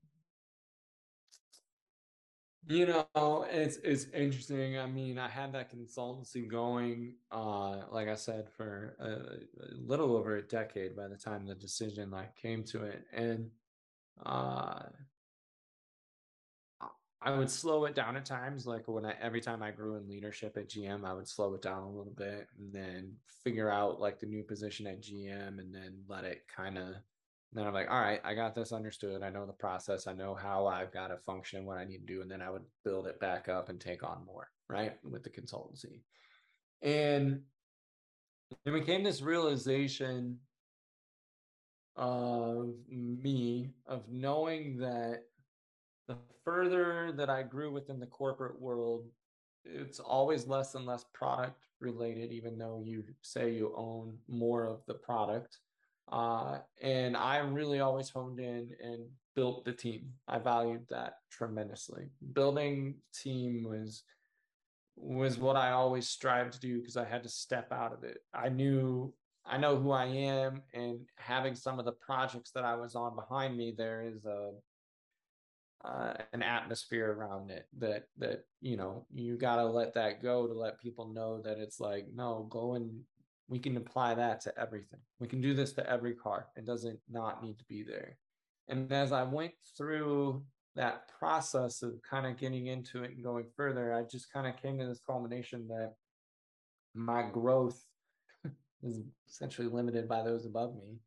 [2.69, 4.79] You know, it's it's interesting.
[4.79, 10.15] I mean, I had that consultancy going, uh, like I said, for a, a little
[10.15, 13.51] over a decade by the time the decision like came to it, and
[14.27, 14.81] uh,
[17.23, 18.67] I would slow it down at times.
[18.67, 21.63] Like when I every time I grew in leadership at GM, I would slow it
[21.63, 23.13] down a little bit and then
[23.45, 26.95] figure out like the new position at GM and then let it kind of
[27.53, 29.23] then I'm like, all right, I got this understood.
[29.23, 30.07] I know the process.
[30.07, 32.23] I know how I've got to function, what I need to do.
[32.23, 34.93] And then I would build it back up and take on more, right?
[35.03, 36.03] With the consultancy.
[36.81, 37.41] And
[38.65, 40.39] there became this realization
[41.97, 45.25] of me of knowing that
[46.11, 49.07] the further that I grew within the corporate world,
[49.65, 54.81] it's always less and less product related, even though you say you own more of
[54.87, 55.59] the product.
[56.11, 59.07] Uh, and I'm really always honed in and
[59.37, 60.11] built the team.
[60.27, 62.09] I valued that tremendously.
[62.33, 64.03] Building team was
[64.97, 68.19] was what I always strived to do because I had to step out of it.
[68.35, 69.15] I knew
[69.47, 73.15] I know who I am, and having some of the projects that I was on
[73.15, 74.51] behind me, there is a
[75.85, 80.47] uh, an atmosphere around it that that you know you got to let that go
[80.47, 83.01] to let people know that it's like no go and
[83.49, 85.01] we can apply that to everything.
[85.19, 86.47] We can do this to every car.
[86.57, 88.17] It doesn't not need to be there.
[88.69, 90.45] And as i went through
[90.77, 94.57] that process of kind of getting into it and going further i just kind of
[94.57, 95.95] came to this culmination that
[96.95, 97.85] my growth
[98.83, 100.99] is essentially limited by those above me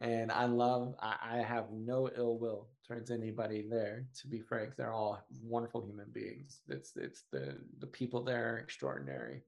[0.00, 4.04] and I love I, I, have no ill will towards anybody there.
[4.20, 6.60] To be frank, they're all wonderful human beings.
[6.68, 9.42] It's it's the the people there are extraordinary.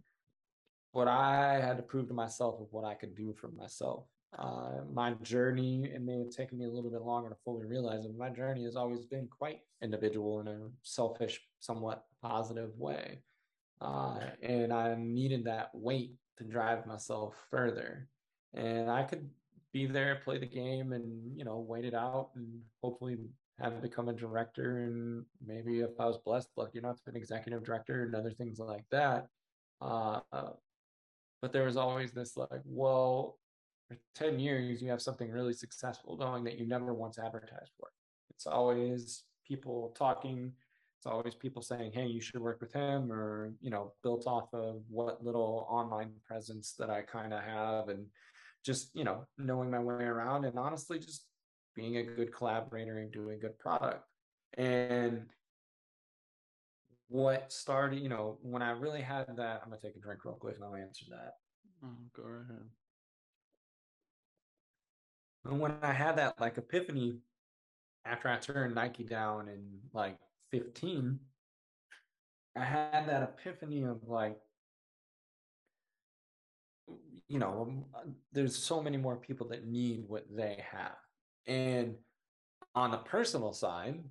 [0.93, 4.07] What I had to prove to myself of what I could do for myself.
[4.39, 8.05] Uh, my journey, it may have taken me a little bit longer to fully realize
[8.05, 8.17] it.
[8.17, 13.23] My journey has always been quite individual in a selfish, somewhat positive way,
[13.81, 18.09] uh, and I needed that weight to drive myself further.
[18.55, 19.29] And I could
[19.73, 23.17] be there, play the game, and you know, wait it out, and hopefully
[23.61, 24.81] have become a director.
[24.81, 28.33] And maybe if I was blessed, lucky enough to be an executive director and other
[28.33, 29.27] things like that.
[29.81, 30.21] Uh,
[31.43, 33.39] but there was always this like, well,
[33.89, 37.89] for 10 years, you have something really successful going that you never once advertised for.
[38.31, 40.53] It's always people talking.
[40.99, 44.53] It's always people saying, hey, you should work with him, or, you know, built off
[44.53, 47.89] of what little online presence that I kind of have.
[47.89, 48.05] And
[48.65, 51.27] just you know knowing my way around and honestly just
[51.75, 54.05] being a good collaborator and doing good product.
[54.55, 55.27] And
[57.11, 60.35] what started you know when i really had that i'm gonna take a drink real
[60.35, 61.33] quick and i'll answer that.
[61.85, 62.63] Oh, go ahead.
[65.45, 67.19] And when i had that like epiphany
[68.05, 70.19] after i turned nike down in like
[70.53, 71.19] 15
[72.57, 74.39] i had that epiphany of like
[77.31, 80.97] you know, um, uh, there's so many more people that need what they have.
[81.47, 81.95] And
[82.75, 84.03] on the personal side,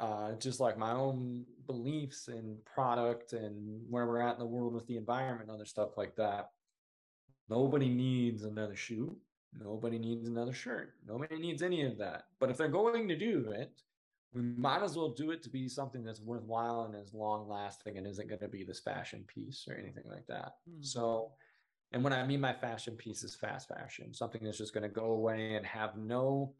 [0.00, 4.74] uh, just like my own beliefs and product and where we're at in the world
[4.74, 6.50] with the environment and other stuff like that,
[7.48, 9.16] nobody needs another shoe.
[9.56, 10.94] Nobody needs another shirt.
[11.06, 12.24] Nobody needs any of that.
[12.40, 13.70] But if they're going to do it,
[14.32, 17.98] we might as well do it to be something that's worthwhile and is long lasting
[17.98, 20.54] and isn't going to be this fashion piece or anything like that.
[20.68, 20.82] Mm-hmm.
[20.82, 21.30] So
[21.94, 24.88] and when I mean my fashion piece is fast fashion, something that's just going to
[24.88, 26.52] go away and have no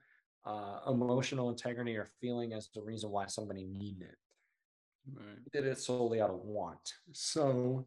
[0.47, 4.19] uh, emotional integrity or feeling as the reason why somebody needed it.
[5.13, 5.53] Right.
[5.53, 6.95] Did it solely out of want.
[7.11, 7.85] So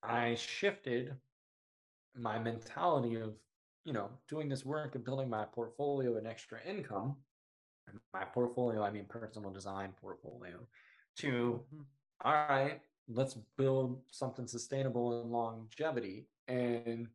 [0.00, 1.16] I shifted
[2.16, 3.34] my mentality of,
[3.84, 7.16] you know, doing this work and building my portfolio and extra income.
[8.14, 10.60] My portfolio, I mean personal design portfolio,
[11.18, 11.82] to mm-hmm.
[12.24, 17.08] all right, let's build something sustainable and longevity and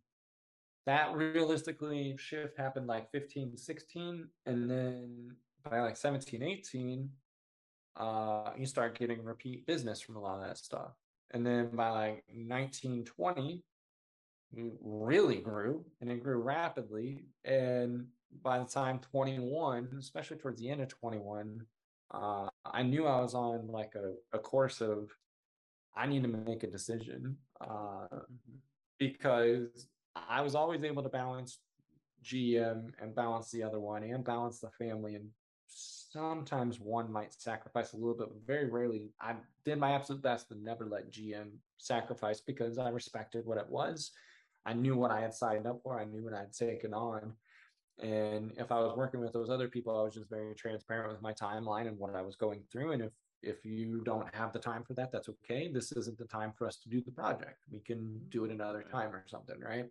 [0.86, 5.36] that realistically shift happened like 15 16 and then
[5.70, 7.10] by like 17 18
[7.98, 10.92] uh you start getting repeat business from a lot of that stuff.
[11.32, 13.64] And then by like 19 20
[14.82, 18.08] really grew and it grew rapidly and
[18.42, 21.62] by the time 21 especially towards the end of 21
[22.12, 25.12] uh, i knew i was on like a, a course of
[26.00, 28.58] i need to make a decision uh, mm-hmm
[29.00, 31.60] because I was always able to balance
[32.24, 35.16] GM and balance the other one and balance the family.
[35.16, 35.30] And
[35.68, 39.10] sometimes one might sacrifice a little bit, but very rarely.
[39.22, 43.70] I did my absolute best to never let GM sacrifice because I respected what it
[43.70, 44.12] was.
[44.66, 47.34] I knew what I had signed up for, I knew what I'd taken on.
[48.00, 51.22] And if I was working with those other people, I was just very transparent with
[51.22, 52.92] my timeline and what I was going through.
[52.92, 55.70] And if if you don't have the time for that, that's okay.
[55.72, 57.64] This isn't the time for us to do the project.
[57.72, 59.86] We can do it another time or something, right?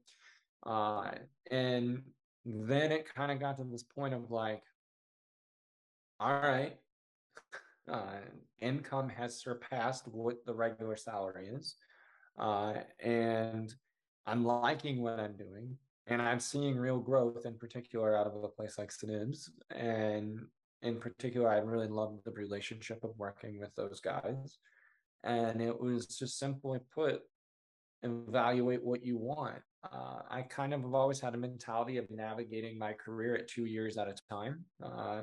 [0.66, 1.12] Uh,
[1.50, 2.02] and
[2.44, 4.62] then it kind of got to this point of like,
[6.20, 6.76] all right,
[7.90, 8.20] uh,
[8.60, 11.74] income has surpassed what the regular salary is.
[12.38, 13.74] Uh, and
[14.26, 15.76] I'm liking what I'm doing.
[16.06, 19.50] And I'm seeing real growth in particular out of a place like SNIBS.
[19.70, 20.46] And
[20.82, 24.58] in particular, I really loved the relationship of working with those guys.
[25.24, 27.22] And it was just simply put,
[28.02, 29.62] evaluate what you want.
[29.84, 33.64] Uh, I kind of have always had a mentality of navigating my career at two
[33.64, 34.64] years at a time.
[34.82, 35.22] Uh,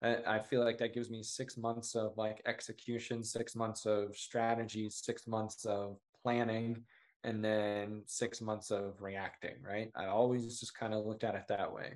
[0.00, 4.88] I, feel like that gives me six months of like execution, six months of strategy,
[4.90, 6.84] six months of planning,
[7.24, 9.90] and then six months of reacting, right?
[9.96, 11.94] I always just kind of looked at it that way.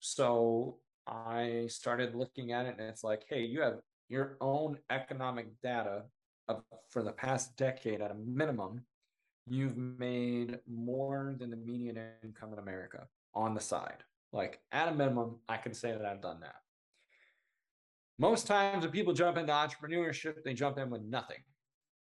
[0.00, 3.78] So I started looking at it and it's like, hey, you have
[4.08, 6.04] your own economic data
[6.48, 8.82] of, for the past decade at a minimum,
[9.48, 14.02] you've made more than the median income in America on the side.
[14.32, 16.56] Like at a minimum, I can say that I've done that.
[18.18, 21.42] Most times when people jump into entrepreneurship, they jump in with nothing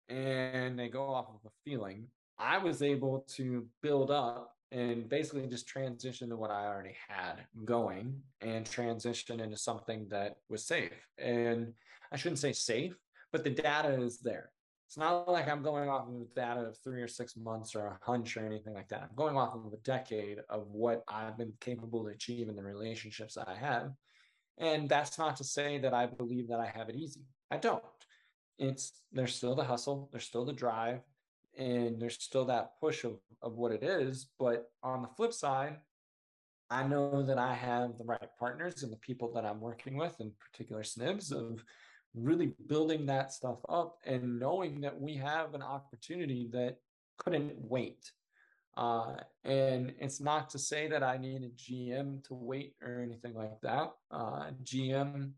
[0.08, 2.06] and they go off of a feeling.
[2.38, 7.46] I was able to build up and basically just transition to what I already had
[7.64, 10.90] going and transition into something that was safe.
[11.16, 11.72] And
[12.10, 12.96] I shouldn't say safe,
[13.30, 14.50] but the data is there.
[14.88, 17.98] It's not like I'm going off of data of three or six months or a
[18.02, 19.02] hunch or anything like that.
[19.02, 22.62] I'm going off of a decade of what I've been capable to achieve in the
[22.62, 23.92] relationships I have.
[24.58, 27.22] And that's not to say that I believe that I have it easy.
[27.50, 27.82] I don't.
[28.58, 31.00] It's there's still the hustle, there's still the drive,
[31.58, 34.28] and there's still that push of, of what it is.
[34.38, 35.76] But on the flip side,
[36.70, 40.20] I know that I have the right partners and the people that I'm working with,
[40.20, 41.64] in particular SNIBS, of
[42.14, 46.76] really building that stuff up and knowing that we have an opportunity that
[47.18, 48.10] couldn't wait.
[48.76, 49.14] Uh,
[49.44, 53.60] and it's not to say that I need a GM to wait or anything like
[53.62, 53.92] that.
[54.10, 55.32] Uh, GM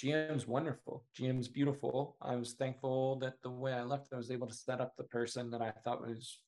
[0.00, 1.04] GM's wonderful.
[1.18, 2.16] GM's beautiful.
[2.22, 5.04] I was thankful that the way I left, I was able to set up the
[5.04, 6.38] person that I thought was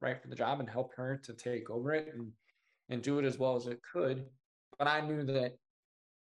[0.00, 2.32] right for the job and help her to take over it and
[2.90, 4.26] and do it as well as it could.
[4.78, 5.56] But I knew that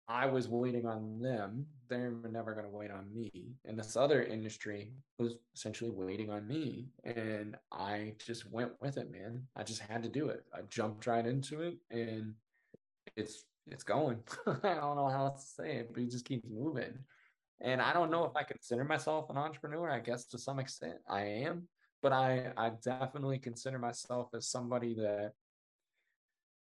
[0.08, 1.66] I was waiting on them.
[1.88, 3.30] They were never going to wait on me.
[3.64, 6.88] And this other industry was essentially waiting on me.
[7.04, 9.42] And I just went with it, man.
[9.56, 10.44] I just had to do it.
[10.54, 12.34] I jumped right into it and
[13.16, 14.18] it's it's going.
[14.46, 16.98] I don't know how else to say it, but it just keeps moving.
[17.60, 19.90] And I don't know if I consider myself an entrepreneur.
[19.90, 21.68] I guess to some extent I am,
[22.02, 25.32] but I I definitely consider myself as somebody that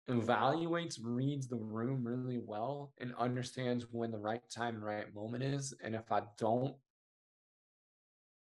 [0.09, 5.45] evaluates, reads the room really well, and understands when the right time and right moment
[5.45, 5.75] is.
[5.83, 6.75] And if I don't,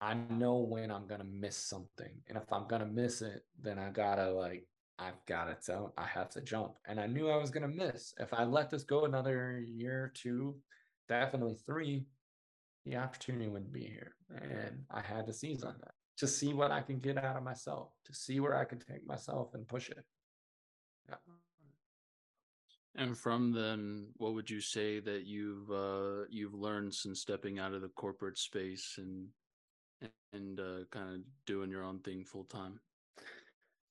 [0.01, 2.11] I know when I'm gonna miss something.
[2.27, 4.65] And if I'm gonna miss it, then I gotta like
[4.99, 5.63] I've got it.
[5.63, 6.73] So I have to jump.
[6.87, 8.13] And I knew I was going to miss.
[8.19, 10.55] If I let this go another year or two,
[11.07, 12.05] definitely three,
[12.85, 14.15] the opportunity wouldn't be here.
[14.29, 17.43] And I had to seize on that to see what I can get out of
[17.43, 20.03] myself, to see where I can take myself and push it.
[21.07, 21.15] Yeah.
[22.95, 27.73] And from then, what would you say that you've uh, you've learned since stepping out
[27.73, 29.27] of the corporate space and
[30.33, 32.79] and uh, kind of doing your own thing full time?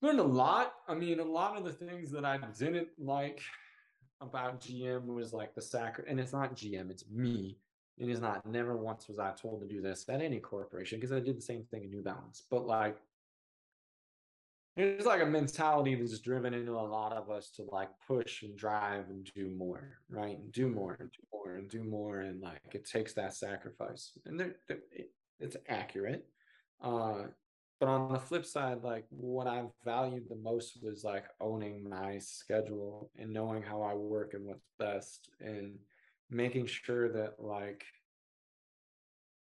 [0.02, 0.74] Learned a lot.
[0.88, 3.40] I mean, a lot of the things that I didn't like
[4.20, 7.58] about GM was like the sac, and it's not GM, it's me.
[7.98, 8.46] It is not.
[8.46, 11.42] Never once was I told to do this at any corporation because I did the
[11.42, 12.44] same thing in New Balance.
[12.48, 12.98] But like,
[14.76, 18.56] there's like a mentality that's driven into a lot of us to like push and
[18.56, 20.38] drive and do more, right?
[20.38, 24.12] And do more and do more and do more, and like it takes that sacrifice,
[24.26, 24.78] and they're, they're,
[25.40, 26.24] it's accurate.
[26.80, 27.22] Uh,
[27.80, 32.18] but on the flip side like what i valued the most was like owning my
[32.18, 35.78] schedule and knowing how i work and what's best and
[36.30, 37.84] making sure that like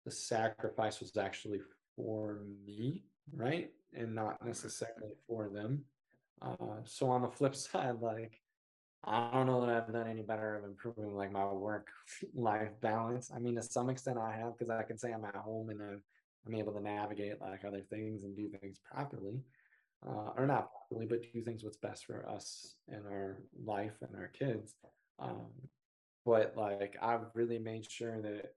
[0.04, 1.60] the sacrifice was actually
[1.96, 5.82] for me right and not necessarily for them.
[6.42, 8.40] Uh, so on the flip side like
[9.04, 11.88] i don't know that i've done any better of improving like my work
[12.34, 13.30] life balance.
[13.34, 15.80] I mean to some extent i have because i can say i'm at home and
[15.80, 16.02] i'm
[16.46, 19.40] I'm able to navigate like other things and do things properly,
[20.06, 24.14] uh, or not properly, but do things what's best for us and our life and
[24.16, 24.74] our kids.
[25.18, 25.50] Um,
[26.24, 28.52] but like I've really made sure that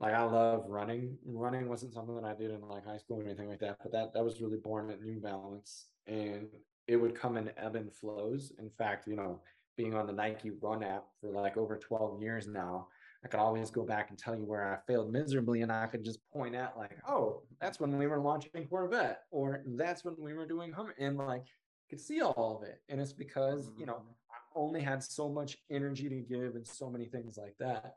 [0.00, 1.18] like I love running.
[1.26, 3.92] Running wasn't something that I did in like high school or anything like that, but
[3.92, 6.48] that that was really born at New Balance, and
[6.88, 8.52] it would come in ebb and flows.
[8.58, 9.40] In fact, you know,
[9.76, 12.88] being on the Nike Run app for like over 12 years now,
[13.24, 16.04] I could always go back and tell you where I failed miserably, and I could
[16.04, 20.32] just point out like, oh, that's when we were launching Corvette, or that's when we
[20.32, 22.80] were doing Hummer, and like you could see all of it.
[22.88, 24.32] And it's because you know mm-hmm.
[24.32, 27.96] I only had so much energy to give and so many things like that.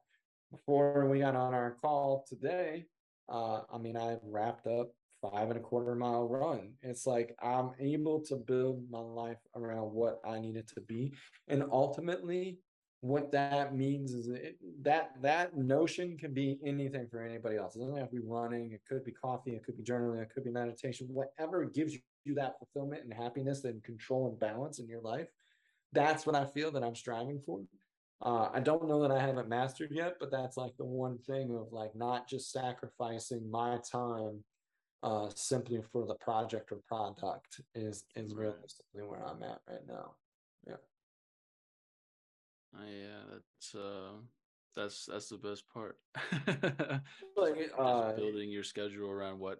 [0.51, 2.85] Before we got on our call today,
[3.29, 4.91] uh, I mean, I wrapped up
[5.21, 6.73] five and a quarter mile run.
[6.81, 11.13] It's like I'm able to build my life around what I need it to be.
[11.47, 12.59] And ultimately,
[13.03, 17.75] what that means is it, that that notion can be anything for anybody else.
[17.75, 18.71] It doesn't have to be running.
[18.71, 19.51] It could be coffee.
[19.51, 20.21] It could be journaling.
[20.21, 21.07] It could be meditation.
[21.09, 25.27] Whatever gives you that fulfillment and happiness and control and balance in your life,
[25.91, 27.59] that's what I feel that I'm striving for.
[28.21, 31.53] Uh, I don't know that I haven't mastered yet, but that's like the one thing
[31.53, 34.45] of like not just sacrificing my time
[35.03, 40.13] uh, simply for the project or product is is realistically where I'm at right now.
[42.73, 42.79] Yeah.
[42.79, 44.11] Uh, yeah, that's uh,
[44.75, 45.97] that's that's the best part.
[47.37, 49.59] like uh, building your schedule around what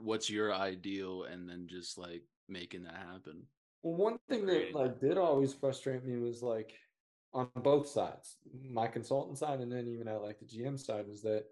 [0.00, 3.44] what's your ideal, and then just like making that happen.
[3.82, 6.72] Well, one thing that like did always frustrate me was like
[7.32, 8.36] on both sides,
[8.70, 11.44] my consultant side, and then even at like the GM side, was that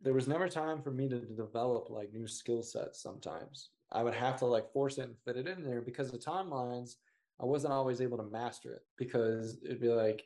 [0.00, 3.02] there was never time for me to develop like new skill sets.
[3.02, 6.18] Sometimes I would have to like force it and fit it in there because the
[6.18, 6.96] timelines
[7.40, 10.22] I wasn't always able to master it because it'd be like,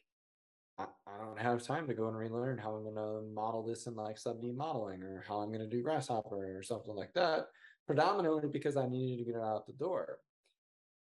[0.78, 3.86] I, I don't have time to go and relearn how I'm going to model this
[3.86, 7.12] in like sub D modeling or how I'm going to do Grasshopper or something like
[7.14, 7.46] that,
[7.86, 10.18] predominantly because I needed to get it out the door.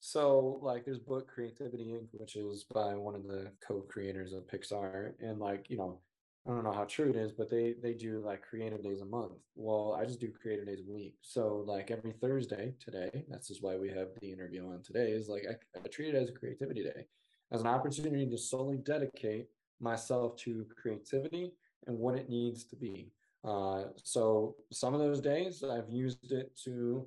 [0.06, 4.46] So, like, there's book Creativity Inc., which is by one of the co creators of
[4.46, 5.12] Pixar.
[5.20, 6.00] And, like, you know,
[6.46, 9.06] I don't know how true it is, but they they do like creative days a
[9.06, 9.32] month.
[9.54, 11.14] Well, I just do creative days a week.
[11.22, 15.12] So like every Thursday today, that's just why we have the interview on today.
[15.12, 17.06] Is like I, I treat it as a creativity day,
[17.50, 19.48] as an opportunity to solely dedicate
[19.80, 21.52] myself to creativity
[21.86, 23.10] and what it needs to be.
[23.42, 27.06] Uh, so some of those days I've used it to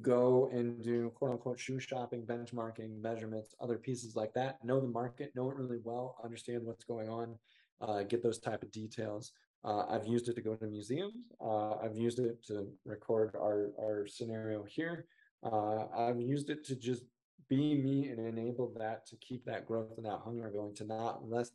[0.00, 4.62] go and do quote unquote shoe shopping, benchmarking, measurements, other pieces like that.
[4.64, 7.36] Know the market, know it really well, understand what's going on
[7.80, 9.32] uh, get those type of details.
[9.64, 11.14] Uh, I've used it to go to museums.
[11.40, 15.06] Uh, I've used it to record our, our scenario here.
[15.42, 17.02] Uh, I've used it to just
[17.48, 21.18] be me and enable that to keep that growth and that hunger going to not
[21.28, 21.52] rest,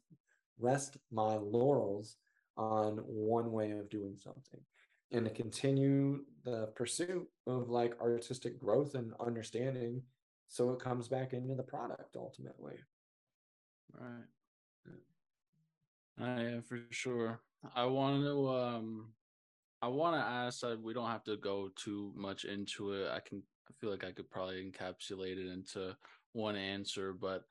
[0.60, 2.18] rest my laurels
[2.58, 4.62] on one way of doing something
[5.12, 10.02] and to continue the pursuit of like artistic growth and understanding
[10.48, 12.76] so it comes back into the product ultimately.
[13.94, 14.26] Right.
[16.20, 17.42] Uh, yeah, for sure.
[17.74, 19.16] I want to um
[19.82, 23.12] I want to ask that we don't have to go too much into it.
[23.12, 25.98] I can I feel like I could probably encapsulate it into
[26.34, 27.46] one answer, but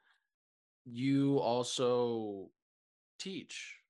[0.84, 2.52] you also
[3.18, 3.80] teach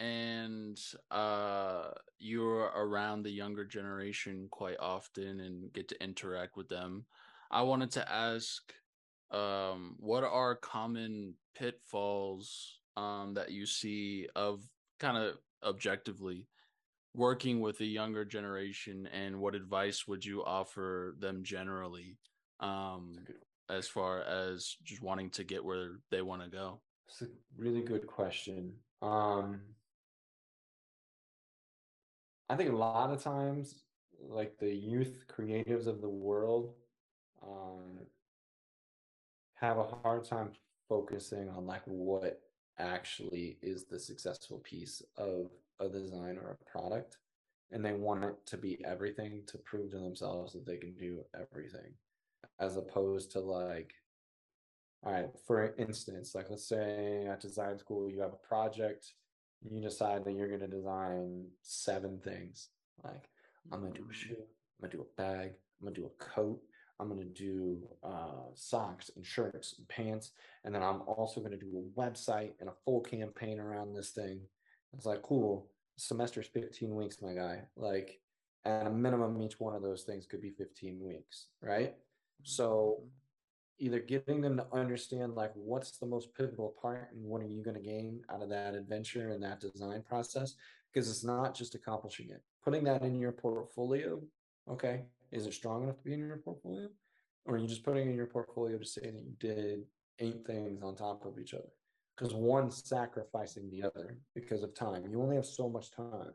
[0.00, 0.80] and
[1.10, 7.06] uh you're around the younger generation quite often and get to interact with them.
[7.50, 8.74] I wanted to ask
[9.30, 14.62] um what are common pitfalls um, that you see of
[15.00, 16.46] kind of objectively
[17.14, 22.16] working with the younger generation and what advice would you offer them generally
[22.60, 23.18] um,
[23.68, 26.80] as far as just wanting to get where they want to go?
[27.08, 27.26] It's a
[27.58, 28.72] really good question.
[29.02, 29.60] Um,
[32.52, 33.84] i think a lot of times
[34.28, 36.74] like the youth creatives of the world
[37.42, 37.98] um,
[39.54, 40.50] have a hard time
[40.88, 42.40] focusing on like what
[42.82, 45.50] actually is the successful piece of
[45.80, 47.18] a design or a product
[47.70, 51.24] and they want it to be everything to prove to themselves that they can do
[51.34, 51.94] everything
[52.60, 53.94] as opposed to like
[55.04, 59.14] all right for instance like let's say at design school you have a project
[59.70, 62.68] you decide that you're going to design seven things
[63.04, 63.28] like
[63.72, 64.28] i'm going to do a mm-hmm.
[64.28, 66.60] shoe i'm going to do a bag i'm going to do a coat
[67.00, 70.32] I'm going to do uh, socks and shirts and pants.
[70.64, 74.10] And then I'm also going to do a website and a full campaign around this
[74.10, 74.40] thing.
[74.94, 75.68] It's like, cool.
[75.98, 77.62] Semester's 15 weeks, my guy.
[77.76, 78.20] Like,
[78.64, 81.94] at a minimum, each one of those things could be 15 weeks, right?
[82.44, 83.06] So, mm-hmm.
[83.86, 87.62] either getting them to understand, like, what's the most pivotal part and what are you
[87.62, 90.54] going to gain out of that adventure and that design process?
[90.92, 92.42] Because it's not just accomplishing it.
[92.62, 94.20] Putting that in your portfolio,
[94.70, 96.88] okay, is it strong enough to be in your portfolio?
[97.46, 99.84] Or are you just putting in your portfolio to say that you did
[100.20, 101.70] eight things on top of each other?
[102.16, 105.06] Because one's sacrificing the other because of time.
[105.10, 106.34] You only have so much time.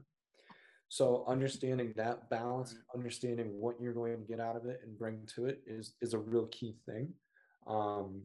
[0.89, 5.19] So understanding that balance, understanding what you're going to get out of it and bring
[5.35, 7.13] to it is is a real key thing.
[7.67, 8.23] Um,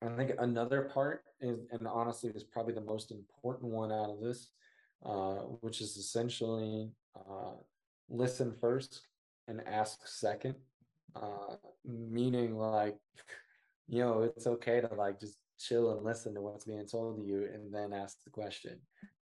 [0.00, 4.20] I think another part is, and honestly, is probably the most important one out of
[4.20, 4.50] this,
[5.04, 7.54] uh, which is essentially uh,
[8.08, 9.07] listen first
[9.48, 10.54] and ask second.
[11.16, 12.96] Uh, meaning, like,
[13.88, 17.24] you know, it's okay to like just chill and listen to what's being told to
[17.24, 18.78] you and then ask the question.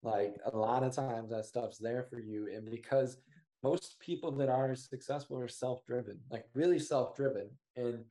[0.03, 2.49] Like, a lot of times that stuff's there for you.
[2.53, 3.17] And because
[3.63, 7.49] most people that are successful are self driven, like, really self driven.
[7.75, 8.03] And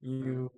[0.00, 0.50] you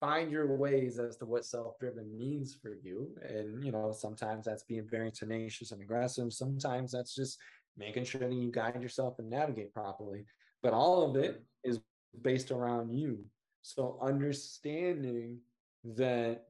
[0.00, 4.62] find your ways as to what self-driven means for you and you know sometimes that's
[4.62, 7.38] being very tenacious and aggressive sometimes that's just
[7.78, 10.24] making sure that you guide yourself and navigate properly.
[10.62, 11.80] But all of it is
[12.22, 13.24] based around you.
[13.62, 15.38] So understanding
[15.84, 16.44] that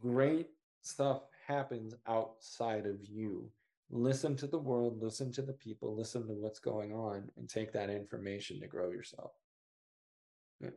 [0.00, 0.48] great
[0.82, 3.50] stuff happens outside of you.
[3.92, 7.72] Listen to the world listen to the people listen to what's going on and take
[7.72, 9.32] that information to grow yourself.
[10.60, 10.70] Yeah.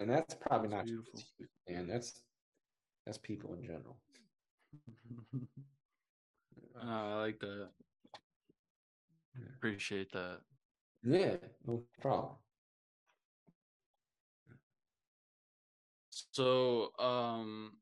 [0.00, 1.20] And that's probably that's not beautiful,
[1.68, 2.20] and that's
[3.06, 3.98] that's people in general.
[6.80, 7.68] uh, I like that.
[9.56, 10.40] Appreciate that.
[11.02, 11.36] Yeah,
[11.66, 12.34] no problem.
[16.10, 17.72] So, um,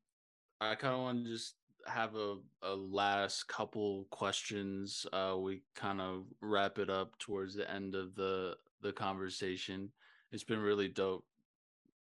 [0.60, 1.54] I kind of want to just
[1.86, 5.06] have a, a last couple questions.
[5.12, 9.90] Uh, we kind of wrap it up towards the end of the the conversation.
[10.32, 11.24] It's been really dope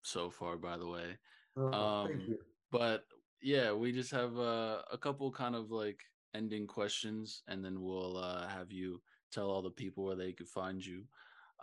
[0.03, 1.17] so far, by the way.
[1.57, 2.35] Oh, um,
[2.71, 3.05] but
[3.41, 5.99] yeah, we just have uh, a couple kind of like
[6.33, 10.47] ending questions, and then we'll uh, have you tell all the people where they could
[10.47, 11.03] find you.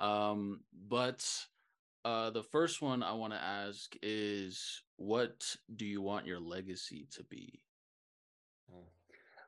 [0.01, 1.27] Um, but
[2.05, 7.07] uh, the first one I want to ask is, what do you want your legacy
[7.13, 7.61] to be?
[8.73, 8.87] Oh,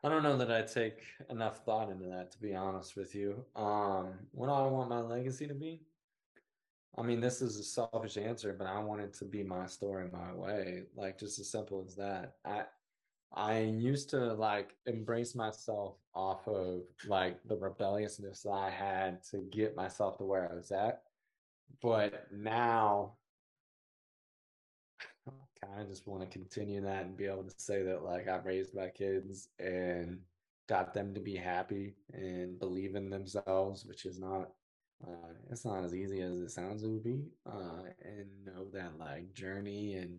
[0.02, 3.44] I don't know that I take enough thought into that, to be honest with you.
[3.56, 5.80] Um, what do I want my legacy to be?
[6.96, 10.08] I mean, this is a selfish answer, but I want it to be my story,
[10.12, 10.84] my way.
[10.94, 12.34] Like just as simple as that.
[12.44, 12.64] I
[13.34, 19.38] I used to like embrace myself off of like the rebelliousness that I had to
[19.50, 21.02] get myself to where I was at.
[21.82, 23.14] But now
[25.26, 28.28] I kind of just want to continue that and be able to say that like
[28.28, 30.20] I raised my kids and
[30.68, 34.50] got them to be happy and believe in themselves, which is not
[35.06, 37.24] uh, it's not as easy as it sounds it would be.
[37.44, 40.18] Uh, and know that like journey and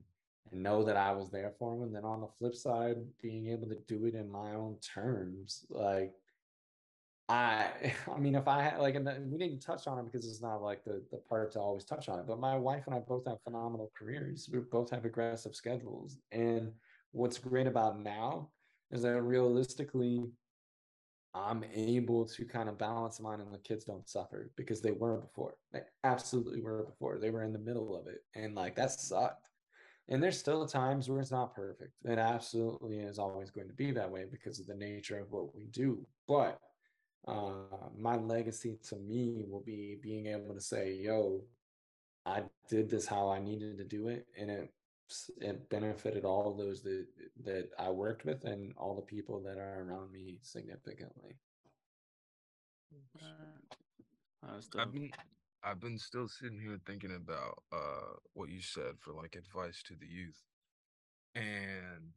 [0.51, 1.84] and know that I was there for him.
[1.84, 5.65] And then on the flip side, being able to do it in my own terms,
[5.69, 6.13] like
[7.27, 10.41] I, I mean, if I had like, and we didn't touch on it because it's
[10.41, 12.27] not like the the part to always touch on it.
[12.27, 14.49] But my wife and I both have phenomenal careers.
[14.51, 16.72] We both have aggressive schedules, and
[17.11, 18.49] what's great about now
[18.91, 20.26] is that realistically,
[21.34, 25.17] I'm able to kind of balance mine and the kids don't suffer because they were
[25.17, 25.55] before.
[25.73, 27.17] They absolutely were before.
[27.17, 28.23] They were in the middle of it.
[28.35, 29.49] And like that sucked.
[30.07, 31.94] And there's still times where it's not perfect.
[32.03, 35.56] It absolutely is always going to be that way because of the nature of what
[35.56, 36.06] we do.
[36.27, 36.60] But
[37.27, 41.41] uh, my legacy to me will be being able to say, yo,
[42.26, 44.27] I did this how I needed to do it.
[44.40, 44.72] And it
[45.40, 47.06] it benefited all of those that
[47.44, 51.38] that I worked with and all the people that are around me significantly.
[54.77, 55.11] I've been
[55.65, 59.95] I've been still sitting here thinking about uh what you said for like advice to
[59.95, 60.41] the youth.
[61.35, 62.13] And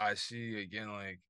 [0.00, 1.20] I see again like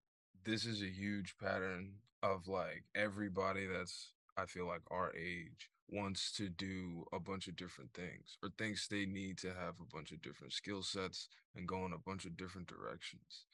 [0.44, 6.32] this is a huge pattern of like everybody that's I feel like our age wants
[6.32, 10.12] to do a bunch of different things or thinks they need to have a bunch
[10.12, 13.44] of different skill sets and go in a bunch of different directions.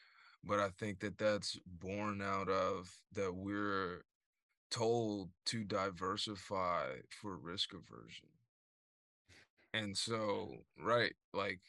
[0.44, 4.04] But I think that that's born out of that we're
[4.72, 6.86] told to diversify
[7.20, 8.28] for risk aversion.
[9.74, 10.48] And so,
[10.82, 11.60] right, like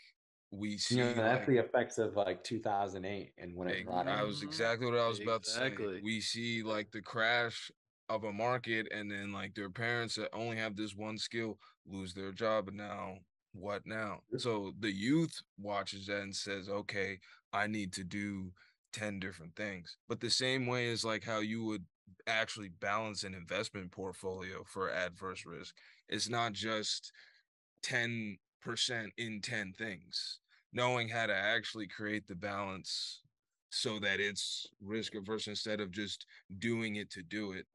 [0.52, 4.06] we see you know, that's like, the effects of like 2008 and when it brought
[4.06, 5.86] that was exactly what I was about exactly.
[5.86, 6.02] to say.
[6.04, 7.72] We see like the crash
[8.10, 11.58] of a market and then like their parents that only have this one skill
[11.88, 13.16] lose their job and now
[13.54, 17.20] what now so the youth watches that and says okay
[17.54, 18.52] i need to do
[18.94, 21.84] 10 different things but the same way is like how you would
[22.28, 25.76] actually balance an investment portfolio for adverse risk
[26.10, 27.12] it's not just
[27.86, 28.38] 10%
[29.18, 30.40] in 10 things
[30.72, 33.22] knowing how to actually create the balance
[33.70, 36.26] so that it's risk averse instead of just
[36.60, 37.66] doing it to do it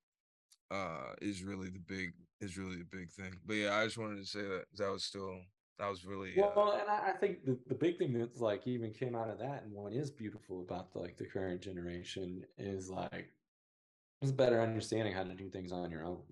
[0.71, 3.35] uh is really the big is really the big thing.
[3.47, 5.41] But yeah, I just wanted to say that that was still
[5.79, 8.67] that was really well, uh, and I, I think the, the big thing that's like
[8.67, 12.45] even came out of that, and what is beautiful about the, like the current generation
[12.59, 13.31] is like
[14.23, 16.23] just better understanding how to do things on your own,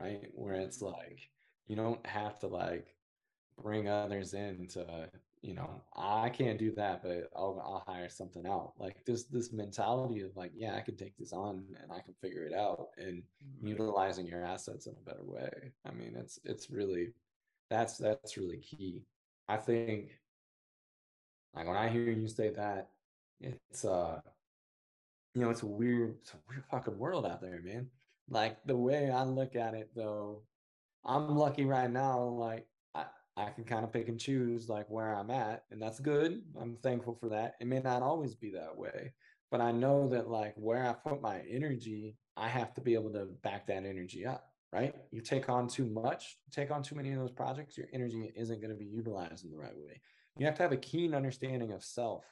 [0.00, 0.28] right?
[0.32, 1.28] Where it's like
[1.68, 2.94] you don't have to like
[3.62, 5.08] bring others in to
[5.46, 8.72] you know, I can't do that, but I'll I'll hire something out.
[8.78, 12.14] Like this this mentality of like, yeah, I can take this on and I can
[12.20, 13.68] figure it out and mm-hmm.
[13.68, 15.72] utilizing your assets in a better way.
[15.86, 17.12] I mean, it's it's really
[17.70, 19.04] that's that's really key.
[19.48, 20.18] I think
[21.54, 22.88] like when I hear you say that,
[23.40, 24.20] it's uh
[25.36, 27.88] you know, it's a weird, it's a weird fucking world out there, man.
[28.30, 30.44] Like the way I look at it though,
[31.04, 33.04] I'm lucky right now, like I,
[33.36, 36.40] I can kind of pick and choose like where I'm at, and that's good.
[36.58, 37.56] I'm thankful for that.
[37.60, 39.12] It may not always be that way,
[39.50, 43.12] but I know that like where I put my energy, I have to be able
[43.12, 44.94] to back that energy up, right?
[45.10, 48.62] You take on too much, take on too many of those projects, your energy isn't
[48.62, 50.00] going to be utilized in the right way.
[50.38, 52.24] You have to have a keen understanding of self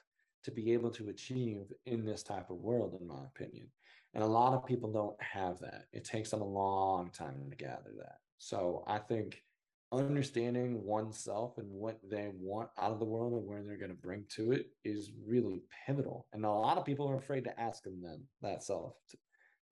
[0.45, 3.69] to be able to achieve in this type of world, in my opinion.
[4.15, 5.87] And a lot of people don't have that.
[5.93, 8.19] It takes them a long time to gather that.
[8.39, 9.43] So I think
[9.91, 13.97] understanding oneself and what they want out of the world and where they're going to
[13.97, 16.27] bring to it is really pivotal.
[16.33, 18.95] And a lot of people are afraid to ask them then that self.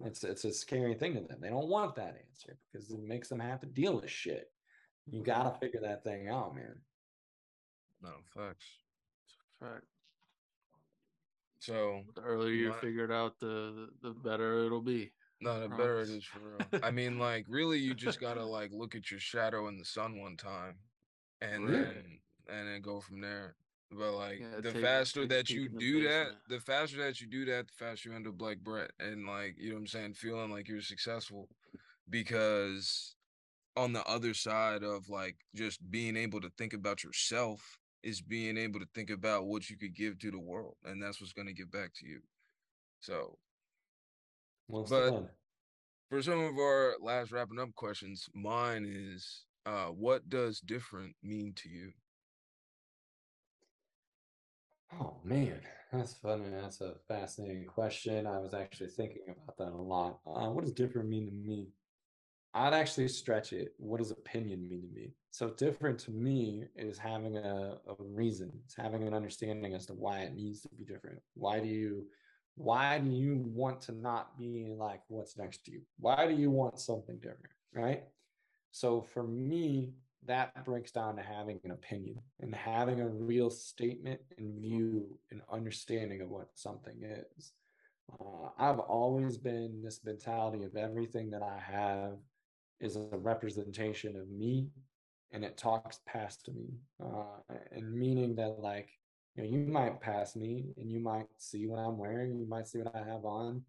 [0.04, 1.38] It's it's a scary thing to them.
[1.40, 4.50] They don't want that answer because it makes them have to deal with shit.
[5.06, 6.76] You got to figure that thing out, man.
[8.02, 8.66] No facts.
[9.60, 9.84] Fact.
[11.62, 15.12] So the earlier you figure it out, the the better it'll be.
[15.40, 16.80] No, the better it is for real.
[16.82, 20.20] I mean, like, really, you just gotta like look at your shadow in the sun
[20.20, 20.74] one time,
[21.40, 21.84] and really?
[21.84, 22.18] then
[22.48, 23.54] and then go from there.
[23.92, 27.44] But like, yeah, the take, faster that you do that, the faster that you do
[27.44, 30.14] that, the faster you end up like Brett, and like, you know what I'm saying,
[30.14, 31.48] feeling like you're successful,
[32.10, 33.14] because
[33.76, 38.56] on the other side of like just being able to think about yourself is being
[38.56, 41.48] able to think about what you could give to the world, and that's what's going
[41.48, 42.20] to give back to you.
[43.00, 43.38] So,
[44.68, 45.34] well, but
[46.08, 51.52] for some of our last wrapping up questions, mine is, uh, what does different mean
[51.56, 51.92] to you?
[55.00, 55.60] Oh man,
[55.92, 56.50] that's funny.
[56.50, 58.26] That's a fascinating question.
[58.26, 60.20] I was actually thinking about that a lot.
[60.26, 61.68] Uh, what does different mean to me?
[62.54, 63.72] I'd actually stretch it.
[63.78, 65.14] What does opinion mean to me?
[65.30, 68.52] So different to me is having a, a reason.
[68.64, 71.20] It's having an understanding as to why it needs to be different.
[71.34, 72.06] Why do you
[72.56, 75.80] why do you want to not be like what's next to you?
[75.98, 77.54] Why do you want something different?
[77.74, 78.04] Right.
[78.72, 79.94] So for me,
[80.26, 85.40] that breaks down to having an opinion and having a real statement and view and
[85.50, 87.52] understanding of what something is.
[88.20, 92.18] Uh, I've always been this mentality of everything that I have
[92.82, 94.66] is a representation of me
[95.32, 96.66] and it talks past me
[97.02, 98.90] uh, and meaning that like
[99.34, 102.68] you know you might pass me and you might see what i'm wearing you might
[102.68, 103.62] see what i have on.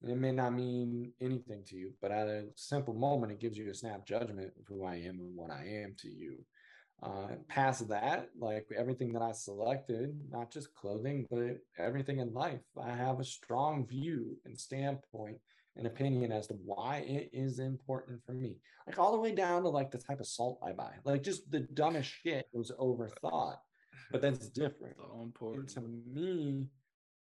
[0.00, 3.58] And it may not mean anything to you but at a simple moment it gives
[3.58, 6.38] you a snap judgment of who i am and what i am to you.
[7.02, 12.60] Uh, past that like everything that i selected not just clothing but everything in life
[12.80, 15.36] i have a strong view and standpoint
[15.76, 18.56] an opinion as to why it is important for me.
[18.86, 20.92] Like all the way down to like the type of salt I buy.
[21.04, 23.56] Like just the dumbest shit was overthought.
[24.10, 24.96] But that's different.
[24.98, 25.74] So important.
[25.76, 26.66] And to me,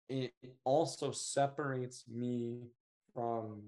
[0.08, 0.32] it
[0.64, 2.68] also separates me
[3.14, 3.62] from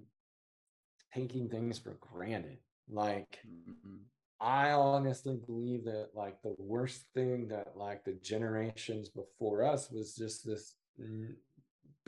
[1.13, 2.59] taking things for granted.
[2.89, 3.97] Like mm-hmm.
[4.41, 10.15] I honestly believe that like the worst thing that like the generations before us was
[10.15, 10.75] just this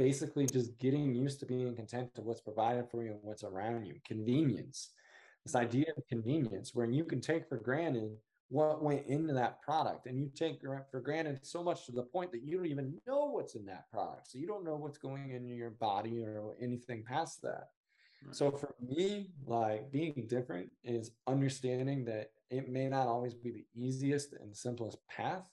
[0.01, 3.85] basically just getting used to being content to what's provided for you and what's around
[3.85, 3.97] you.
[4.07, 4.93] Convenience.
[5.45, 8.17] This idea of convenience, where you can take for granted
[8.49, 12.33] what went into that product and you take for granted so much to the point
[12.33, 14.31] that you don't even know what's in that product.
[14.31, 17.69] So you don't know what's going in your body or anything past that.
[18.25, 18.35] Right.
[18.35, 23.67] So for me, like being different is understanding that it may not always be the
[23.75, 25.47] easiest and simplest path,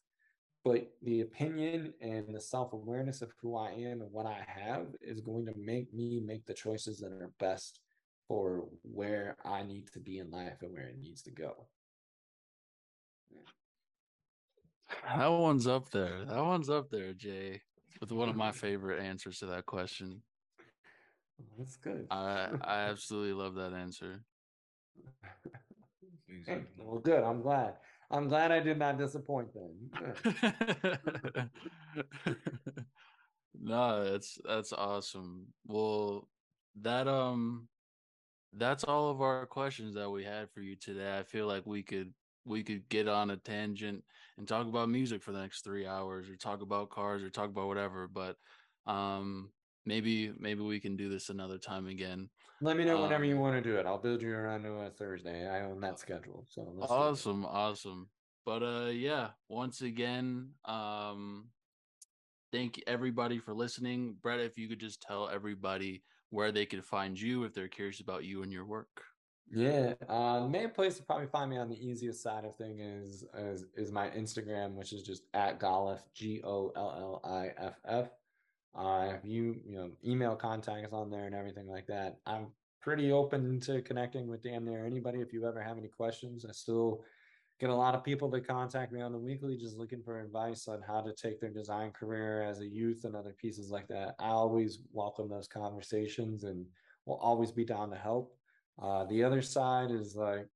[0.68, 5.22] but the opinion and the self-awareness of who i am and what i have is
[5.22, 7.80] going to make me make the choices that are best
[8.27, 11.68] for where i need to be in life and where it needs to go.
[15.06, 16.26] That one's up there.
[16.26, 17.61] That one's up there jay
[17.99, 18.57] with one of my mm-hmm.
[18.57, 20.22] favorite answers to that question.
[21.57, 22.07] That's good.
[22.10, 24.23] I i absolutely love that answer.
[26.77, 27.23] Well good.
[27.23, 27.73] I'm glad
[28.09, 29.91] I'm glad I did not disappoint them.
[33.59, 35.53] no, that's that's awesome.
[35.65, 36.29] Well,
[36.81, 37.69] that um
[38.53, 41.17] that's all of our questions that we had for you today.
[41.17, 42.13] I feel like we could
[42.45, 44.03] we could get on a tangent
[44.38, 47.49] and talk about music for the next 3 hours or talk about cars or talk
[47.49, 48.38] about whatever, but
[48.85, 49.51] um
[49.88, 52.30] maybe maybe we can do this another time again.
[52.61, 53.85] Let me know um, whenever you want to do it.
[53.85, 55.47] I'll build you around to a Thursday.
[55.47, 56.45] I own that schedule.
[56.49, 58.09] So awesome, awesome.
[58.45, 61.47] but uh yeah, once again, um
[62.51, 64.18] thank everybody for listening.
[64.22, 68.01] Brett, if you could just tell everybody where they could find you if they're curious
[68.01, 69.03] about you and your work.
[69.49, 72.81] Yeah, uh, the main place to probably find me on the easiest side of thing
[72.81, 77.51] is is, is my Instagram, which is just at Golliff, G O L L I
[77.57, 78.09] F F.
[78.78, 82.48] Uh, you you know email contacts on there and everything like that, I'm
[82.82, 85.20] pretty open to connecting with damn near anybody.
[85.20, 87.04] If you ever have any questions, I still
[87.60, 90.68] get a lot of people that contact me on the weekly just looking for advice
[90.68, 94.16] on how to take their design career as a youth and other pieces like that.
[94.20, 96.66] I always welcome those conversations and
[97.06, 98.36] will always be down to help.
[98.80, 100.48] Uh, the other side is like,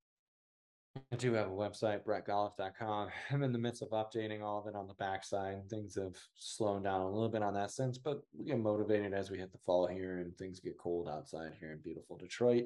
[1.11, 3.09] I do have a website, brettgolliff.com.
[3.31, 5.69] I'm in the midst of updating all of it on the backside.
[5.69, 9.31] Things have slowed down a little bit on that sense, but we get motivated as
[9.31, 12.65] we hit the fall here and things get cold outside here in beautiful Detroit.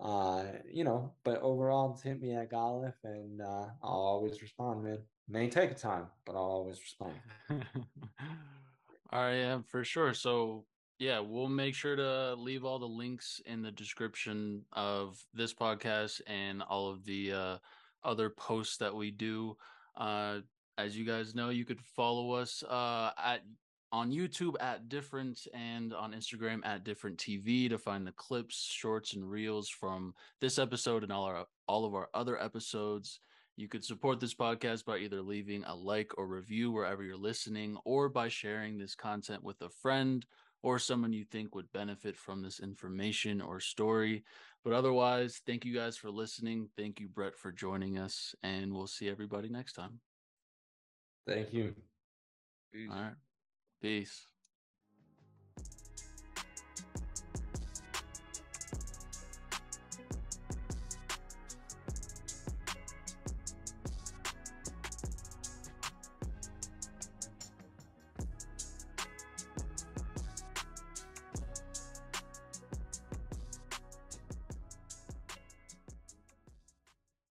[0.00, 4.98] Uh, you know, but overall, hit me at Golliff and uh, I'll always respond, man.
[5.28, 7.14] May take a time, but I'll always respond.
[9.12, 10.14] right, yeah, for sure.
[10.14, 10.64] So
[11.02, 16.20] yeah, we'll make sure to leave all the links in the description of this podcast
[16.28, 17.56] and all of the uh,
[18.04, 19.56] other posts that we do.
[19.96, 20.38] Uh,
[20.78, 23.40] as you guys know, you could follow us uh, at
[23.90, 29.14] on YouTube at Different and on Instagram at Different TV to find the clips, shorts,
[29.14, 33.18] and reels from this episode and all our all of our other episodes.
[33.56, 37.76] You could support this podcast by either leaving a like or review wherever you're listening,
[37.84, 40.24] or by sharing this content with a friend
[40.62, 44.24] or someone you think would benefit from this information or story.
[44.64, 46.68] But otherwise, thank you guys for listening.
[46.76, 48.34] Thank you, Brett, for joining us.
[48.42, 50.00] And we'll see everybody next time.
[51.26, 51.74] Thank you.
[52.72, 52.90] Peace.
[52.90, 53.14] All right.
[53.80, 54.31] Peace.